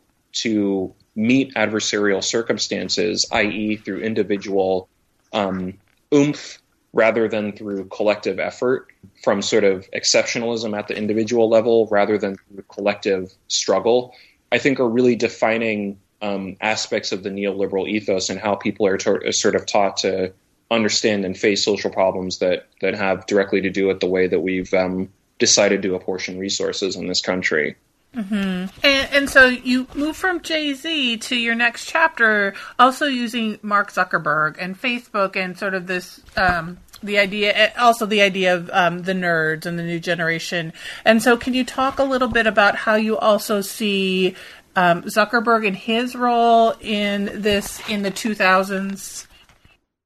to 0.44 0.96
meet 1.16 1.54
adversarial 1.54 2.24
circumstances, 2.24 3.28
i.e., 3.32 3.76
through 3.76 4.02
individual 4.02 4.90
um, 5.32 5.78
oomph 6.12 6.58
rather 6.92 7.28
than 7.28 7.52
through 7.52 7.86
collective 7.86 8.40
effort, 8.40 8.88
from 9.24 9.44
sort 9.44 9.64
of 9.64 9.90
exceptionalism 9.92 10.76
at 10.76 10.88
the 10.88 10.98
individual 10.98 11.50
level 11.50 11.88
rather 11.92 12.18
than 12.18 12.36
through 12.36 12.64
collective 12.64 13.32
struggle, 13.48 14.16
I 14.52 14.58
think 14.58 14.80
are 14.80 14.90
really 14.90 15.16
defining 15.16 16.00
um, 16.22 16.58
aspects 16.62 17.12
of 17.12 17.24
the 17.24 17.30
neoliberal 17.30 17.88
ethos 17.88 18.30
and 18.30 18.40
how 18.40 18.56
people 18.56 18.86
are, 18.86 18.98
to- 18.98 19.32
sort 19.32 19.56
of 19.56 19.66
taught 19.66 19.98
to 19.98 20.34
understand 20.70 21.26
and 21.26 21.38
face 21.38 21.64
social 21.64 21.92
problems 21.92 22.38
that 22.40 22.68
that 22.80 22.96
have 22.96 23.26
directly 23.28 23.62
to 23.62 23.70
do 23.70 23.88
with 23.88 24.00
the 24.00 24.08
way 24.08 24.28
that 24.28 24.40
we've 24.40 24.74
um, 24.74 25.10
decided 25.38 25.82
to 25.82 25.96
apportion 25.96 26.40
resources 26.40 26.96
in 26.96 27.08
this 27.08 27.22
country. 27.22 27.76
Mm-hmm. 28.16 28.86
And, 28.86 29.10
and, 29.14 29.30
so 29.30 29.48
you 29.48 29.88
move 29.96 30.18
from 30.18 30.42
Jay 30.42 30.74
Z 30.74 31.18
to 31.18 31.36
your 31.38 31.56
next 31.56 31.86
chapter, 31.86 32.54
also 32.78 33.06
using 33.06 33.58
Mark 33.62 33.90
Zuckerberg 33.92 34.58
and 34.60 34.80
Facebook 34.80 35.38
and 35.38 35.58
sort 35.58 35.74
of 35.74 35.88
this 35.88 36.20
um, 36.36 36.78
the 37.02 37.18
idea, 37.18 37.72
also 37.80 38.06
the 38.06 38.22
idea 38.22 38.54
of 38.56 38.70
um, 38.74 39.04
the 39.04 39.14
nerds 39.14 39.66
and 39.66 39.80
the 39.80 39.84
new 39.84 40.00
generation. 40.00 40.74
And 41.06 41.24
so, 41.24 41.38
can 41.38 41.54
you 41.54 41.64
talk 41.64 42.00
a 42.00 42.04
little 42.04 42.28
bit 42.28 42.48
about 42.48 42.76
how 42.76 42.96
you 42.96 43.18
also 43.18 43.62
see 43.62 44.36
um, 44.76 45.04
Zuckerberg 45.04 45.68
and 45.68 45.76
his 45.76 46.16
role 46.16 46.74
in 46.80 47.42
this 47.42 47.82
in 47.90 48.04
the 48.04 48.12
2000s? 48.12 49.28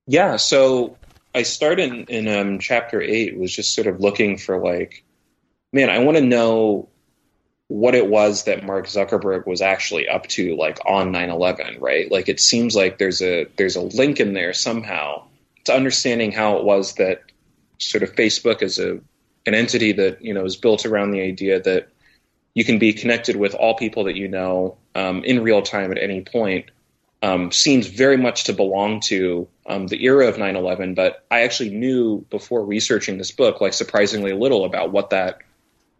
Yeah, 0.07 0.35
so 0.35 0.97
I 1.33 1.43
started 1.43 1.91
in, 1.91 2.05
in 2.05 2.27
um, 2.27 2.59
chapter 2.59 3.01
eight 3.01 3.37
was 3.37 3.53
just 3.53 3.73
sort 3.73 3.87
of 3.87 3.99
looking 3.99 4.37
for 4.37 4.57
like, 4.57 5.03
man, 5.73 5.89
I 5.89 5.99
want 5.99 6.17
to 6.17 6.23
know 6.23 6.89
what 7.67 7.95
it 7.95 8.07
was 8.07 8.43
that 8.43 8.63
Mark 8.63 8.85
Zuckerberg 8.85 9.47
was 9.47 9.61
actually 9.61 10.07
up 10.07 10.27
to, 10.27 10.55
like 10.55 10.77
on 10.85 11.11
9/11, 11.11 11.81
right? 11.81 12.11
Like 12.11 12.29
it 12.29 12.39
seems 12.39 12.75
like 12.75 12.97
there's 12.97 13.21
a 13.21 13.47
there's 13.57 13.75
a 13.75 13.81
link 13.81 14.19
in 14.19 14.33
there 14.33 14.53
somehow 14.53 15.23
to 15.65 15.73
understanding 15.73 16.31
how 16.31 16.57
it 16.57 16.63
was 16.63 16.93
that 16.95 17.23
sort 17.79 18.03
of 18.03 18.15
Facebook 18.15 18.61
as 18.61 18.79
a 18.79 18.99
an 19.47 19.53
entity 19.53 19.91
that 19.93 20.23
you 20.23 20.33
know 20.33 20.45
is 20.45 20.55
built 20.55 20.85
around 20.85 21.11
the 21.11 21.21
idea 21.21 21.59
that 21.59 21.89
you 22.55 22.63
can 22.63 22.79
be 22.79 22.93
connected 22.93 23.35
with 23.35 23.53
all 23.53 23.75
people 23.75 24.05
that 24.05 24.15
you 24.15 24.27
know 24.27 24.77
um, 24.95 25.23
in 25.23 25.43
real 25.43 25.61
time 25.61 25.91
at 25.91 26.01
any 26.01 26.21
point. 26.21 26.71
Um, 27.21 27.51
seems 27.51 27.87
very 27.87 28.17
much 28.17 28.45
to 28.45 28.53
belong 28.53 28.99
to 29.05 29.47
um, 29.65 29.87
the 29.87 30.03
era 30.03 30.27
of 30.27 30.35
9/11. 30.35 30.95
But 30.95 31.23
I 31.29 31.41
actually 31.41 31.69
knew 31.71 32.25
before 32.29 32.65
researching 32.65 33.17
this 33.17 33.31
book, 33.31 33.61
like 33.61 33.73
surprisingly 33.73 34.33
little 34.33 34.65
about 34.65 34.91
what 34.91 35.11
that 35.11 35.39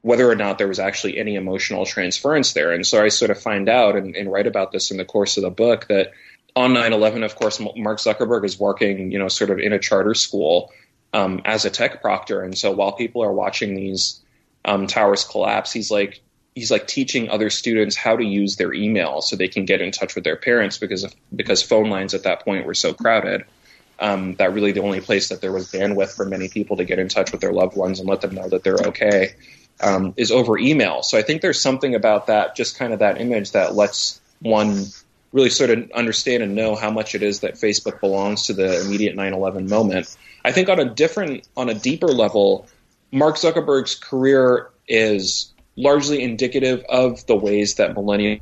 whether 0.02 0.30
or 0.30 0.36
not 0.36 0.60
there 0.60 0.68
was 0.68 0.78
actually 0.78 1.18
any 1.18 1.34
emotional 1.34 1.84
transference 1.84 2.54
there. 2.54 2.72
And 2.72 2.86
so 2.86 3.04
I 3.04 3.10
sort 3.10 3.32
of 3.32 3.42
find 3.42 3.68
out 3.68 3.96
and, 3.96 4.16
and 4.16 4.32
write 4.32 4.46
about 4.46 4.72
this 4.72 4.92
in 4.92 4.98
the 4.98 5.06
course 5.06 5.38
of 5.38 5.42
the 5.42 5.50
book 5.50 5.88
that 5.88 6.12
on 6.56 6.74
9/11, 6.74 7.26
of 7.26 7.36
course, 7.36 7.60
Mark 7.60 7.98
Zuckerberg 7.98 8.46
is 8.46 8.60
working, 8.60 9.12
you 9.12 9.20
know, 9.20 9.28
sort 9.28 9.50
of 9.50 9.60
in 9.60 9.74
a 9.74 9.80
charter 9.80 10.14
school 10.14 10.72
um, 11.12 11.42
as 11.44 11.66
a 11.66 11.70
tech 11.70 12.02
proctor, 12.02 12.44
and 12.44 12.58
so 12.58 12.72
while 12.72 12.94
people 12.94 13.24
are 13.24 13.34
watching 13.34 13.76
these 13.76 14.22
um, 14.64 14.88
towers 14.88 15.24
collapse, 15.24 15.72
he's 15.74 15.92
like 15.92 16.22
he's 16.56 16.72
like 16.72 16.88
teaching 16.88 17.30
other 17.30 17.50
students 17.50 17.96
how 17.96 18.16
to 18.16 18.24
use 18.24 18.56
their 18.56 18.74
email 18.74 19.22
so 19.22 19.36
they 19.36 19.50
can 19.50 19.66
get 19.66 19.82
in 19.82 19.92
touch 19.92 20.16
with 20.16 20.24
their 20.24 20.38
parents 20.38 20.78
because 20.78 21.04
of, 21.04 21.14
because 21.36 21.62
phone 21.62 21.90
lines 21.90 22.14
at 22.14 22.24
that 22.24 22.44
point 22.44 22.66
were 22.66 22.74
so 22.74 22.94
crowded. 22.94 23.44
Um, 23.98 24.36
that 24.36 24.54
really 24.54 24.74
the 24.74 24.82
only 24.82 25.00
place 25.00 25.30
that 25.30 25.40
there 25.40 25.54
was 25.54 25.72
bandwidth 25.72 26.16
for 26.16 26.26
many 26.26 26.50
people 26.50 26.78
to 26.78 26.84
get 26.84 27.00
in 27.00 27.08
touch 27.08 27.32
with 27.32 27.40
their 27.40 27.54
loved 27.54 27.78
ones 27.78 28.00
and 28.00 28.10
let 28.10 28.20
them 28.20 28.36
know 28.36 28.50
that 28.50 28.64
they're 28.64 28.88
okay 28.88 29.36
um, 29.80 30.14
is 30.18 30.32
over 30.32 30.58
email. 30.58 31.02
So 31.02 31.18
I 31.18 31.22
think 31.22 31.42
there's 31.42 31.62
something 31.62 31.96
about 31.96 32.28
that, 32.28 32.56
just 32.56 32.78
kind 32.78 32.92
of 32.92 33.00
that 33.00 33.22
image 33.22 33.52
that 33.52 33.76
lets 33.76 34.20
one 34.40 34.86
really 35.32 35.50
sort 35.50 35.70
of 35.70 35.90
understand 35.92 36.44
and 36.44 36.56
know 36.56 36.76
how 36.76 36.92
much 36.92 37.16
it 37.16 37.24
is 37.24 37.42
that 37.42 37.56
Facebook 37.56 38.00
belongs 38.02 38.48
to 38.48 38.54
the 38.54 38.82
immediate 38.82 39.16
9/11 39.16 39.70
moment. 39.70 40.16
I 40.44 40.52
think 40.52 40.70
on 40.70 40.80
a 40.80 40.86
different, 40.86 41.48
on 41.56 41.70
a 41.70 41.74
deeper 41.74 42.08
level, 42.08 42.68
Mark 43.12 43.36
Zuckerberg's 43.36 43.96
career 43.96 44.70
is 44.88 45.54
largely 45.76 46.22
indicative 46.22 46.84
of 46.90 47.26
the 47.26 47.36
ways 47.36 47.76
that 47.76 47.96
millennials 47.96 48.42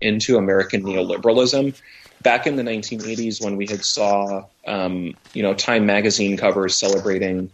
into 0.00 0.36
American 0.36 0.82
neoliberalism. 0.82 1.78
Back 2.22 2.46
in 2.46 2.56
the 2.56 2.62
1980s, 2.62 3.42
when 3.42 3.56
we 3.56 3.66
had 3.66 3.84
saw, 3.84 4.44
um, 4.66 5.14
you 5.34 5.42
know, 5.42 5.54
Time 5.54 5.86
magazine 5.86 6.36
covers 6.36 6.76
celebrating 6.76 7.50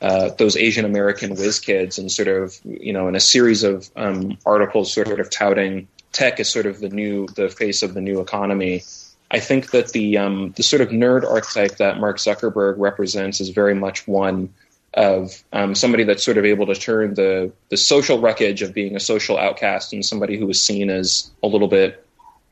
uh, 0.00 0.30
those 0.38 0.56
Asian 0.56 0.84
American 0.84 1.34
whiz 1.34 1.58
kids, 1.58 1.98
and 1.98 2.10
sort 2.10 2.28
of, 2.28 2.56
you 2.64 2.92
know, 2.92 3.08
in 3.08 3.16
a 3.16 3.20
series 3.20 3.64
of 3.64 3.90
um, 3.96 4.38
articles, 4.46 4.92
sort 4.92 5.20
of 5.20 5.30
touting 5.30 5.88
tech 6.12 6.38
as 6.40 6.48
sort 6.48 6.66
of 6.66 6.80
the 6.80 6.88
new, 6.88 7.26
the 7.34 7.48
face 7.48 7.82
of 7.82 7.94
the 7.94 8.00
new 8.00 8.20
economy. 8.20 8.82
I 9.30 9.40
think 9.40 9.72
that 9.72 9.90
the 9.92 10.18
um, 10.18 10.52
the 10.56 10.62
sort 10.62 10.80
of 10.80 10.88
nerd 10.88 11.28
archetype 11.28 11.76
that 11.78 11.98
Mark 11.98 12.18
Zuckerberg 12.18 12.76
represents 12.78 13.40
is 13.40 13.50
very 13.50 13.74
much 13.74 14.06
one 14.06 14.54
of 14.94 15.42
um, 15.52 15.74
somebody 15.74 16.04
that's 16.04 16.24
sort 16.24 16.38
of 16.38 16.44
able 16.44 16.66
to 16.66 16.74
turn 16.74 17.14
the 17.14 17.52
the 17.68 17.76
social 17.76 18.20
wreckage 18.20 18.62
of 18.62 18.72
being 18.72 18.96
a 18.96 19.00
social 19.00 19.38
outcast 19.38 19.92
and 19.92 20.04
somebody 20.04 20.38
who 20.38 20.46
was 20.46 20.60
seen 20.60 20.90
as 20.90 21.30
a 21.42 21.46
little 21.46 21.68
bit 21.68 22.04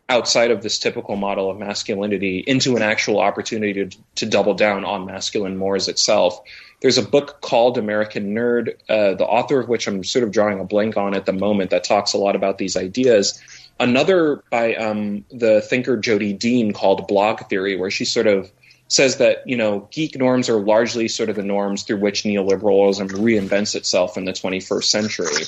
outside 0.09 0.51
of 0.51 0.63
this 0.63 0.79
typical 0.79 1.17
model 1.17 1.51
of 1.51 1.59
masculinity 1.59 2.39
into 2.39 2.77
an 2.77 2.83
actual 2.83 3.19
opportunity 3.19 3.87
to, 3.87 3.99
to 4.15 4.27
double 4.27 4.55
down 4.55 4.85
on 4.85 5.05
masculine 5.05 5.57
mores 5.57 5.89
itself. 5.89 6.41
There's 6.81 6.99
a 6.99 7.03
book 7.03 7.41
called 7.41 7.79
American 7.79 8.35
Nerd, 8.35 8.77
uh, 8.89 9.15
the 9.15 9.27
author 9.27 9.59
of 9.59 9.69
which 9.69 9.89
I'm 9.89 10.05
sort 10.05 10.23
of 10.23 10.31
drawing 10.31 10.61
a 10.61 10.65
blank 10.65 10.97
on 10.97 11.15
at 11.15 11.27
the 11.27 11.33
moment, 11.33 11.71
that 11.71 11.85
talks 11.85 12.13
a 12.13 12.19
lot 12.19 12.37
about 12.37 12.59
these 12.59 12.77
ideas. 12.77 13.41
Another 13.81 14.43
by 14.51 14.75
um, 14.75 15.25
the 15.31 15.61
thinker 15.61 15.97
Jodi 15.97 16.33
Dean 16.33 16.73
called 16.73 17.09
Blog 17.09 17.49
Theory, 17.49 17.77
where 17.77 17.91
she 17.91 18.05
sort 18.05 18.27
of 18.27 18.51
says 18.89 19.17
that 19.17 19.47
you 19.47 19.57
know 19.57 19.89
geek 19.91 20.17
norms 20.17 20.49
are 20.49 20.61
largely 20.61 21.09
sort 21.09 21.29
of 21.29 21.37
the 21.37 21.43
norms 21.43 21.83
through 21.83 21.99
which 21.99 22.23
neoliberalism 22.23 23.09
reinvents 23.11 23.75
itself 23.75 24.17
in 24.17 24.25
the 24.25 24.33
21st 24.33 24.85
century. 24.85 25.45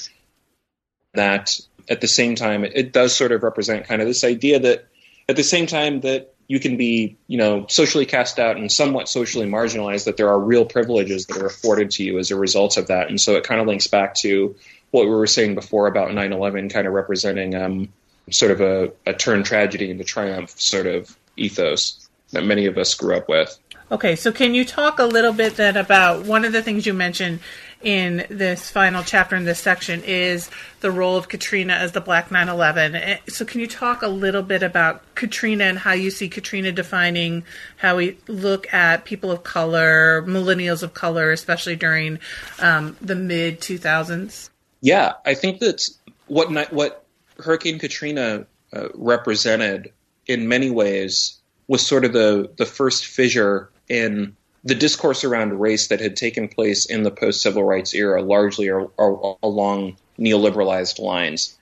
That 1.15 1.61
at 1.89 2.01
the 2.01 2.09
same 2.09 2.35
time 2.35 2.65
it 2.65 2.93
does 2.93 3.15
sort 3.15 3.33
of 3.33 3.43
represent 3.43 3.87
kind 3.87 4.03
of 4.03 4.09
this 4.09 4.25
idea 4.25 4.59
that 4.61 4.87
at 5.29 5.37
the 5.37 5.45
same 5.45 5.67
time 5.67 6.01
that 6.01 6.35
you 6.49 6.59
can 6.59 6.77
be 6.77 7.17
you 7.27 7.39
know 7.39 7.67
socially 7.69 8.07
cast 8.07 8.39
out 8.39 8.57
and 8.57 8.73
somewhat 8.73 9.09
socially 9.09 9.47
marginalized 9.47 10.05
that 10.05 10.17
there 10.17 10.29
are 10.29 10.41
real 10.41 10.65
privileges 10.65 11.27
that 11.27 11.39
are 11.39 11.47
afforded 11.47 11.91
to 11.93 12.05
you 12.05 12.19
as 12.19 12.31
a 12.31 12.37
result 12.37 12.77
of 12.77 12.89
that 12.89 13.09
and 13.09 13.21
so 13.21 13.37
it 13.37 13.45
kind 13.45 13.61
of 13.61 13.67
links 13.67 13.87
back 13.87 14.15
to 14.15 14.57
what 14.91 15.05
we 15.05 15.11
were 15.11 15.27
saying 15.27 15.55
before 15.55 15.87
about 15.87 16.09
9-11 16.09 16.73
kind 16.73 16.87
of 16.87 16.95
representing 16.95 17.55
um, 17.55 17.93
sort 18.31 18.51
of 18.51 18.63
a, 18.63 18.91
a 19.05 19.13
turn 19.13 19.43
tragedy 19.43 19.91
into 19.91 20.05
triumph 20.05 20.59
sort 20.59 20.87
of 20.87 21.15
ethos 21.37 22.08
that 22.33 22.45
many 22.45 22.67
of 22.67 22.79
us 22.79 22.95
grew 22.95 23.17
up 23.17 23.29
with. 23.29 23.59
Okay, 23.91 24.17
so 24.17 24.33
can 24.33 24.55
you 24.55 24.67
talk 24.67 24.99
a 24.99 25.05
little 25.05 25.33
bit 25.33 25.57
then 25.57 25.77
about 25.77 26.27
one 26.27 26.45
of 26.45 26.53
the 26.53 26.63
things 26.63 26.87
you 26.87 26.93
mentioned 26.93 27.41
in 27.81 28.27
this 28.29 28.71
final 28.71 29.03
chapter 29.03 29.37
in 29.37 29.45
this 29.45 29.61
section 29.61 30.03
is 30.05 30.51
the 30.81 30.91
role 30.91 31.17
of 31.17 31.29
Katrina 31.29 31.75
as 31.75 31.93
the 31.93 32.01
Black 32.01 32.29
9/11. 32.29 32.95
Eh, 32.95 33.19
so 33.29 33.45
can 33.45 33.61
you 33.61 33.67
talk 33.67 34.03
a 34.03 34.09
little 34.09 34.43
bit 34.43 34.63
about 34.63 35.03
Katrina 35.15 35.65
and 35.65 35.79
how 35.79 35.93
you 35.93 36.11
see 36.11 36.29
Katrina 36.29 36.73
defining 36.73 37.45
how 37.77 37.97
we 37.97 38.19
look 38.27 38.73
at 38.75 39.05
people 39.05 39.31
of 39.31 39.43
color, 39.43 40.23
millennials 40.27 40.83
of 40.83 40.93
color, 40.93 41.31
especially 41.31 41.77
during 41.77 42.19
um, 42.59 42.97
the 43.01 43.15
mid 43.15 43.61
2000s? 43.61 44.51
Yeah, 44.81 45.15
I 45.25 45.35
think 45.35 45.61
that 45.61 45.89
what 46.27 46.51
what 46.73 47.05
Hurricane 47.39 47.79
Katrina 47.79 48.47
uh, 48.73 48.89
represented 48.95 49.93
in 50.27 50.49
many 50.49 50.71
ways 50.71 51.38
was 51.69 51.87
sort 51.87 52.05
of 52.05 52.13
the 52.13 52.51
the 52.57 52.67
first 52.67 53.07
fissure 53.07 53.71
in 53.89 54.35
the 54.65 54.75
discourse 54.75 55.23
around 55.25 55.61
race 55.61 55.89
that 55.89 56.01
had 56.01 56.17
taken 56.17 56.49
place 56.49 56.85
in 56.85 57.03
the 57.03 57.11
post 57.11 57.41
civil 57.41 57.63
rights 57.63 57.95
era, 57.95 58.21
largely 58.23 58.69
or, 58.69 58.91
or, 58.97 59.39
along 59.43 59.97
neoliberalized 60.19 60.99
lines. 60.99 61.57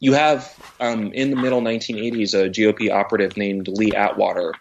You 0.00 0.14
have 0.14 0.56
um, 0.80 1.12
in 1.12 1.30
the 1.30 1.36
middle 1.36 1.60
1980s 1.60 2.34
a 2.34 2.48
GOP 2.48 2.90
operative 2.90 3.36
named 3.36 3.68
Lee 3.68 3.92
Atwater, 3.92 4.54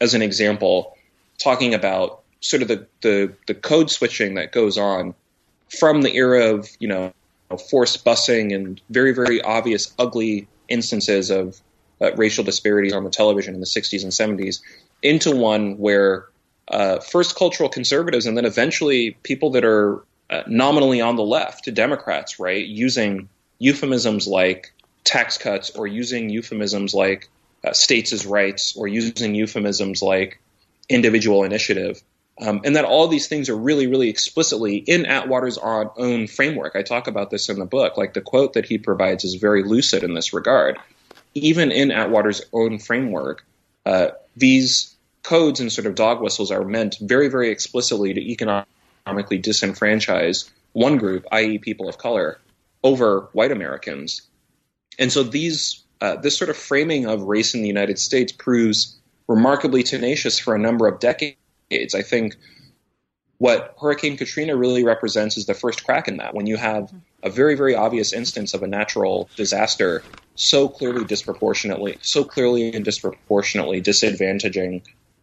as 0.00 0.14
an 0.14 0.22
example, 0.22 0.96
talking 1.38 1.72
about 1.72 2.20
sort 2.40 2.62
of 2.62 2.68
the, 2.68 2.86
the, 3.00 3.32
the 3.46 3.54
code 3.54 3.90
switching 3.90 4.34
that 4.34 4.52
goes 4.52 4.76
on 4.76 5.14
from 5.78 6.02
the 6.02 6.14
era 6.14 6.52
of 6.52 6.68
you 6.80 6.88
know 6.88 7.12
forced 7.70 8.04
busing 8.04 8.54
and 8.54 8.80
very 8.90 9.12
very 9.12 9.40
obvious 9.42 9.92
ugly 9.98 10.46
instances 10.68 11.30
of 11.30 11.60
uh, 12.02 12.12
racial 12.16 12.44
disparities 12.44 12.92
on 12.92 13.04
the 13.04 13.10
television 13.10 13.54
in 13.54 13.60
the 13.60 13.66
60s 13.66 14.02
and 14.02 14.12
70s 14.12 14.60
into 15.02 15.34
one 15.34 15.78
where 15.78 16.26
uh, 16.68 16.98
first 16.98 17.36
cultural 17.36 17.68
conservatives 17.68 18.26
and 18.26 18.36
then 18.36 18.44
eventually 18.44 19.16
people 19.22 19.50
that 19.50 19.64
are 19.64 20.02
uh, 20.30 20.42
nominally 20.46 21.00
on 21.00 21.16
the 21.16 21.22
left, 21.22 21.72
Democrats, 21.74 22.38
right, 22.38 22.64
using 22.64 23.28
euphemisms 23.58 24.26
like 24.26 24.72
tax 25.04 25.36
cuts 25.36 25.70
or 25.70 25.86
using 25.86 26.30
euphemisms 26.30 26.94
like 26.94 27.28
uh, 27.64 27.72
states 27.72 28.24
rights 28.24 28.76
or 28.76 28.88
using 28.88 29.34
euphemisms 29.34 30.02
like 30.02 30.40
individual 30.88 31.44
initiative. 31.44 32.02
Um, 32.40 32.62
and 32.64 32.76
that 32.76 32.86
all 32.86 33.08
these 33.08 33.28
things 33.28 33.50
are 33.50 33.56
really, 33.56 33.86
really 33.86 34.08
explicitly 34.08 34.76
in 34.76 35.04
Atwater's 35.04 35.58
own 35.58 36.26
framework. 36.26 36.74
I 36.74 36.82
talk 36.82 37.06
about 37.06 37.30
this 37.30 37.50
in 37.50 37.58
the 37.58 37.66
book. 37.66 37.96
Like 37.98 38.14
the 38.14 38.22
quote 38.22 38.54
that 38.54 38.64
he 38.64 38.78
provides 38.78 39.24
is 39.24 39.34
very 39.34 39.62
lucid 39.62 40.02
in 40.02 40.14
this 40.14 40.32
regard 40.32 40.78
even 41.34 41.72
in 41.72 41.90
Atwater's 41.90 42.42
own 42.52 42.78
framework, 42.78 43.44
uh, 43.86 44.08
these 44.36 44.94
codes 45.22 45.60
and 45.60 45.72
sort 45.72 45.86
of 45.86 45.94
dog 45.94 46.20
whistles 46.20 46.50
are 46.50 46.64
meant 46.64 46.96
very, 47.00 47.28
very 47.28 47.50
explicitly 47.50 48.14
to 48.14 48.20
economically 48.20 49.40
disenfranchise 49.40 50.50
one 50.72 50.96
group, 50.96 51.26
i.e., 51.32 51.58
people 51.58 51.88
of 51.88 51.98
color, 51.98 52.40
over 52.82 53.28
white 53.32 53.52
Americans. 53.52 54.22
And 54.98 55.12
so 55.12 55.22
these 55.22 55.82
uh, 56.00 56.16
this 56.16 56.36
sort 56.36 56.50
of 56.50 56.56
framing 56.56 57.06
of 57.06 57.22
race 57.22 57.54
in 57.54 57.62
the 57.62 57.68
United 57.68 57.98
States 57.98 58.32
proves 58.32 58.98
remarkably 59.28 59.84
tenacious 59.84 60.38
for 60.38 60.54
a 60.54 60.58
number 60.58 60.88
of 60.88 60.98
decades. 60.98 61.94
I 61.94 62.02
think 62.02 62.36
what 63.42 63.74
Hurricane 63.80 64.16
Katrina 64.16 64.54
really 64.54 64.84
represents 64.84 65.36
is 65.36 65.46
the 65.46 65.54
first 65.54 65.82
crack 65.82 66.06
in 66.06 66.18
that. 66.18 66.32
When 66.32 66.46
you 66.46 66.56
have 66.56 66.94
a 67.24 67.28
very, 67.28 67.56
very 67.56 67.74
obvious 67.74 68.12
instance 68.12 68.54
of 68.54 68.62
a 68.62 68.68
natural 68.68 69.28
disaster 69.34 70.04
so 70.36 70.68
clearly 70.68 71.04
disproportionately, 71.04 71.98
so 72.02 72.22
clearly 72.22 72.72
and 72.72 72.84
disproportionately 72.84 73.82
disadvantaging 73.82 74.82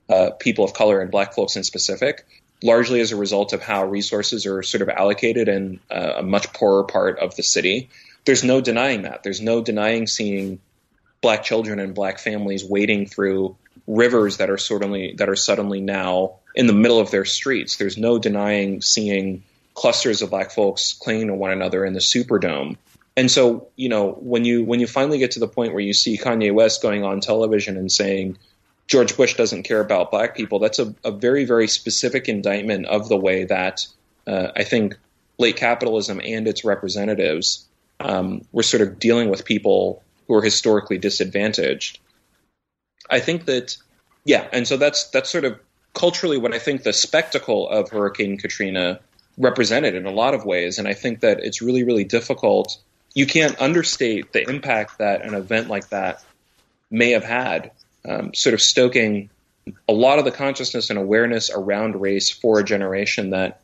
uh, 0.10 0.32
people 0.32 0.66
of 0.66 0.74
color 0.74 1.00
and 1.00 1.10
black 1.10 1.34
folks 1.34 1.56
in 1.56 1.64
specific, 1.64 2.26
largely 2.62 3.00
as 3.00 3.14
a 3.14 3.16
result 3.16 3.54
of 3.54 3.62
how 3.62 3.86
resources 3.86 4.46
are 4.46 4.64
sort 4.64 4.82
of 4.82 4.90
allocated 4.90 5.48
in 5.48 5.80
uh, 5.90 6.16
a 6.18 6.22
much 6.22 6.52
poorer 6.52 6.84
part 6.84 7.20
of 7.20 7.38
the 7.38 7.44
city. 7.44 7.90
There's 8.26 8.44
no 8.44 8.60
denying 8.60 9.04
that. 9.04 9.24
There's 9.24 9.40
no 9.40 9.62
denying 9.62 10.08
seeing 10.08 10.60
black 11.22 11.44
children 11.44 11.80
and 11.80 11.96
black 11.96 12.20
families 12.20 12.66
wading 12.66 13.06
through 13.06 13.56
rivers 13.88 14.38
that 14.38 14.50
are 14.50 14.58
suddenly 14.58 15.16
that 15.18 15.30
are 15.30 15.38
suddenly 15.38 15.80
now 15.80 16.40
in 16.60 16.68
the 16.68 16.74
middle 16.74 17.00
of 17.00 17.10
their 17.10 17.24
streets. 17.24 17.78
There's 17.78 17.98
no 17.98 18.20
denying 18.20 18.82
seeing 18.82 19.44
clusters 19.76 20.22
of 20.22 20.32
black 20.32 20.52
folks 20.52 20.92
clinging 20.92 21.28
to 21.28 21.34
one 21.34 21.52
another 21.52 21.86
in 21.86 21.94
the 21.94 22.02
Superdome. 22.02 22.76
And 23.16 23.32
so, 23.32 23.70
you 23.78 23.88
know, 23.88 24.12
when 24.20 24.44
you 24.44 24.66
when 24.66 24.82
you 24.82 24.86
finally 24.86 25.20
get 25.20 25.32
to 25.32 25.40
the 25.40 25.48
point 25.48 25.72
where 25.72 25.82
you 25.82 25.94
see 25.94 26.18
Kanye 26.18 26.54
West 26.54 26.82
going 26.82 27.06
on 27.06 27.22
television 27.22 27.78
and 27.78 27.90
saying 27.90 28.38
George 28.88 29.16
Bush 29.16 29.36
doesn't 29.36 29.64
care 29.64 29.80
about 29.80 30.12
black 30.12 30.36
people, 30.36 30.60
that's 30.60 30.80
a, 30.80 30.94
a 31.06 31.12
very 31.12 31.46
very 31.46 31.70
specific 31.70 32.28
indictment 32.28 32.88
of 32.88 33.08
the 33.08 33.18
way 33.18 33.46
that 33.46 33.88
uh, 34.28 34.52
I 34.54 34.66
think 34.66 34.98
late 35.38 35.56
capitalism 35.56 36.20
and 36.22 36.46
its 36.46 36.66
representatives 36.66 37.66
um, 38.02 38.42
were 38.52 38.64
sort 38.64 38.82
of 38.82 39.00
dealing 39.00 39.30
with 39.30 39.46
people 39.46 40.04
who 40.28 40.36
are 40.36 40.42
historically 40.42 40.98
disadvantaged. 40.98 42.00
I 43.10 43.22
think 43.22 43.46
that 43.46 43.78
yeah, 44.26 44.46
and 44.52 44.68
so 44.68 44.76
that's 44.76 45.10
that's 45.12 45.30
sort 45.30 45.46
of 45.46 45.58
culturally 45.94 46.38
what 46.38 46.54
I 46.54 46.60
think 46.60 46.84
the 46.84 46.94
spectacle 46.94 47.70
of 47.70 47.90
Hurricane 47.90 48.38
Katrina 48.38 49.00
represented 49.38 49.96
in 49.96 50.06
a 50.06 50.12
lot 50.12 50.34
of 50.34 50.46
ways. 50.46 50.80
And 50.80 50.88
I 50.88 50.94
think 50.94 51.22
that 51.22 51.40
it's 51.40 51.62
really, 51.62 51.84
really 51.84 52.04
difficult. 52.04 52.78
You 53.14 53.26
can't 53.26 53.60
understate 53.60 54.34
the 54.34 54.48
impact 54.48 55.00
that 55.00 55.24
an 55.24 55.34
event 55.34 55.70
like 55.70 55.90
that 55.90 56.24
may 56.92 57.12
have 57.12 57.24
had, 57.24 57.72
um, 58.08 58.34
sort 58.34 58.54
of 58.54 58.62
stoking 58.62 59.30
a 59.88 59.94
lot 59.94 60.20
of 60.20 60.26
the 60.26 60.32
consciousness 60.32 60.90
and 60.90 61.00
awareness 61.00 61.50
around 61.50 62.00
race 62.00 62.30
for 62.30 62.60
a 62.60 62.64
generation 62.64 63.32
that 63.32 63.62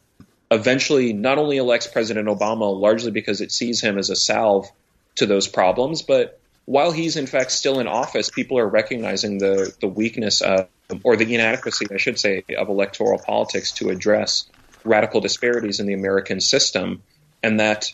eventually 0.51 1.13
not 1.13 1.38
only 1.38 1.57
elects 1.57 1.88
President 1.88 2.28
Obama 2.28 2.80
largely 2.80 3.11
because 3.11 3.41
it 3.41 3.51
sees 3.51 3.82
him 3.82 3.97
as 3.97 4.09
a 4.09 4.15
salve 4.15 4.67
to 5.15 5.26
those 5.26 5.47
problems, 5.47 6.01
but 6.01 6.39
while 6.65 6.91
he's 6.91 7.15
in 7.15 7.28
fact 7.28 7.51
still 7.51 7.80
in 7.80 7.88
office, 7.88 8.30
people 8.30 8.59
are 8.59 8.67
recognizing 8.67 9.38
the, 9.38 9.73
the 9.82 9.88
weakness 9.88 10.41
of, 10.41 10.67
or 11.03 11.15
the 11.15 11.33
inadequacy, 11.33 11.88
I 11.91 11.97
should 11.97 12.19
say, 12.19 12.43
of 12.57 12.69
electoral 12.69 13.19
politics 13.19 13.71
to 13.73 13.89
address 13.89 14.49
radical 14.83 15.21
disparities 15.21 15.79
in 15.79 15.88
the 15.88 15.93
American 15.93 16.39
system. 16.39 17.01
And 17.41 17.59
that 17.59 17.91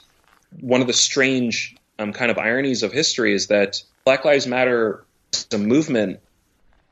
one 0.60 0.82
of 0.82 0.88
the 0.88 0.94
strange 0.94 1.76
um, 2.00 2.14
kind 2.14 2.32
of 2.32 2.38
ironies 2.38 2.84
of 2.84 2.92
history 2.92 3.34
is 3.34 3.48
that 3.48 3.82
Black 4.06 4.26
Lives 4.26 4.48
Matter, 4.48 5.06
the 5.50 5.58
movement, 5.58 6.20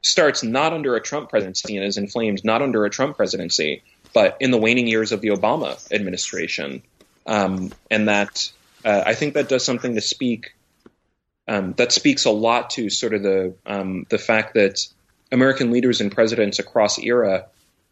starts 0.01 0.43
not 0.43 0.73
under 0.73 0.95
a 0.95 1.01
Trump 1.01 1.29
presidency 1.29 1.75
and 1.75 1.85
is 1.85 1.97
inflamed 1.97 2.43
not 2.45 2.61
under 2.61 2.85
a 2.85 2.89
Trump 2.89 3.17
presidency, 3.17 3.83
but 4.13 4.37
in 4.39 4.51
the 4.51 4.57
waning 4.57 4.87
years 4.87 5.11
of 5.11 5.21
the 5.21 5.29
Obama 5.29 5.77
administration. 5.91 6.81
Um, 7.25 7.71
and 7.91 8.07
that 8.07 8.51
uh, 8.85 9.03
I 9.05 9.13
think 9.13 9.33
that 9.33 9.49
does 9.49 9.65
something 9.65 9.95
to 9.95 10.01
speak. 10.01 10.55
Um, 11.47 11.73
that 11.73 11.91
speaks 11.91 12.25
a 12.25 12.31
lot 12.31 12.69
to 12.71 12.89
sort 12.89 13.13
of 13.13 13.23
the 13.23 13.55
um, 13.65 14.05
the 14.09 14.19
fact 14.19 14.53
that 14.53 14.87
American 15.31 15.71
leaders 15.71 16.01
and 16.01 16.11
presidents 16.11 16.59
across 16.59 16.97
era, 16.99 17.45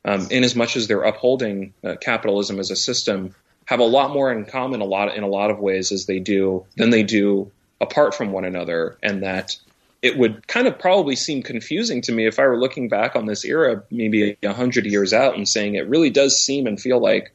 um, 0.06 0.28
in 0.32 0.44
as 0.44 0.56
much 0.56 0.76
as 0.76 0.88
they're 0.88 1.04
upholding 1.04 1.74
uh, 1.84 1.96
capitalism 2.00 2.60
as 2.60 2.72
a 2.72 2.76
system, 2.76 3.36
have 3.66 3.80
a 3.80 3.84
lot 3.86 4.12
more 4.12 4.32
in 4.32 4.46
common 4.46 4.82
a 4.82 4.86
lot 4.86 5.16
in 5.16 5.24
a 5.24 5.28
lot 5.28 5.52
of 5.52 5.60
ways 5.60 5.92
as 5.92 6.06
they 6.06 6.20
do 6.20 6.66
than 6.78 6.90
they 6.90 7.04
do 7.04 7.52
apart 7.82 8.16
from 8.16 8.32
one 8.32 8.46
another, 8.46 8.98
and 9.04 9.24
that 9.24 9.56
it 10.02 10.18
would 10.18 10.48
kind 10.48 10.68
of 10.68 10.80
probably 10.80 11.16
seem 11.16 11.44
confusing 11.44 12.02
to 12.02 12.12
me 12.12 12.28
if 12.28 12.40
I 12.40 12.48
were 12.48 12.60
looking 12.60 12.88
back 12.88 13.16
on 13.16 13.26
this 13.26 13.44
era, 13.44 13.84
maybe 13.92 14.38
a 14.44 14.54
hundred 14.54 14.86
years 14.86 15.14
out, 15.14 15.36
and 15.36 15.48
saying 15.48 15.76
it 15.76 15.88
really 15.88 16.10
does 16.10 16.44
seem 16.44 16.68
and 16.68 16.80
feel 16.80 17.00
like 17.00 17.34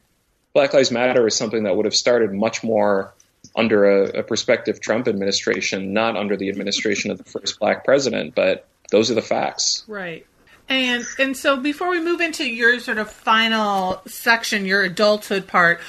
Black 0.53 0.73
Lives 0.73 0.91
Matter 0.91 1.25
is 1.27 1.35
something 1.35 1.63
that 1.63 1.75
would 1.75 1.85
have 1.85 1.95
started 1.95 2.33
much 2.33 2.63
more 2.63 3.13
under 3.55 3.85
a, 3.85 4.19
a 4.19 4.23
prospective 4.23 4.79
Trump 4.79 5.07
administration, 5.07 5.93
not 5.93 6.15
under 6.15 6.37
the 6.37 6.49
administration 6.49 7.11
of 7.11 7.17
the 7.17 7.23
first 7.23 7.59
black 7.59 7.83
president. 7.85 8.35
But 8.35 8.65
those 8.91 9.09
are 9.11 9.15
the 9.15 9.21
facts. 9.21 9.83
Right. 9.87 10.25
And 10.69 11.05
and 11.19 11.35
so 11.35 11.57
before 11.57 11.89
we 11.89 11.99
move 11.99 12.21
into 12.21 12.45
your 12.45 12.79
sort 12.79 12.97
of 12.97 13.11
final 13.11 14.01
section, 14.05 14.65
your 14.65 14.83
adulthood 14.83 15.47
part, 15.47 15.81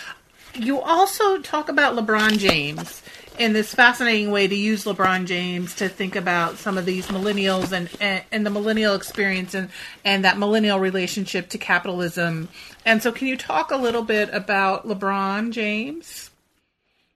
you 0.54 0.80
also 0.80 1.38
talk 1.38 1.68
about 1.68 1.94
LeBron 1.96 2.38
James 2.38 3.02
in 3.38 3.52
this 3.52 3.74
fascinating 3.74 4.30
way 4.30 4.46
to 4.46 4.54
use 4.54 4.84
LeBron 4.84 5.26
James 5.26 5.74
to 5.76 5.88
think 5.88 6.14
about 6.14 6.56
some 6.56 6.78
of 6.78 6.86
these 6.86 7.06
millennials 7.08 7.72
and, 7.72 7.90
and, 8.00 8.22
and, 8.30 8.46
the 8.46 8.50
millennial 8.50 8.94
experience 8.94 9.54
and, 9.54 9.70
and 10.04 10.24
that 10.24 10.38
millennial 10.38 10.78
relationship 10.78 11.48
to 11.48 11.58
capitalism. 11.58 12.48
And 12.84 13.02
so, 13.02 13.10
can 13.10 13.26
you 13.26 13.36
talk 13.36 13.70
a 13.70 13.76
little 13.76 14.02
bit 14.02 14.30
about 14.32 14.86
LeBron 14.86 15.50
James? 15.50 16.30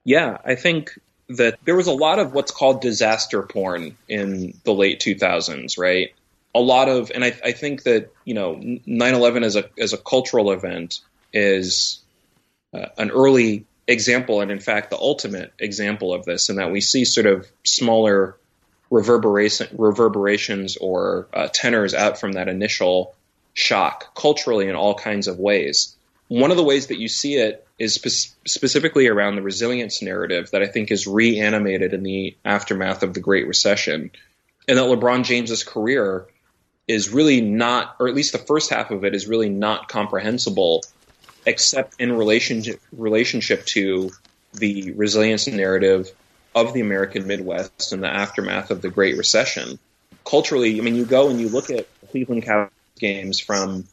Yeah, 0.05 0.39
I 0.45 0.55
think 0.55 0.99
that 1.29 1.59
there 1.65 1.77
was 1.77 1.87
a 1.87 1.93
lot 1.93 2.19
of 2.19 2.33
what's 2.33 2.51
called 2.51 2.81
disaster 2.81 3.43
porn 3.43 3.97
in 4.09 4.55
the 4.65 4.73
late 4.73 5.01
2000s, 5.01 5.79
right? 5.79 6.15
A 6.55 6.61
lot 6.61 6.89
of, 6.89 7.11
and 7.15 7.25
I, 7.25 7.39
I 7.45 7.53
think 7.53 7.83
that, 7.83 8.11
you 8.25 8.35
know, 8.35 8.55
9 8.87 9.15
11 9.15 9.45
as 9.45 9.57
a, 9.57 9.69
as 9.79 9.93
a 9.93 9.99
cultural 9.99 10.51
event 10.53 11.01
is 11.33 12.01
uh, 12.73 12.87
an 12.97 13.11
early 13.11 13.67
example, 13.87 14.41
and 14.41 14.51
in 14.51 14.61
fact, 14.61 14.91
the 14.91 14.99
ultimate 14.99 15.53
example 15.59 16.13
of 16.13 16.25
this, 16.25 16.49
and 16.49 16.59
that 16.59 16.71
we 16.71 16.81
see 16.81 17.05
sort 17.05 17.27
of 17.27 17.47
smaller 17.65 18.37
reverberation, 18.91 19.69
reverberations 19.77 20.77
or 20.77 21.29
uh, 21.33 21.49
tenors 21.53 21.95
out 21.95 22.19
from 22.19 22.33
that 22.33 22.49
initial 22.49 23.15
shock 23.55 24.15
culturally 24.15 24.69
in 24.69 24.77
all 24.77 24.95
kinds 24.95 25.29
of 25.29 25.39
ways. 25.39 25.97
One 26.29 26.51
of 26.51 26.57
the 26.57 26.65
ways 26.65 26.89
that 26.89 26.99
you 26.99 27.09
see 27.09 27.37
it 27.37 27.67
is 27.79 27.95
spe- 27.95 28.35
specifically 28.47 29.09
around 29.09 29.37
the 29.37 29.43
resilience 29.43 30.03
narrative 30.03 30.51
that 30.51 30.63
I 30.63 30.67
think 30.67 30.91
is 30.91 31.07
reanimated 31.07 31.95
in 31.95 32.03
the 32.03 32.37
aftermath 32.45 33.03
of 33.03 33.15
the 33.15 33.21
Great 33.21 33.47
Recession, 33.47 34.11
and 34.67 34.79
that 34.79 34.85
LeBron 34.85 35.25
James's 35.25 35.65
career 35.65 36.27
is 36.87 37.11
really 37.11 37.41
not, 37.41 37.97
or 37.99 38.09
at 38.09 38.15
least 38.15 38.33
the 38.33 38.39
first 38.39 38.71
half 38.71 38.91
of 38.91 39.05
it 39.05 39.15
is 39.15 39.27
really 39.27 39.49
not 39.49 39.89
comprehensible 39.89 40.83
except 41.47 41.95
in 41.99 42.13
relationship 42.13 42.81
relationship 42.93 43.65
to 43.65 44.11
the 44.53 44.93
resilience 44.93 45.47
narrative 45.47 46.11
of 46.55 46.73
the 46.75 46.81
American 46.81 47.27
Midwest 47.27 47.93
in 47.93 48.01
the 48.01 48.09
aftermath 48.09 48.71
of 48.71 48.83
the 48.83 48.91
Great 48.91 49.17
Recession. 49.17 49.79
Culturally, 50.25 50.79
I 50.79 50.83
mean, 50.83 50.95
you 50.95 51.05
go 51.05 51.29
and 51.31 51.41
you 51.41 51.49
look 51.49 51.71
at 51.71 51.87
Cleveland 52.11 52.43
Cavaliers 52.43 52.73
games 52.99 53.39
from 53.39 53.85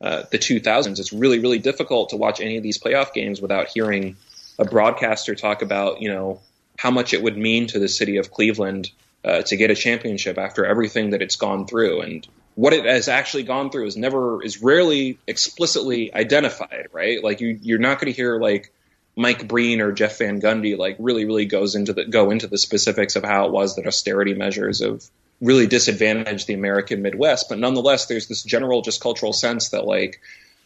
uh, 0.00 0.22
the 0.30 0.38
2000s. 0.38 0.98
It's 0.98 1.12
really, 1.12 1.38
really 1.38 1.58
difficult 1.58 2.10
to 2.10 2.16
watch 2.16 2.40
any 2.40 2.56
of 2.56 2.62
these 2.62 2.78
playoff 2.78 3.12
games 3.12 3.40
without 3.40 3.68
hearing 3.68 4.16
a 4.58 4.64
broadcaster 4.64 5.34
talk 5.34 5.62
about, 5.62 6.02
you 6.02 6.08
know, 6.08 6.40
how 6.78 6.90
much 6.90 7.14
it 7.14 7.22
would 7.22 7.36
mean 7.36 7.66
to 7.68 7.78
the 7.78 7.88
city 7.88 8.18
of 8.18 8.30
Cleveland 8.30 8.90
uh, 9.24 9.42
to 9.42 9.56
get 9.56 9.70
a 9.70 9.74
championship 9.74 10.38
after 10.38 10.64
everything 10.64 11.10
that 11.10 11.22
it's 11.22 11.36
gone 11.36 11.66
through, 11.66 12.00
and 12.02 12.26
what 12.54 12.72
it 12.72 12.84
has 12.84 13.08
actually 13.08 13.42
gone 13.42 13.70
through 13.70 13.86
is 13.86 13.96
never 13.96 14.42
is 14.42 14.62
rarely 14.62 15.18
explicitly 15.26 16.14
identified, 16.14 16.88
right? 16.92 17.22
Like 17.22 17.40
you 17.40 17.58
you're 17.62 17.78
not 17.78 18.00
going 18.00 18.12
to 18.12 18.16
hear 18.16 18.40
like 18.40 18.72
Mike 19.16 19.48
Breen 19.48 19.80
or 19.80 19.92
Jeff 19.92 20.18
Van 20.18 20.40
Gundy 20.40 20.76
like 20.76 20.96
really 20.98 21.24
really 21.24 21.46
goes 21.46 21.74
into 21.74 21.92
the 21.92 22.04
go 22.04 22.30
into 22.30 22.46
the 22.46 22.58
specifics 22.58 23.16
of 23.16 23.24
how 23.24 23.46
it 23.46 23.52
was 23.52 23.76
that 23.76 23.86
austerity 23.86 24.34
measures 24.34 24.80
have 24.80 25.02
really 25.40 25.66
disadvantage 25.66 26.46
the 26.46 26.54
American 26.54 27.02
Midwest, 27.02 27.48
but 27.48 27.58
nonetheless 27.58 28.06
there's 28.06 28.26
this 28.26 28.42
general 28.42 28.82
just 28.82 29.00
cultural 29.00 29.32
sense 29.32 29.70
that 29.70 29.84
like 29.84 30.20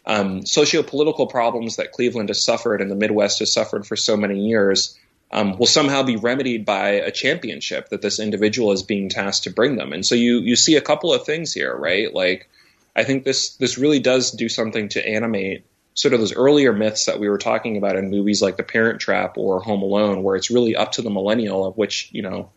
um, 0.06 0.46
socio-political 0.46 1.26
problems 1.26 1.76
that 1.76 1.92
Cleveland 1.92 2.28
has 2.30 2.42
suffered 2.42 2.80
and 2.80 2.90
the 2.90 2.96
Midwest 2.96 3.40
has 3.40 3.52
suffered 3.52 3.86
for 3.86 3.96
so 3.96 4.16
many 4.16 4.46
years 4.46 4.98
um, 5.32 5.56
will 5.58 5.66
somehow 5.66 6.02
be 6.02 6.16
remedied 6.16 6.64
by 6.64 6.90
a 6.90 7.10
championship 7.10 7.90
that 7.90 8.02
this 8.02 8.18
individual 8.18 8.72
is 8.72 8.82
being 8.82 9.08
tasked 9.08 9.44
to 9.44 9.50
bring 9.50 9.76
them. 9.76 9.92
And 9.92 10.04
so 10.04 10.14
you 10.14 10.38
you 10.38 10.56
see 10.56 10.76
a 10.76 10.80
couple 10.80 11.12
of 11.12 11.24
things 11.24 11.52
here, 11.52 11.74
right? 11.74 12.12
Like 12.12 12.48
I 12.96 13.04
think 13.04 13.24
this 13.24 13.54
this 13.56 13.78
really 13.78 14.00
does 14.00 14.32
do 14.32 14.48
something 14.48 14.88
to 14.90 15.06
animate 15.06 15.64
sort 15.94 16.14
of 16.14 16.20
those 16.20 16.34
earlier 16.34 16.72
myths 16.72 17.06
that 17.06 17.20
we 17.20 17.28
were 17.28 17.38
talking 17.38 17.76
about 17.76 17.96
in 17.96 18.10
movies 18.10 18.42
like 18.42 18.56
The 18.56 18.62
Parent 18.62 19.00
Trap 19.00 19.36
or 19.36 19.60
Home 19.60 19.82
Alone, 19.82 20.22
where 20.22 20.36
it's 20.36 20.50
really 20.50 20.74
up 20.74 20.92
to 20.92 21.02
the 21.02 21.10
millennial 21.10 21.64
of 21.64 21.76
which 21.76 22.08
you 22.12 22.22
know 22.22 22.50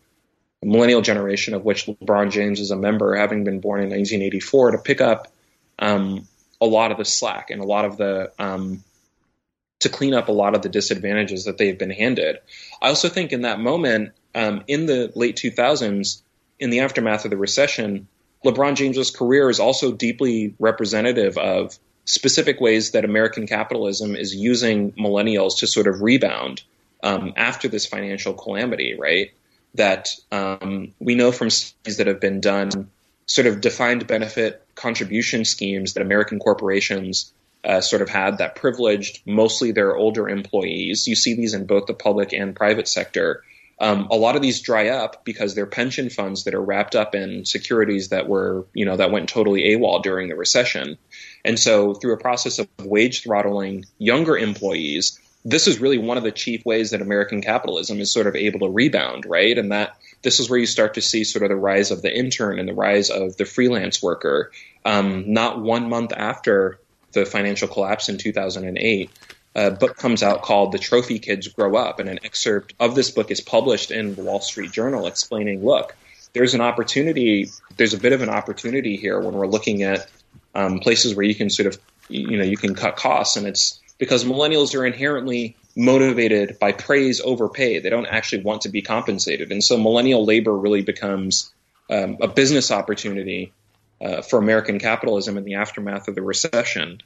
millennial 0.64 1.02
generation 1.02 1.54
of 1.54 1.64
which 1.64 1.86
LeBron 1.86 2.30
James 2.30 2.60
is 2.60 2.70
a 2.70 2.76
member, 2.76 3.14
having 3.14 3.44
been 3.44 3.60
born 3.60 3.80
in 3.80 3.90
1984, 3.90 4.72
to 4.72 4.78
pick 4.78 5.00
up 5.00 5.32
um, 5.78 6.26
a 6.60 6.66
lot 6.66 6.92
of 6.92 6.98
the 6.98 7.04
slack 7.04 7.50
and 7.50 7.60
a 7.60 7.64
lot 7.64 7.84
of 7.84 7.96
the 7.96 8.32
um, 8.38 8.82
to 9.80 9.88
clean 9.88 10.14
up 10.14 10.28
a 10.28 10.32
lot 10.32 10.54
of 10.54 10.62
the 10.62 10.68
disadvantages 10.68 11.44
that 11.44 11.58
they've 11.58 11.78
been 11.78 11.90
handed. 11.90 12.38
I 12.80 12.88
also 12.88 13.08
think 13.08 13.32
in 13.32 13.42
that 13.42 13.60
moment, 13.60 14.12
um, 14.34 14.64
in 14.66 14.86
the 14.86 15.12
late 15.14 15.36
2000s, 15.36 16.22
in 16.58 16.70
the 16.70 16.80
aftermath 16.80 17.24
of 17.24 17.30
the 17.30 17.36
recession, 17.36 18.08
LeBron 18.44 18.76
James's 18.76 19.10
career 19.10 19.50
is 19.50 19.60
also 19.60 19.92
deeply 19.92 20.54
representative 20.58 21.36
of 21.38 21.78
specific 22.04 22.60
ways 22.60 22.92
that 22.92 23.04
American 23.04 23.46
capitalism 23.46 24.14
is 24.14 24.34
using 24.34 24.92
millennials 24.92 25.58
to 25.58 25.66
sort 25.66 25.86
of 25.86 26.02
rebound 26.02 26.62
um, 27.02 27.32
after 27.36 27.68
this 27.68 27.86
financial 27.86 28.34
calamity, 28.34 28.94
right? 28.98 29.32
That 29.74 30.10
um, 30.30 30.92
we 31.00 31.14
know 31.14 31.32
from 31.32 31.50
studies 31.50 31.96
that 31.96 32.06
have 32.06 32.20
been 32.20 32.40
done, 32.40 32.90
sort 33.26 33.46
of 33.46 33.60
defined 33.60 34.06
benefit 34.06 34.64
contribution 34.74 35.44
schemes 35.44 35.94
that 35.94 36.02
American 36.02 36.38
corporations 36.38 37.32
uh, 37.64 37.80
sort 37.80 38.02
of 38.02 38.08
had 38.08 38.38
that 38.38 38.56
privileged 38.56 39.22
mostly 39.26 39.72
their 39.72 39.96
older 39.96 40.28
employees. 40.28 41.06
You 41.06 41.16
see 41.16 41.34
these 41.34 41.54
in 41.54 41.66
both 41.66 41.86
the 41.86 41.94
public 41.94 42.32
and 42.32 42.54
private 42.54 42.86
sector. 42.88 43.42
Um, 43.80 44.06
a 44.10 44.16
lot 44.16 44.36
of 44.36 44.42
these 44.42 44.60
dry 44.60 44.88
up 44.88 45.24
because 45.24 45.54
they're 45.54 45.66
pension 45.66 46.08
funds 46.08 46.44
that 46.44 46.54
are 46.54 46.62
wrapped 46.62 46.94
up 46.94 47.14
in 47.14 47.44
securities 47.44 48.10
that 48.10 48.28
were, 48.28 48.66
you 48.72 48.84
know, 48.84 48.96
that 48.96 49.10
went 49.10 49.28
totally 49.28 49.74
AWOL 49.74 50.02
during 50.02 50.28
the 50.28 50.36
recession. 50.36 50.96
And 51.44 51.58
so, 51.58 51.94
through 51.94 52.14
a 52.14 52.18
process 52.18 52.58
of 52.58 52.68
wage 52.78 53.22
throttling 53.22 53.86
younger 53.98 54.36
employees, 54.36 55.18
this 55.44 55.68
is 55.68 55.78
really 55.78 55.98
one 55.98 56.16
of 56.16 56.24
the 56.24 56.32
chief 56.32 56.64
ways 56.64 56.90
that 56.90 57.02
American 57.02 57.42
capitalism 57.42 58.00
is 58.00 58.12
sort 58.12 58.26
of 58.26 58.34
able 58.34 58.60
to 58.60 58.68
rebound, 58.68 59.26
right? 59.26 59.56
And 59.56 59.72
that 59.72 59.96
this 60.22 60.40
is 60.40 60.48
where 60.48 60.58
you 60.58 60.66
start 60.66 60.94
to 60.94 61.02
see 61.02 61.24
sort 61.24 61.42
of 61.42 61.50
the 61.50 61.56
rise 61.56 61.90
of 61.90 62.00
the 62.00 62.14
intern 62.14 62.58
and 62.58 62.68
the 62.68 62.74
rise 62.74 63.10
of 63.10 63.36
the 63.36 63.44
freelance 63.44 64.02
worker. 64.02 64.50
Um, 64.84 65.32
not 65.32 65.60
one 65.60 65.90
month 65.90 66.12
after 66.16 66.78
the 67.12 67.26
financial 67.26 67.68
collapse 67.68 68.08
in 68.08 68.16
2008, 68.16 69.10
a 69.54 69.70
book 69.70 69.96
comes 69.96 70.22
out 70.22 70.42
called 70.42 70.72
The 70.72 70.78
Trophy 70.78 71.18
Kids 71.18 71.48
Grow 71.48 71.76
Up. 71.76 72.00
And 72.00 72.08
an 72.08 72.20
excerpt 72.24 72.74
of 72.80 72.94
this 72.94 73.10
book 73.10 73.30
is 73.30 73.40
published 73.42 73.90
in 73.90 74.14
the 74.14 74.22
Wall 74.22 74.40
Street 74.40 74.72
Journal 74.72 75.06
explaining 75.06 75.64
look, 75.64 75.94
there's 76.32 76.54
an 76.54 76.62
opportunity, 76.62 77.50
there's 77.76 77.94
a 77.94 77.98
bit 78.00 78.12
of 78.12 78.22
an 78.22 78.30
opportunity 78.30 78.96
here 78.96 79.20
when 79.20 79.34
we're 79.34 79.46
looking 79.46 79.82
at 79.82 80.08
um, 80.54 80.80
places 80.80 81.14
where 81.14 81.24
you 81.24 81.34
can 81.34 81.50
sort 81.50 81.66
of, 81.66 81.78
you 82.08 82.38
know, 82.38 82.44
you 82.44 82.56
can 82.56 82.74
cut 82.74 82.96
costs. 82.96 83.36
And 83.36 83.46
it's 83.46 83.80
because 84.04 84.24
millennials 84.24 84.78
are 84.78 84.84
inherently 84.84 85.56
motivated 85.74 86.58
by 86.58 86.72
praise 86.72 87.20
over 87.22 87.48
pay. 87.48 87.78
They 87.78 87.88
don't 87.88 88.06
actually 88.06 88.42
want 88.42 88.62
to 88.62 88.68
be 88.68 88.82
compensated. 88.82 89.50
And 89.50 89.64
so 89.64 89.78
millennial 89.78 90.24
labor 90.24 90.54
really 90.54 90.82
becomes 90.82 91.52
um, 91.90 92.18
a 92.20 92.28
business 92.28 92.70
opportunity 92.70 93.52
uh, 94.00 94.20
for 94.20 94.38
American 94.38 94.78
capitalism 94.78 95.38
in 95.38 95.44
the 95.44 95.54
aftermath 95.54 96.06
of 96.08 96.14
the 96.14 96.22
recession. 96.22 97.00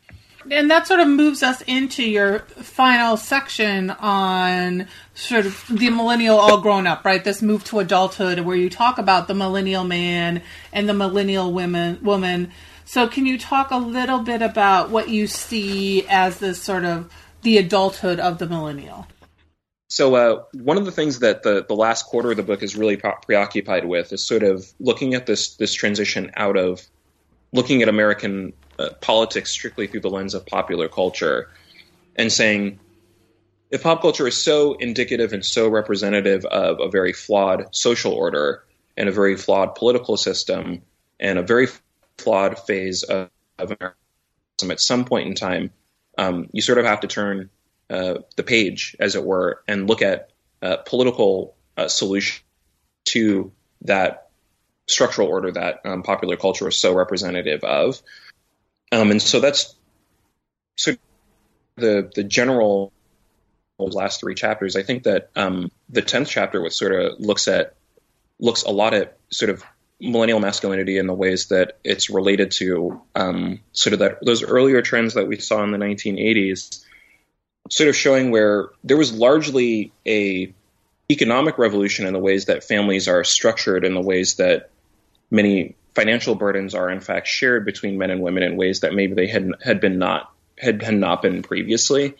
And 0.50 0.70
that 0.70 0.86
sort 0.86 1.00
of 1.00 1.08
moves 1.08 1.42
us 1.42 1.60
into 1.62 2.02
your 2.02 2.40
final 2.40 3.16
section 3.16 3.90
on 3.90 4.88
sort 5.14 5.46
of 5.46 5.64
the 5.68 5.90
millennial 5.90 6.38
all 6.38 6.60
grown 6.60 6.86
up, 6.86 7.04
right? 7.04 7.22
This 7.22 7.42
move 7.42 7.64
to 7.64 7.80
adulthood, 7.80 8.40
where 8.40 8.56
you 8.56 8.70
talk 8.70 8.98
about 8.98 9.28
the 9.28 9.34
millennial 9.34 9.84
man 9.84 10.42
and 10.72 10.88
the 10.88 10.94
millennial 10.94 11.52
women 11.52 11.98
woman. 12.02 12.50
So, 12.88 13.06
can 13.06 13.26
you 13.26 13.36
talk 13.36 13.70
a 13.70 13.76
little 13.76 14.20
bit 14.20 14.40
about 14.40 14.88
what 14.88 15.10
you 15.10 15.26
see 15.26 16.06
as 16.08 16.38
this 16.38 16.62
sort 16.62 16.86
of 16.86 17.12
the 17.42 17.58
adulthood 17.58 18.18
of 18.18 18.38
the 18.38 18.46
millennial? 18.46 19.06
So, 19.88 20.14
uh, 20.14 20.44
one 20.54 20.78
of 20.78 20.86
the 20.86 20.90
things 20.90 21.18
that 21.18 21.42
the, 21.42 21.66
the 21.68 21.74
last 21.74 22.06
quarter 22.06 22.30
of 22.30 22.38
the 22.38 22.42
book 22.42 22.62
is 22.62 22.76
really 22.76 22.96
preoccupied 22.96 23.84
with 23.84 24.10
is 24.14 24.26
sort 24.26 24.42
of 24.42 24.66
looking 24.80 25.12
at 25.12 25.26
this 25.26 25.56
this 25.56 25.74
transition 25.74 26.32
out 26.34 26.56
of 26.56 26.80
looking 27.52 27.82
at 27.82 27.90
American 27.90 28.54
uh, 28.78 28.88
politics 29.02 29.50
strictly 29.50 29.86
through 29.86 30.00
the 30.00 30.10
lens 30.10 30.32
of 30.32 30.46
popular 30.46 30.88
culture 30.88 31.50
and 32.16 32.32
saying 32.32 32.80
if 33.70 33.82
pop 33.82 34.00
culture 34.00 34.26
is 34.26 34.42
so 34.42 34.72
indicative 34.72 35.34
and 35.34 35.44
so 35.44 35.68
representative 35.68 36.46
of 36.46 36.80
a 36.80 36.88
very 36.88 37.12
flawed 37.12 37.66
social 37.72 38.14
order 38.14 38.64
and 38.96 39.10
a 39.10 39.12
very 39.12 39.36
flawed 39.36 39.74
political 39.74 40.16
system 40.16 40.80
and 41.20 41.38
a 41.38 41.42
very 41.42 41.66
flawed 42.18 42.58
phase 42.58 43.02
of, 43.04 43.30
of 43.58 43.72
American 43.72 44.70
at 44.70 44.80
some 44.80 45.04
point 45.04 45.28
in 45.28 45.34
time, 45.34 45.70
um, 46.16 46.48
you 46.52 46.62
sort 46.62 46.78
of 46.78 46.84
have 46.84 47.00
to 47.00 47.06
turn 47.06 47.50
uh, 47.90 48.14
the 48.36 48.42
page, 48.42 48.96
as 48.98 49.14
it 49.14 49.24
were, 49.24 49.62
and 49.68 49.88
look 49.88 50.02
at 50.02 50.30
uh, 50.60 50.78
political 50.78 51.54
uh, 51.76 51.88
solution 51.88 52.44
to 53.06 53.52
that 53.82 54.28
structural 54.88 55.28
order 55.28 55.52
that 55.52 55.80
um, 55.84 56.02
popular 56.02 56.36
culture 56.36 56.68
is 56.68 56.76
so 56.76 56.94
representative 56.94 57.62
of. 57.62 58.02
Um, 58.90 59.10
and 59.10 59.22
so 59.22 59.40
that's 59.40 59.74
so 60.76 60.94
the 61.76 62.10
the 62.14 62.24
general 62.24 62.92
last 63.78 64.20
three 64.20 64.34
chapters. 64.34 64.76
I 64.76 64.82
think 64.82 65.04
that 65.04 65.30
um, 65.36 65.70
the 65.88 66.02
tenth 66.02 66.28
chapter, 66.28 66.60
which 66.60 66.74
sort 66.74 66.92
of 66.92 67.20
looks 67.20 67.48
at 67.48 67.74
looks 68.40 68.62
a 68.62 68.70
lot 68.70 68.94
at 68.94 69.16
sort 69.30 69.50
of 69.50 69.62
millennial 70.00 70.40
masculinity 70.40 70.98
in 70.98 71.06
the 71.06 71.14
ways 71.14 71.46
that 71.46 71.78
it's 71.82 72.08
related 72.08 72.52
to 72.52 73.00
um, 73.14 73.60
sort 73.72 73.94
of 73.94 73.98
that 73.98 74.18
those 74.24 74.42
earlier 74.42 74.82
trends 74.82 75.14
that 75.14 75.26
we 75.26 75.38
saw 75.38 75.62
in 75.64 75.72
the 75.72 75.78
1980s, 75.78 76.84
sort 77.70 77.88
of 77.88 77.96
showing 77.96 78.30
where 78.30 78.68
there 78.84 78.96
was 78.96 79.12
largely 79.12 79.92
a 80.06 80.52
economic 81.10 81.58
revolution 81.58 82.06
in 82.06 82.12
the 82.12 82.18
ways 82.18 82.46
that 82.46 82.64
families 82.64 83.08
are 83.08 83.24
structured, 83.24 83.84
in 83.84 83.94
the 83.94 84.00
ways 84.00 84.36
that 84.36 84.70
many 85.30 85.74
financial 85.94 86.34
burdens 86.34 86.74
are 86.74 86.90
in 86.90 87.00
fact 87.00 87.26
shared 87.26 87.64
between 87.64 87.98
men 87.98 88.10
and 88.10 88.20
women 88.20 88.42
in 88.44 88.56
ways 88.56 88.80
that 88.80 88.94
maybe 88.94 89.14
they 89.14 89.26
had 89.26 89.50
had 89.62 89.80
been 89.80 89.98
not 89.98 90.32
had, 90.56 90.82
had 90.82 90.94
not 90.94 91.22
been 91.22 91.42
previously, 91.42 92.14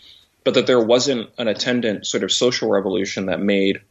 but 0.45 0.55
that 0.55 0.67
there 0.67 0.81
wasn't 0.81 1.31
an 1.39 1.49
attendant 1.49 2.07
sort 2.07 2.25
of 2.25 2.33
social 2.33 2.71
revolution 2.71 3.27
that 3.27 3.41
made 3.41 3.83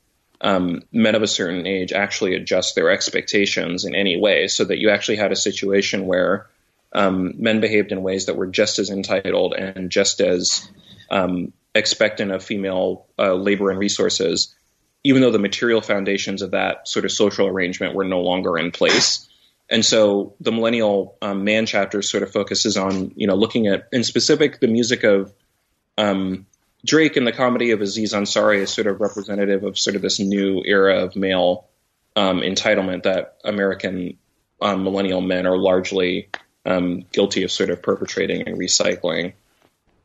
um, 0.41 0.83
men 0.91 1.15
of 1.15 1.23
a 1.23 1.27
certain 1.27 1.65
age 1.65 1.93
actually 1.93 2.35
adjust 2.35 2.75
their 2.75 2.89
expectations 2.89 3.85
in 3.85 3.95
any 3.95 4.17
way, 4.19 4.47
so 4.47 4.65
that 4.65 4.79
you 4.79 4.89
actually 4.89 5.17
had 5.17 5.31
a 5.31 5.35
situation 5.35 6.05
where 6.05 6.47
um, 6.93 7.33
men 7.37 7.59
behaved 7.59 7.91
in 7.91 8.01
ways 8.01 8.25
that 8.25 8.37
were 8.37 8.47
just 8.47 8.79
as 8.79 8.89
entitled 8.89 9.53
and 9.53 9.89
just 9.89 10.21
as 10.21 10.69
um, 11.09 11.53
expectant 11.75 12.31
of 12.31 12.43
female 12.43 13.05
uh, 13.19 13.33
labor 13.33 13.69
and 13.69 13.79
resources, 13.79 14.55
even 15.03 15.21
though 15.21 15.31
the 15.31 15.39
material 15.39 15.81
foundations 15.81 16.41
of 16.41 16.51
that 16.51 16.87
sort 16.87 17.05
of 17.05 17.11
social 17.11 17.47
arrangement 17.47 17.95
were 17.95 18.05
no 18.05 18.21
longer 18.21 18.57
in 18.57 18.71
place. 18.71 19.27
And 19.69 19.83
so 19.83 20.33
the 20.39 20.51
millennial 20.51 21.17
um, 21.21 21.43
man 21.43 21.65
chapter 21.65 22.01
sort 22.01 22.23
of 22.23 22.31
focuses 22.31 22.77
on, 22.77 23.11
you 23.15 23.27
know, 23.27 23.35
looking 23.35 23.67
at, 23.67 23.87
in 23.91 24.03
specific, 24.03 24.59
the 24.59 24.67
music 24.67 25.03
of 25.03 25.33
um, 25.97 26.45
Drake 26.87 27.17
and 27.17 27.27
the 27.27 27.33
comedy 27.33 27.71
of 27.71 27.81
Aziz 27.81 28.13
Ansari 28.13 28.59
is 28.59 28.71
sort 28.71 28.87
of 28.87 29.01
representative 29.01 29.63
of 29.63 29.77
sort 29.77 29.95
of 29.95 30.01
this 30.01 30.19
new 30.19 30.63
era 30.65 31.03
of 31.03 31.15
male 31.15 31.67
um, 32.15 32.39
entitlement 32.39 33.03
that 33.03 33.37
American 33.43 34.17
um, 34.61 34.83
millennial 34.83 35.21
men 35.21 35.45
are 35.45 35.57
largely 35.57 36.29
um, 36.65 37.05
guilty 37.11 37.43
of 37.43 37.51
sort 37.51 37.69
of 37.69 37.81
perpetrating 37.81 38.47
and 38.47 38.57
recycling. 38.57 39.33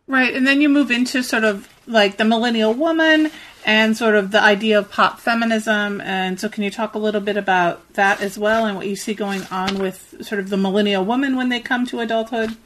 Right, 0.08 0.34
and 0.34 0.46
then 0.46 0.60
you 0.60 0.68
move 0.68 0.90
into 0.90 1.22
sort 1.22 1.44
of 1.44 1.68
like 1.86 2.16
the 2.16 2.24
millennial 2.24 2.74
woman 2.74 3.30
and 3.64 3.96
sort 3.96 4.16
of 4.16 4.32
the 4.32 4.42
idea 4.42 4.78
of 4.78 4.90
pop 4.90 5.20
feminism. 5.20 6.00
And 6.00 6.38
so, 6.40 6.48
can 6.48 6.64
you 6.64 6.70
talk 6.70 6.94
a 6.94 6.98
little 6.98 7.20
bit 7.20 7.36
about 7.36 7.94
that 7.94 8.20
as 8.20 8.36
well 8.36 8.66
and 8.66 8.76
what 8.76 8.88
you 8.88 8.96
see 8.96 9.14
going 9.14 9.42
on 9.50 9.78
with 9.78 10.26
sort 10.26 10.40
of 10.40 10.50
the 10.50 10.56
millennial 10.56 11.04
woman 11.04 11.36
when 11.36 11.48
they 11.48 11.60
come 11.60 11.86
to 11.86 12.00
adulthood? 12.00 12.56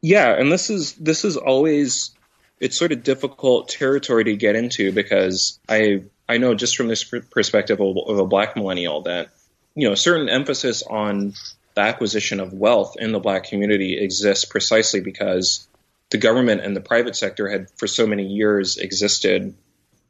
Yeah, 0.00 0.30
and 0.38 0.52
this 0.52 0.70
is 0.70 0.92
this 0.94 1.24
is 1.24 1.36
always 1.36 2.15
it's 2.60 2.76
sort 2.76 2.92
of 2.92 3.02
difficult 3.02 3.68
territory 3.68 4.24
to 4.24 4.36
get 4.36 4.56
into 4.56 4.92
because 4.92 5.58
I 5.68 6.04
I 6.28 6.38
know 6.38 6.54
just 6.54 6.76
from 6.76 6.88
this 6.88 7.04
perspective 7.04 7.80
of, 7.80 7.96
of 8.06 8.18
a 8.18 8.26
black 8.26 8.56
millennial 8.56 9.02
that 9.02 9.28
you 9.74 9.86
know 9.86 9.92
a 9.92 9.96
certain 9.96 10.28
emphasis 10.28 10.82
on 10.82 11.34
the 11.74 11.82
acquisition 11.82 12.40
of 12.40 12.52
wealth 12.52 12.96
in 12.98 13.12
the 13.12 13.20
black 13.20 13.44
community 13.44 13.98
exists 14.02 14.46
precisely 14.46 15.00
because 15.00 15.68
the 16.10 16.18
government 16.18 16.62
and 16.62 16.74
the 16.74 16.80
private 16.80 17.16
sector 17.16 17.48
had 17.48 17.70
for 17.76 17.86
so 17.86 18.06
many 18.06 18.26
years 18.26 18.78
existed 18.78 19.54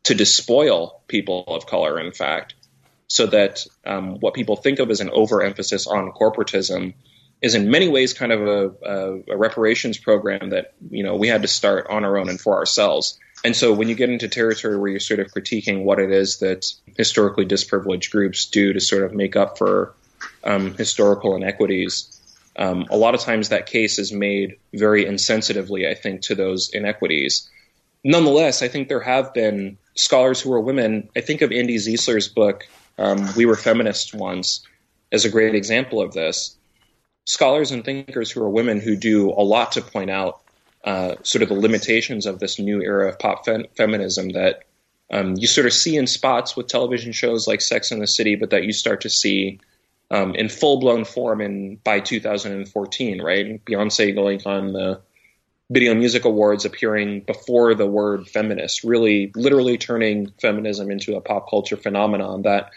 to 0.05 0.15
despoil 0.15 1.01
people 1.09 1.45
of 1.49 1.67
color, 1.67 1.99
in 1.99 2.13
fact, 2.13 2.55
so 3.09 3.27
that 3.27 3.67
um, 3.85 4.21
what 4.21 4.35
people 4.35 4.55
think 4.55 4.79
of 4.79 4.91
as 4.91 5.01
an 5.01 5.11
overemphasis 5.11 5.87
on 5.87 6.13
corporatism 6.13 6.95
is 7.43 7.55
in 7.55 7.71
many 7.71 7.89
ways 7.89 8.13
kind 8.13 8.33
of 8.33 8.47
a, 8.47 8.71
a, 8.85 9.33
a, 9.33 9.37
reparations 9.37 9.99
program 9.99 10.51
that 10.51 10.75
you 10.91 11.03
know 11.03 11.17
we 11.17 11.29
had 11.29 11.43
to 11.43 11.49
start 11.49 11.87
on 11.89 12.05
our 12.05 12.17
own 12.17 12.29
and 12.29 12.41
for 12.41 12.57
ourselves. 12.57 13.19
And 13.45 13.55
so 13.55 13.73
when 13.73 13.89
you 13.89 13.95
get 13.95 14.11
into 14.11 14.29
territory 14.29 14.79
where 14.79 14.91
you're 14.91 15.01
sort 15.01 15.21
of 15.21 15.29
critiquing 15.29 15.85
what 15.85 15.99
it 15.99 16.11
is 16.11 16.39
that 16.39 16.73
historically 16.97 17.45
disprivileged 17.45 18.11
groups 18.11 18.47
do 18.47 18.73
to 18.73 18.81
sort 18.81 19.05
of 19.05 19.13
make 19.13 19.37
up 19.37 19.59
for 19.59 19.95
um, 20.43 20.75
historical 20.75 21.37
inequities, 21.37 22.17
um, 22.59 22.87
a 22.91 22.97
lot 22.97 23.15
of 23.15 23.21
times 23.21 23.51
that 23.51 23.67
case 23.67 23.99
is 23.99 24.13
made 24.13 24.57
very 24.73 25.05
insensitively, 25.05 25.89
I 25.89 25.95
think, 25.95 26.23
to 26.23 26.35
those 26.35 26.71
inequities. 26.71 27.49
Nonetheless, 28.03 28.63
I 28.63 28.69
think 28.69 28.89
there 28.89 29.01
have 29.01 29.35
been 29.35 29.79
scholars 29.95 30.41
who 30.41 30.53
are 30.53 30.61
women. 30.61 31.11
I 31.17 31.21
think 31.21 31.43
of 31.43 31.51
Andi 31.51 31.79
Zeisler's 31.79 32.29
book, 32.29 32.67
um, 32.99 33.29
We 33.37 33.47
Were 33.47 33.57
Feminists 33.57 34.15
Once, 34.15 34.67
as 35.13 35.25
a 35.25 35.29
great 35.29 35.55
example 35.55 36.01
of 36.01 36.13
this. 36.13 36.57
Scholars 37.27 37.71
and 37.73 37.85
thinkers 37.85 38.31
who 38.31 38.43
are 38.43 38.49
women 38.49 38.81
who 38.81 38.97
do 38.97 39.31
a 39.31 39.43
lot 39.43 39.73
to 39.73 39.83
point 39.83 40.11
out 40.11 40.41
uh, 40.85 41.17
sort 41.23 41.43
of 41.43 41.49
the 41.49 41.55
limitations 41.55 42.27
of 42.27 42.39
this 42.39 42.59
new 42.59 42.81
era 42.81 43.09
of 43.09 43.19
pop 43.19 43.45
fem- 43.45 43.67
feminism 43.77 44.31
that 44.31 44.63
um, 45.11 45.35
you 45.37 45.47
sort 45.47 45.67
of 45.67 45.73
see 45.73 45.97
in 45.97 46.07
spots 46.07 46.57
with 46.57 46.69
television 46.69 47.13
shows 47.13 47.47
like 47.47 47.61
Sex 47.61 47.91
and 47.91 48.01
the 48.01 48.07
City, 48.07 48.37
but 48.37 48.51
that 48.51 48.65
you 48.65 48.73
start 48.73 49.03
to 49.03 49.11
see 49.11 49.61
um, 50.11 50.35
in 50.35 50.49
full 50.49 50.79
blown 50.79 51.05
form 51.05 51.41
in 51.41 51.77
by 51.83 52.01
2014, 52.01 53.21
right? 53.21 53.65
Beyonce 53.65 54.15
going 54.15 54.43
on 54.47 54.73
the 54.73 55.01
Video 55.69 55.95
Music 55.95 56.25
Awards 56.25 56.65
appearing 56.65 57.21
before 57.21 57.75
the 57.75 57.87
word 57.87 58.29
feminist, 58.29 58.85
really 58.85 59.33
literally 59.35 59.79
turning 59.79 60.33
feminism 60.41 60.91
into 60.91 61.17
a 61.17 61.21
pop 61.21 61.51
culture 61.51 61.77
phenomenon. 61.77 62.43
That 62.43 62.71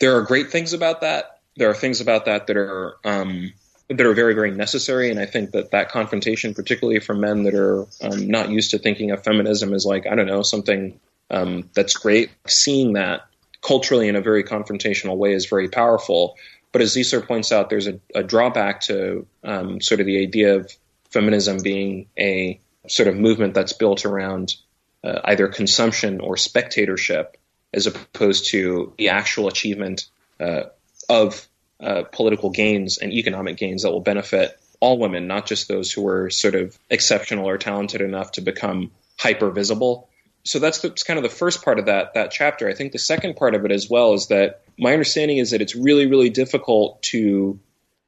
there 0.00 0.16
are 0.16 0.22
great 0.22 0.50
things 0.50 0.72
about 0.72 1.02
that. 1.02 1.40
There 1.56 1.68
are 1.68 1.74
things 1.74 2.00
about 2.00 2.24
that 2.24 2.46
that 2.46 2.56
are 2.56 2.96
um, 3.04 3.52
that 3.88 4.00
are 4.00 4.14
very 4.14 4.34
very 4.34 4.50
necessary, 4.50 5.10
and 5.10 5.20
I 5.20 5.26
think 5.26 5.52
that 5.52 5.70
that 5.70 5.90
confrontation, 5.90 6.54
particularly 6.54 7.00
for 7.00 7.14
men 7.14 7.44
that 7.44 7.54
are 7.54 7.86
um, 8.02 8.28
not 8.28 8.50
used 8.50 8.72
to 8.72 8.78
thinking 8.78 9.10
of 9.10 9.22
feminism 9.22 9.72
as 9.72 9.84
like 9.84 10.06
I 10.06 10.14
don't 10.14 10.26
know 10.26 10.42
something 10.42 10.98
um, 11.30 11.70
that's 11.74 11.94
great, 11.94 12.30
seeing 12.46 12.94
that 12.94 13.26
culturally 13.62 14.08
in 14.08 14.16
a 14.16 14.20
very 14.20 14.44
confrontational 14.44 15.16
way 15.16 15.32
is 15.32 15.46
very 15.46 15.68
powerful. 15.68 16.36
But 16.72 16.82
as 16.82 16.94
Zeisler 16.94 17.26
points 17.26 17.52
out, 17.52 17.70
there's 17.70 17.86
a, 17.86 17.98
a 18.14 18.22
drawback 18.22 18.82
to 18.82 19.26
um, 19.42 19.80
sort 19.80 20.00
of 20.00 20.06
the 20.06 20.22
idea 20.22 20.56
of 20.56 20.70
feminism 21.10 21.62
being 21.62 22.06
a 22.18 22.60
sort 22.88 23.08
of 23.08 23.16
movement 23.16 23.54
that's 23.54 23.72
built 23.72 24.04
around 24.04 24.54
uh, 25.02 25.20
either 25.24 25.48
consumption 25.48 26.20
or 26.20 26.36
spectatorship, 26.36 27.36
as 27.72 27.86
opposed 27.86 28.50
to 28.50 28.92
the 28.98 29.08
actual 29.08 29.48
achievement 29.48 30.06
uh, 30.40 30.64
of 31.08 31.46
uh, 31.80 32.04
political 32.04 32.50
gains 32.50 32.98
and 32.98 33.12
economic 33.12 33.56
gains 33.56 33.82
that 33.82 33.90
will 33.90 34.00
benefit 34.00 34.58
all 34.80 34.98
women, 34.98 35.26
not 35.26 35.46
just 35.46 35.68
those 35.68 35.90
who 35.90 36.06
are 36.06 36.30
sort 36.30 36.54
of 36.54 36.78
exceptional 36.90 37.48
or 37.48 37.58
talented 37.58 38.00
enough 38.00 38.32
to 38.32 38.40
become 38.40 38.90
hyper 39.18 39.50
visible 39.50 40.08
so 40.46 40.60
that's, 40.60 40.78
the, 40.78 40.88
that's 40.88 41.02
kind 41.02 41.18
of 41.18 41.24
the 41.24 41.28
first 41.28 41.64
part 41.64 41.80
of 41.80 41.86
that 41.86 42.14
that 42.14 42.30
chapter. 42.30 42.68
I 42.68 42.74
think 42.74 42.92
the 42.92 43.00
second 43.00 43.34
part 43.34 43.54
of 43.54 43.64
it 43.64 43.72
as 43.72 43.90
well 43.90 44.14
is 44.14 44.28
that 44.28 44.62
my 44.78 44.92
understanding 44.92 45.38
is 45.38 45.50
that 45.50 45.60
it's 45.60 45.74
really 45.74 46.06
really 46.06 46.30
difficult 46.30 47.02
to 47.02 47.58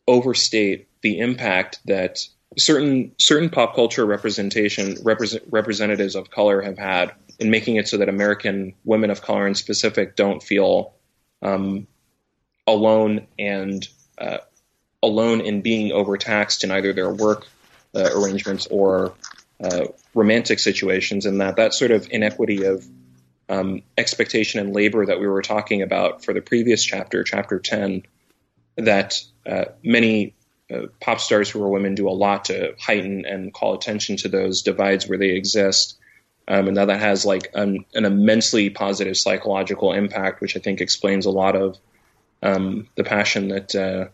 overstate 0.06 0.88
the 1.02 1.18
impact 1.18 1.80
that 1.86 2.20
certain 2.56 3.12
certain 3.18 3.50
pop 3.50 3.74
culture 3.74 4.06
representation 4.06 4.96
represent, 5.02 5.42
representatives 5.50 6.14
of 6.14 6.30
color 6.30 6.62
have 6.62 6.78
had 6.78 7.12
in 7.40 7.50
making 7.50 7.74
it 7.74 7.88
so 7.88 7.98
that 7.98 8.08
American 8.08 8.74
women 8.84 9.10
of 9.10 9.20
color 9.20 9.46
in 9.48 9.56
specific 9.56 10.14
don't 10.14 10.42
feel 10.42 10.94
um, 11.42 11.88
alone 12.68 13.26
and 13.38 13.88
uh, 14.18 14.38
alone 15.02 15.40
in 15.40 15.62
being 15.62 15.92
overtaxed 15.92 16.64
in 16.64 16.70
either 16.70 16.92
their 16.92 17.10
work 17.12 17.46
uh, 17.94 18.10
arrangements 18.14 18.66
or 18.70 19.14
uh, 19.62 19.86
romantic 20.14 20.58
situations, 20.58 21.26
and 21.26 21.40
that 21.40 21.56
that 21.56 21.74
sort 21.74 21.90
of 21.90 22.08
inequity 22.10 22.64
of 22.64 22.86
um, 23.48 23.82
expectation 23.96 24.60
and 24.60 24.74
labor 24.74 25.06
that 25.06 25.18
we 25.18 25.26
were 25.26 25.42
talking 25.42 25.82
about 25.82 26.24
for 26.24 26.34
the 26.34 26.42
previous 26.42 26.84
chapter, 26.84 27.24
chapter 27.24 27.58
ten, 27.58 28.02
that 28.76 29.20
uh, 29.46 29.64
many 29.82 30.34
uh, 30.72 30.86
pop 31.00 31.20
stars 31.20 31.48
who 31.48 31.62
are 31.62 31.68
women 31.68 31.94
do 31.94 32.08
a 32.08 32.10
lot 32.10 32.44
to 32.46 32.74
heighten 32.78 33.24
and 33.24 33.52
call 33.54 33.74
attention 33.74 34.16
to 34.18 34.28
those 34.28 34.62
divides 34.62 35.08
where 35.08 35.18
they 35.18 35.30
exist. 35.30 35.96
Um, 36.46 36.68
and 36.68 36.76
that 36.78 36.86
that 36.86 37.00
has 37.00 37.26
like 37.26 37.50
an, 37.52 37.84
an, 37.92 38.06
immensely 38.06 38.70
positive 38.70 39.18
psychological 39.18 39.92
impact, 39.92 40.40
which 40.40 40.56
I 40.56 40.60
think 40.60 40.80
explains 40.80 41.26
a 41.26 41.30
lot 41.30 41.54
of 41.54 41.76
um, 42.42 42.88
the 42.96 43.04
passion 43.04 43.48
that 43.48 43.74
uh, 43.74 44.08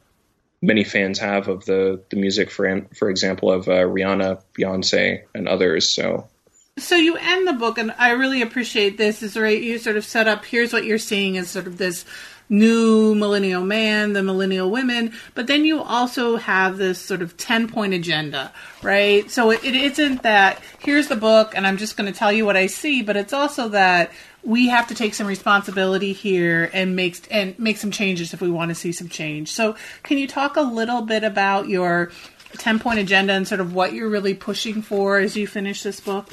many 0.63 0.85
fans 0.85 1.19
have 1.19 1.49
of 1.49 1.65
the 1.65 2.03
the 2.11 2.17
music, 2.17 2.51
for 2.51 2.87
for 2.95 3.11
example, 3.11 3.51
of 3.51 3.69
uh, 3.69 3.83
Rihanna, 3.83 4.43
Beyonce, 4.59 5.23
and 5.35 5.49
others. 5.49 5.91
So. 5.91 6.29
So 6.77 6.97
you 6.97 7.17
end 7.17 7.47
the 7.47 7.53
book, 7.53 7.79
and 7.79 7.95
I 7.99 8.11
really 8.11 8.43
appreciate 8.43 8.99
this. 8.99 9.23
Is 9.23 9.37
right? 9.37 9.63
You 9.63 9.79
sort 9.79 9.97
of 9.97 10.05
set 10.05 10.27
up. 10.27 10.45
Here's 10.45 10.73
what 10.73 10.85
you're 10.85 10.99
seeing 10.99 11.39
as 11.39 11.49
sort 11.49 11.69
of 11.69 11.79
this 11.79 12.05
new 12.49 13.15
millennial 13.15 13.65
man, 13.65 14.13
the 14.13 14.23
millennial 14.23 14.71
women, 14.71 15.13
but 15.35 15.47
then 15.47 15.65
you 15.65 15.81
also 15.81 16.37
have 16.37 16.77
this 16.77 17.01
sort 17.01 17.23
of 17.23 17.37
10 17.37 17.69
point 17.69 17.95
agenda, 17.95 18.53
right? 18.83 19.31
So 19.31 19.51
it, 19.51 19.65
it 19.65 19.75
isn't 19.75 20.23
that 20.23 20.61
here's 20.79 21.09
the 21.09 21.17
book 21.17 21.55
and 21.57 21.67
I'm 21.67 21.77
just 21.77 21.97
going 21.97 22.13
to 22.13 22.19
tell 22.19 22.33
you 22.33 22.45
what 22.45 22.57
I 22.57 22.67
see, 22.67 23.03
but 23.03 23.17
it's 23.17 23.33
also 23.33 23.69
that 23.71 24.13
we 24.45 24.69
have 24.69 24.89
to 24.89 24.95
take 24.95 25.15
some 25.15 25.27
responsibility 25.27 26.13
here 26.13 26.71
and 26.73 26.95
make 26.95 27.27
and 27.31 27.59
make 27.59 27.79
some 27.79 27.91
changes 27.91 28.35
if 28.35 28.41
we 28.41 28.51
want 28.51 28.69
to 28.69 28.75
see 28.75 28.93
some 28.93 29.09
change. 29.09 29.51
So 29.51 29.77
can 30.03 30.19
you 30.19 30.29
talk 30.29 30.57
a 30.57 30.63
little 30.63 31.03
bit 31.03 31.25
about 31.25 31.69
your 31.69 32.11
10 32.59 32.79
point 32.79 32.99
agenda 32.99 33.33
and 33.33 33.49
sort 33.49 33.61
of 33.61 33.75
what 33.75 33.95
you're 33.95 34.09
really 34.09 34.35
pushing 34.35 34.83
for 34.83 35.19
as 35.19 35.37
you 35.37 35.47
finish 35.47 35.83
this 35.83 36.01
book? 36.01 36.29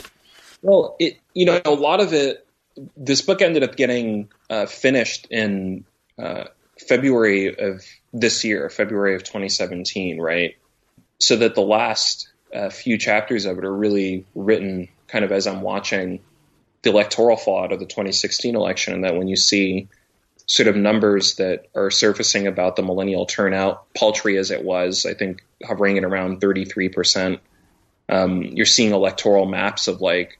Well, 0.61 0.95
it 0.99 1.19
you 1.33 1.45
know 1.45 1.61
a 1.63 1.71
lot 1.71 2.01
of 2.01 2.13
it 2.13 2.45
this 2.97 3.21
book 3.21 3.41
ended 3.41 3.63
up 3.63 3.75
getting 3.75 4.29
uh, 4.49 4.65
finished 4.65 5.27
in 5.29 5.85
uh, 6.17 6.45
February 6.87 7.55
of 7.57 7.83
this 8.13 8.43
year, 8.43 8.69
February 8.69 9.15
of 9.15 9.23
2017, 9.23 10.19
right? 10.19 10.57
So 11.19 11.37
that 11.37 11.55
the 11.55 11.61
last 11.61 12.29
uh, 12.53 12.69
few 12.69 12.97
chapters 12.97 13.45
of 13.45 13.57
it 13.57 13.65
are 13.65 13.73
really 13.73 14.25
written 14.35 14.89
kind 15.07 15.25
of 15.25 15.31
as 15.31 15.47
I'm 15.47 15.61
watching 15.61 16.21
the 16.83 16.89
electoral 16.89 17.37
fraud 17.37 17.71
of 17.71 17.79
the 17.79 17.85
2016 17.85 18.55
election, 18.55 18.93
and 18.93 19.03
that 19.03 19.15
when 19.15 19.27
you 19.27 19.35
see 19.35 19.87
sort 20.47 20.67
of 20.67 20.75
numbers 20.75 21.35
that 21.35 21.67
are 21.75 21.91
surfacing 21.91 22.47
about 22.47 22.75
the 22.75 22.83
millennial 22.83 23.25
turnout, 23.25 23.93
paltry 23.93 24.37
as 24.37 24.51
it 24.51 24.63
was, 24.63 25.05
I 25.05 25.13
think 25.13 25.43
hovering 25.63 25.97
at 25.97 26.03
around 26.03 26.41
33%. 26.41 27.39
Um, 28.09 28.43
you're 28.43 28.65
seeing 28.65 28.91
electoral 28.91 29.45
maps 29.45 29.87
of 29.87 30.01
like 30.01 30.37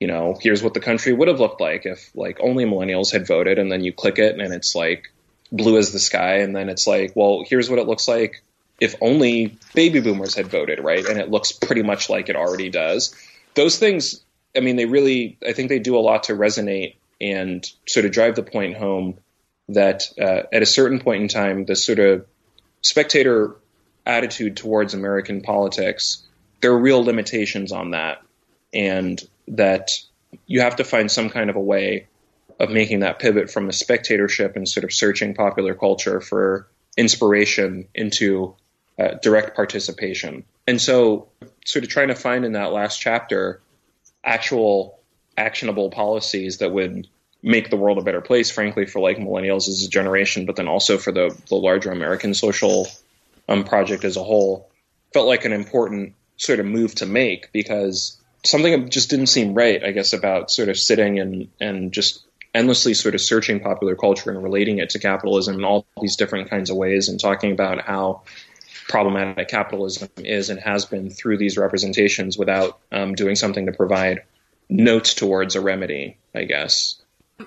you 0.00 0.08
know, 0.08 0.36
here's 0.38 0.62
what 0.62 0.74
the 0.74 0.80
country 0.80 1.12
would 1.12 1.28
have 1.28 1.40
looked 1.40 1.60
like 1.60 1.86
if 1.86 2.10
like 2.14 2.38
only 2.40 2.64
millennials 2.64 3.12
had 3.12 3.26
voted, 3.26 3.58
and 3.58 3.70
then 3.70 3.82
you 3.84 3.92
click 3.92 4.18
it 4.18 4.38
and 4.38 4.52
it's 4.52 4.74
like 4.74 5.12
blue 5.52 5.78
as 5.78 5.92
the 5.92 5.98
sky, 5.98 6.38
and 6.38 6.54
then 6.54 6.68
it's 6.68 6.86
like, 6.86 7.12
well, 7.14 7.44
here's 7.48 7.70
what 7.70 7.78
it 7.78 7.86
looks 7.86 8.08
like 8.08 8.42
if 8.80 8.94
only 9.00 9.56
baby 9.74 10.00
boomers 10.00 10.34
had 10.34 10.48
voted, 10.48 10.80
right? 10.80 11.06
And 11.06 11.18
it 11.18 11.30
looks 11.30 11.52
pretty 11.52 11.82
much 11.82 12.10
like 12.10 12.28
it 12.28 12.36
already 12.36 12.70
does. 12.70 13.14
Those 13.54 13.78
things, 13.78 14.20
I 14.56 14.60
mean, 14.60 14.76
they 14.76 14.86
really, 14.86 15.38
I 15.46 15.52
think 15.52 15.68
they 15.68 15.78
do 15.78 15.96
a 15.96 16.00
lot 16.00 16.24
to 16.24 16.34
resonate 16.34 16.96
and 17.20 17.68
sort 17.86 18.06
of 18.06 18.12
drive 18.12 18.36
the 18.36 18.42
point 18.42 18.76
home 18.76 19.18
that 19.68 20.04
uh, 20.20 20.42
at 20.52 20.62
a 20.62 20.66
certain 20.66 21.00
point 21.00 21.22
in 21.22 21.28
time, 21.28 21.64
the 21.64 21.76
sort 21.76 21.98
of 21.98 22.26
spectator 22.82 23.56
attitude 24.06 24.56
towards 24.56 24.94
American 24.94 25.40
politics, 25.40 26.22
there 26.60 26.72
are 26.72 26.78
real 26.78 27.02
limitations 27.02 27.72
on 27.72 27.92
that. 27.92 28.22
And 28.72 29.22
that 29.48 29.90
you 30.46 30.60
have 30.60 30.76
to 30.76 30.84
find 30.84 31.10
some 31.10 31.30
kind 31.30 31.50
of 31.50 31.56
a 31.56 31.60
way 31.60 32.08
of 32.58 32.70
making 32.70 33.00
that 33.00 33.18
pivot 33.18 33.50
from 33.50 33.68
a 33.68 33.72
spectatorship 33.72 34.56
and 34.56 34.68
sort 34.68 34.84
of 34.84 34.92
searching 34.92 35.34
popular 35.34 35.74
culture 35.74 36.20
for 36.20 36.68
inspiration 36.96 37.88
into 37.94 38.54
uh, 38.98 39.14
direct 39.22 39.56
participation. 39.56 40.44
And 40.66 40.80
so, 40.80 41.28
sort 41.64 41.84
of 41.84 41.90
trying 41.90 42.08
to 42.08 42.14
find 42.14 42.44
in 42.44 42.52
that 42.52 42.72
last 42.72 43.00
chapter 43.00 43.60
actual 44.24 44.98
actionable 45.36 45.90
policies 45.90 46.58
that 46.58 46.72
would 46.72 47.08
make 47.42 47.68
the 47.68 47.76
world 47.76 47.98
a 47.98 48.02
better 48.02 48.22
place, 48.22 48.50
frankly, 48.50 48.86
for 48.86 49.00
like 49.00 49.18
millennials 49.18 49.68
as 49.68 49.84
a 49.84 49.88
generation, 49.88 50.46
but 50.46 50.56
then 50.56 50.68
also 50.68 50.96
for 50.96 51.12
the, 51.12 51.36
the 51.48 51.56
larger 51.56 51.90
American 51.92 52.32
social 52.32 52.88
um, 53.48 53.64
project 53.64 54.04
as 54.04 54.16
a 54.16 54.24
whole, 54.24 54.70
felt 55.12 55.26
like 55.26 55.44
an 55.44 55.52
important 55.52 56.14
sort 56.36 56.58
of 56.58 56.66
move 56.66 56.94
to 56.94 57.06
make 57.06 57.52
because 57.52 58.20
something 58.44 58.88
just 58.88 59.10
didn't 59.10 59.26
seem 59.26 59.54
right, 59.54 59.84
I 59.84 59.92
guess, 59.92 60.12
about 60.12 60.50
sort 60.50 60.68
of 60.68 60.78
sitting 60.78 61.18
and 61.18 61.48
and 61.60 61.92
just 61.92 62.24
endlessly 62.54 62.94
sort 62.94 63.14
of 63.14 63.20
searching 63.20 63.60
popular 63.60 63.96
culture 63.96 64.30
and 64.30 64.42
relating 64.42 64.78
it 64.78 64.90
to 64.90 64.98
capitalism 64.98 65.56
in 65.56 65.64
all 65.64 65.86
these 66.00 66.16
different 66.16 66.48
kinds 66.48 66.70
of 66.70 66.76
ways 66.76 67.08
and 67.08 67.18
talking 67.18 67.50
about 67.52 67.80
how 67.80 68.22
problematic 68.88 69.48
capitalism 69.48 70.08
is 70.18 70.50
and 70.50 70.60
has 70.60 70.84
been 70.84 71.10
through 71.10 71.38
these 71.38 71.56
representations 71.56 72.36
without 72.36 72.78
um, 72.92 73.14
doing 73.14 73.34
something 73.34 73.66
to 73.66 73.72
provide 73.72 74.22
notes 74.68 75.14
towards 75.14 75.56
a 75.56 75.60
remedy, 75.60 76.16
I 76.34 76.44
guess. 76.44 77.00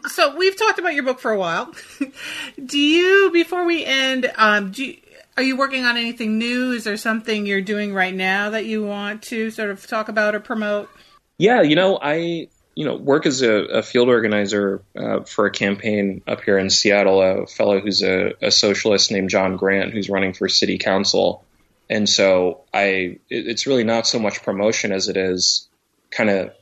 So 0.07 0.35
we've 0.35 0.57
talked 0.57 0.79
about 0.79 0.93
your 0.93 1.03
book 1.03 1.19
for 1.19 1.31
a 1.31 1.38
while. 1.38 1.73
do 2.65 2.79
you, 2.79 3.31
before 3.31 3.65
we 3.65 3.85
end, 3.85 4.31
um, 4.35 4.71
do 4.71 4.85
you, 4.85 4.97
are 5.38 5.43
you 5.43 5.55
working 5.55 5.85
on 5.85 5.97
anything 5.97 6.38
new? 6.38 6.71
Is 6.71 6.83
there 6.83 6.97
something 6.97 7.45
you're 7.45 7.61
doing 7.61 7.93
right 7.93 8.13
now 8.13 8.49
that 8.49 8.65
you 8.65 8.83
want 8.83 9.21
to 9.23 9.51
sort 9.51 9.69
of 9.69 9.85
talk 9.85 10.09
about 10.09 10.35
or 10.35 10.39
promote? 10.39 10.89
Yeah, 11.38 11.61
you 11.61 11.75
know, 11.75 11.99
I 12.01 12.49
you 12.78 12.86
know 12.86 12.95
work 12.95 13.25
as 13.25 13.41
a, 13.41 13.51
a 13.51 13.82
field 13.82 14.07
organizer 14.07 14.84
uh, 14.95 15.21
for 15.21 15.47
a 15.47 15.51
campaign 15.51 16.21
up 16.28 16.43
here 16.43 16.59
in 16.59 16.69
Seattle. 16.69 17.23
A 17.23 17.47
fellow 17.47 17.80
who's 17.80 18.03
a, 18.03 18.34
a, 18.39 18.51
socialist 18.51 19.11
named 19.11 19.32
Jon 19.32 19.57
Grant, 19.57 19.93
who's 19.93 20.11
running 20.11 20.34
for 20.34 20.47
city 20.47 20.78
council, 20.78 21.43
and 21.89 22.07
so 22.07 22.61
I 22.71 23.17
it's 23.32 23.65
really 23.65 23.84
not 23.84 24.05
so 24.05 24.19
much 24.19 24.43
promotion 24.43 24.91
as 24.91 25.09
it 25.09 25.17
is 25.17 25.67
kind 26.11 26.30
of 26.30 26.53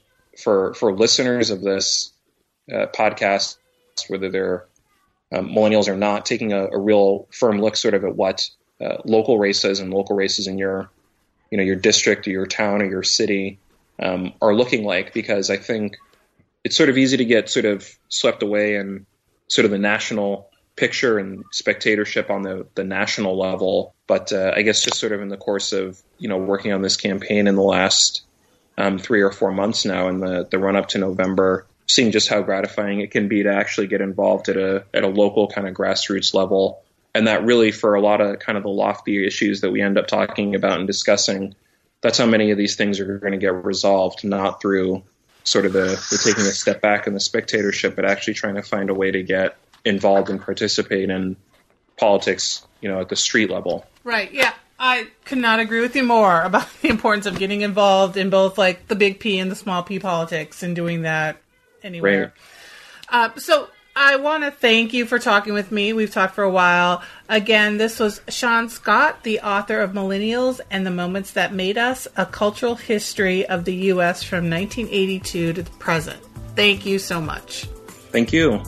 for 0.42 0.74
for 0.76 0.94
listeners 0.94 1.50
of 1.50 1.62
this 1.62 2.14
uh, 2.72 2.86
podcast, 2.96 3.58
whether 4.08 4.30
they're 4.30 4.66
um, 5.34 5.50
millennials 5.50 5.90
or 5.90 5.98
not, 5.98 6.26
taking 6.26 6.54
a, 6.54 6.68
a, 6.68 6.80
real 6.80 7.28
firm 7.32 7.60
look 7.60 7.76
sort 7.76 7.94
of 7.94 8.06
at 8.06 8.16
what 8.16 8.50
uh, 8.80 9.00
local 9.04 9.38
races 9.38 9.82
and 9.82 9.94
local 9.94 10.16
races 10.16 10.48
in 10.48 10.58
your 10.58 10.90
you 11.52 11.58
know 11.58 11.64
your 11.66 11.76
district 11.76 12.26
or 12.26 12.32
your 12.32 12.48
town 12.48 12.82
or 12.82 12.86
your 12.86 13.04
city 13.04 13.60
um, 14.00 14.34
are 14.42 14.54
looking 14.54 14.84
like 14.84 15.14
because 15.14 15.50
I 15.50 15.58
think 15.58 15.98
it's 16.64 16.76
sort 16.76 16.90
of 16.90 16.98
easy 16.98 17.18
to 17.18 17.26
get 17.26 17.50
sort 17.50 17.66
of 17.66 17.88
swept 18.10 18.44
away 18.44 18.76
in 18.76 19.06
sort 19.48 19.66
of 19.66 19.72
the 19.72 19.78
national 19.78 20.50
picture 20.76 21.18
and 21.18 21.44
spectatorship 21.52 22.30
on 22.30 22.42
the, 22.42 22.68
the 22.76 22.84
national 22.84 23.38
level. 23.38 23.96
But 24.08 24.34
uh, 24.34 24.52
I 24.56 24.64
guess 24.64 24.84
just 24.84 25.00
sort 25.00 25.12
of 25.12 25.22
in 25.22 25.30
the 25.30 25.38
course 25.38 25.74
of 25.74 26.02
you 26.18 26.30
know 26.30 26.38
working 26.38 26.74
on 26.74 26.82
this 26.82 26.98
campaign 26.98 27.48
in 27.48 27.56
the 27.56 27.62
last 27.62 28.24
um, 28.78 29.00
three 29.00 29.22
or 29.22 29.32
four 29.32 29.52
months 29.52 29.86
now, 29.86 30.10
in 30.10 30.20
the 30.20 30.48
the 30.50 30.60
run 30.60 30.76
up 30.76 30.90
to 30.90 30.98
November, 30.98 31.66
seeing 31.88 32.12
just 32.12 32.28
how 32.28 32.42
gratifying 32.42 33.00
it 33.00 33.12
can 33.12 33.28
be 33.28 33.44
to 33.44 33.54
actually 33.54 33.88
get 33.88 34.02
involved 34.02 34.50
at 34.50 34.58
a 34.58 34.86
at 34.94 35.04
a 35.04 35.08
local 35.08 35.48
kind 35.48 35.68
of 35.68 35.74
grassroots 35.74 36.34
level 36.34 36.82
and 37.16 37.28
that 37.28 37.46
really 37.46 37.72
for 37.72 37.96
a 37.96 38.02
lot 38.02 38.20
of 38.20 38.40
kind 38.40 38.58
of 38.58 38.64
the 38.64 38.70
lofty 38.70 39.26
issues 39.26 39.62
that 39.62 39.72
we 39.72 39.82
end 39.82 39.98
up 39.98 40.06
talking 40.06 40.54
about 40.54 40.80
and 40.80 40.86
discussing 40.86 41.56
that's 42.06 42.20
how 42.20 42.28
many 42.28 42.52
of 42.52 42.58
these 42.60 42.76
things 42.76 43.00
are 43.00 43.18
going 43.18 43.32
to 43.32 43.40
get 43.40 43.66
resolved 43.66 44.24
not 44.24 44.62
through 44.62 45.02
sort 45.44 45.66
of 45.66 45.74
the, 45.74 45.88
the 46.12 46.22
taking 46.24 46.46
a 46.46 46.52
step 46.52 46.80
back 46.80 47.08
in 47.08 47.16
the 47.16 47.20
spectatorship 47.20 47.96
but 47.96 48.06
actually 48.06 48.36
trying 48.36 48.54
to 48.54 48.62
find 48.62 48.92
a 48.92 48.94
way 48.94 49.10
to 49.10 49.24
get 49.24 49.58
involved 49.84 50.30
and 50.30 50.40
participate 50.40 51.10
in 51.10 51.36
politics 51.98 52.64
you 52.80 52.88
know 52.88 53.02
at 53.02 53.10
the 53.10 53.16
street 53.16 53.50
level 53.50 53.88
right 54.04 54.32
yeah 54.32 54.54
I 54.78 55.08
could 55.24 55.40
not 55.40 55.60
agree 55.60 55.82
with 55.82 55.96
you 55.96 56.04
more 56.04 56.44
about 56.44 56.68
the 56.82 56.90
importance 56.90 57.26
of 57.26 57.40
getting 57.40 57.62
involved 57.62 58.18
in 58.18 58.30
both 58.30 58.56
like 58.56 58.88
the 58.88 58.96
big 58.96 59.20
P 59.20 59.40
and 59.40 59.50
the 59.50 59.56
small 59.56 59.82
P 59.82 59.98
politics 59.98 60.62
and 60.62 60.76
doing 60.76 61.04
that 61.04 61.38
anywhere. 61.82 62.34
Right. 63.10 63.32
Uh, 63.34 63.40
so 63.40 63.70
I 63.98 64.18
want 64.18 64.44
to 64.44 64.52
thank 64.52 64.92
you 64.94 65.06
for 65.06 65.20
talking 65.20 65.54
with 65.54 65.72
me. 65.72 65.94
We've 65.94 66.12
talked 66.12 66.36
for 66.36 66.44
a 66.44 66.52
while. 66.52 67.02
Again, 67.30 67.78
this 67.78 67.98
was 67.98 68.20
Shaun 68.28 68.68
Scott, 68.68 69.24
the 69.24 69.40
author 69.40 69.80
of 69.80 69.92
Millennials 69.94 70.60
and 70.70 70.86
the 70.86 70.92
Moments 70.92 71.32
That 71.32 71.54
Made 71.54 71.78
Us, 71.78 72.06
a 72.18 72.26
cultural 72.26 72.76
history 72.76 73.46
of 73.46 73.64
the 73.64 73.74
U.S. 73.76 74.22
from 74.22 74.50
1982 74.50 75.54
to 75.54 75.64
the 75.64 75.72
present. 75.72 76.22
Thank 76.58 76.86
you 76.86 77.00
so 77.00 77.22
much. 77.22 77.66
Thank 78.12 78.34
you. 78.34 78.62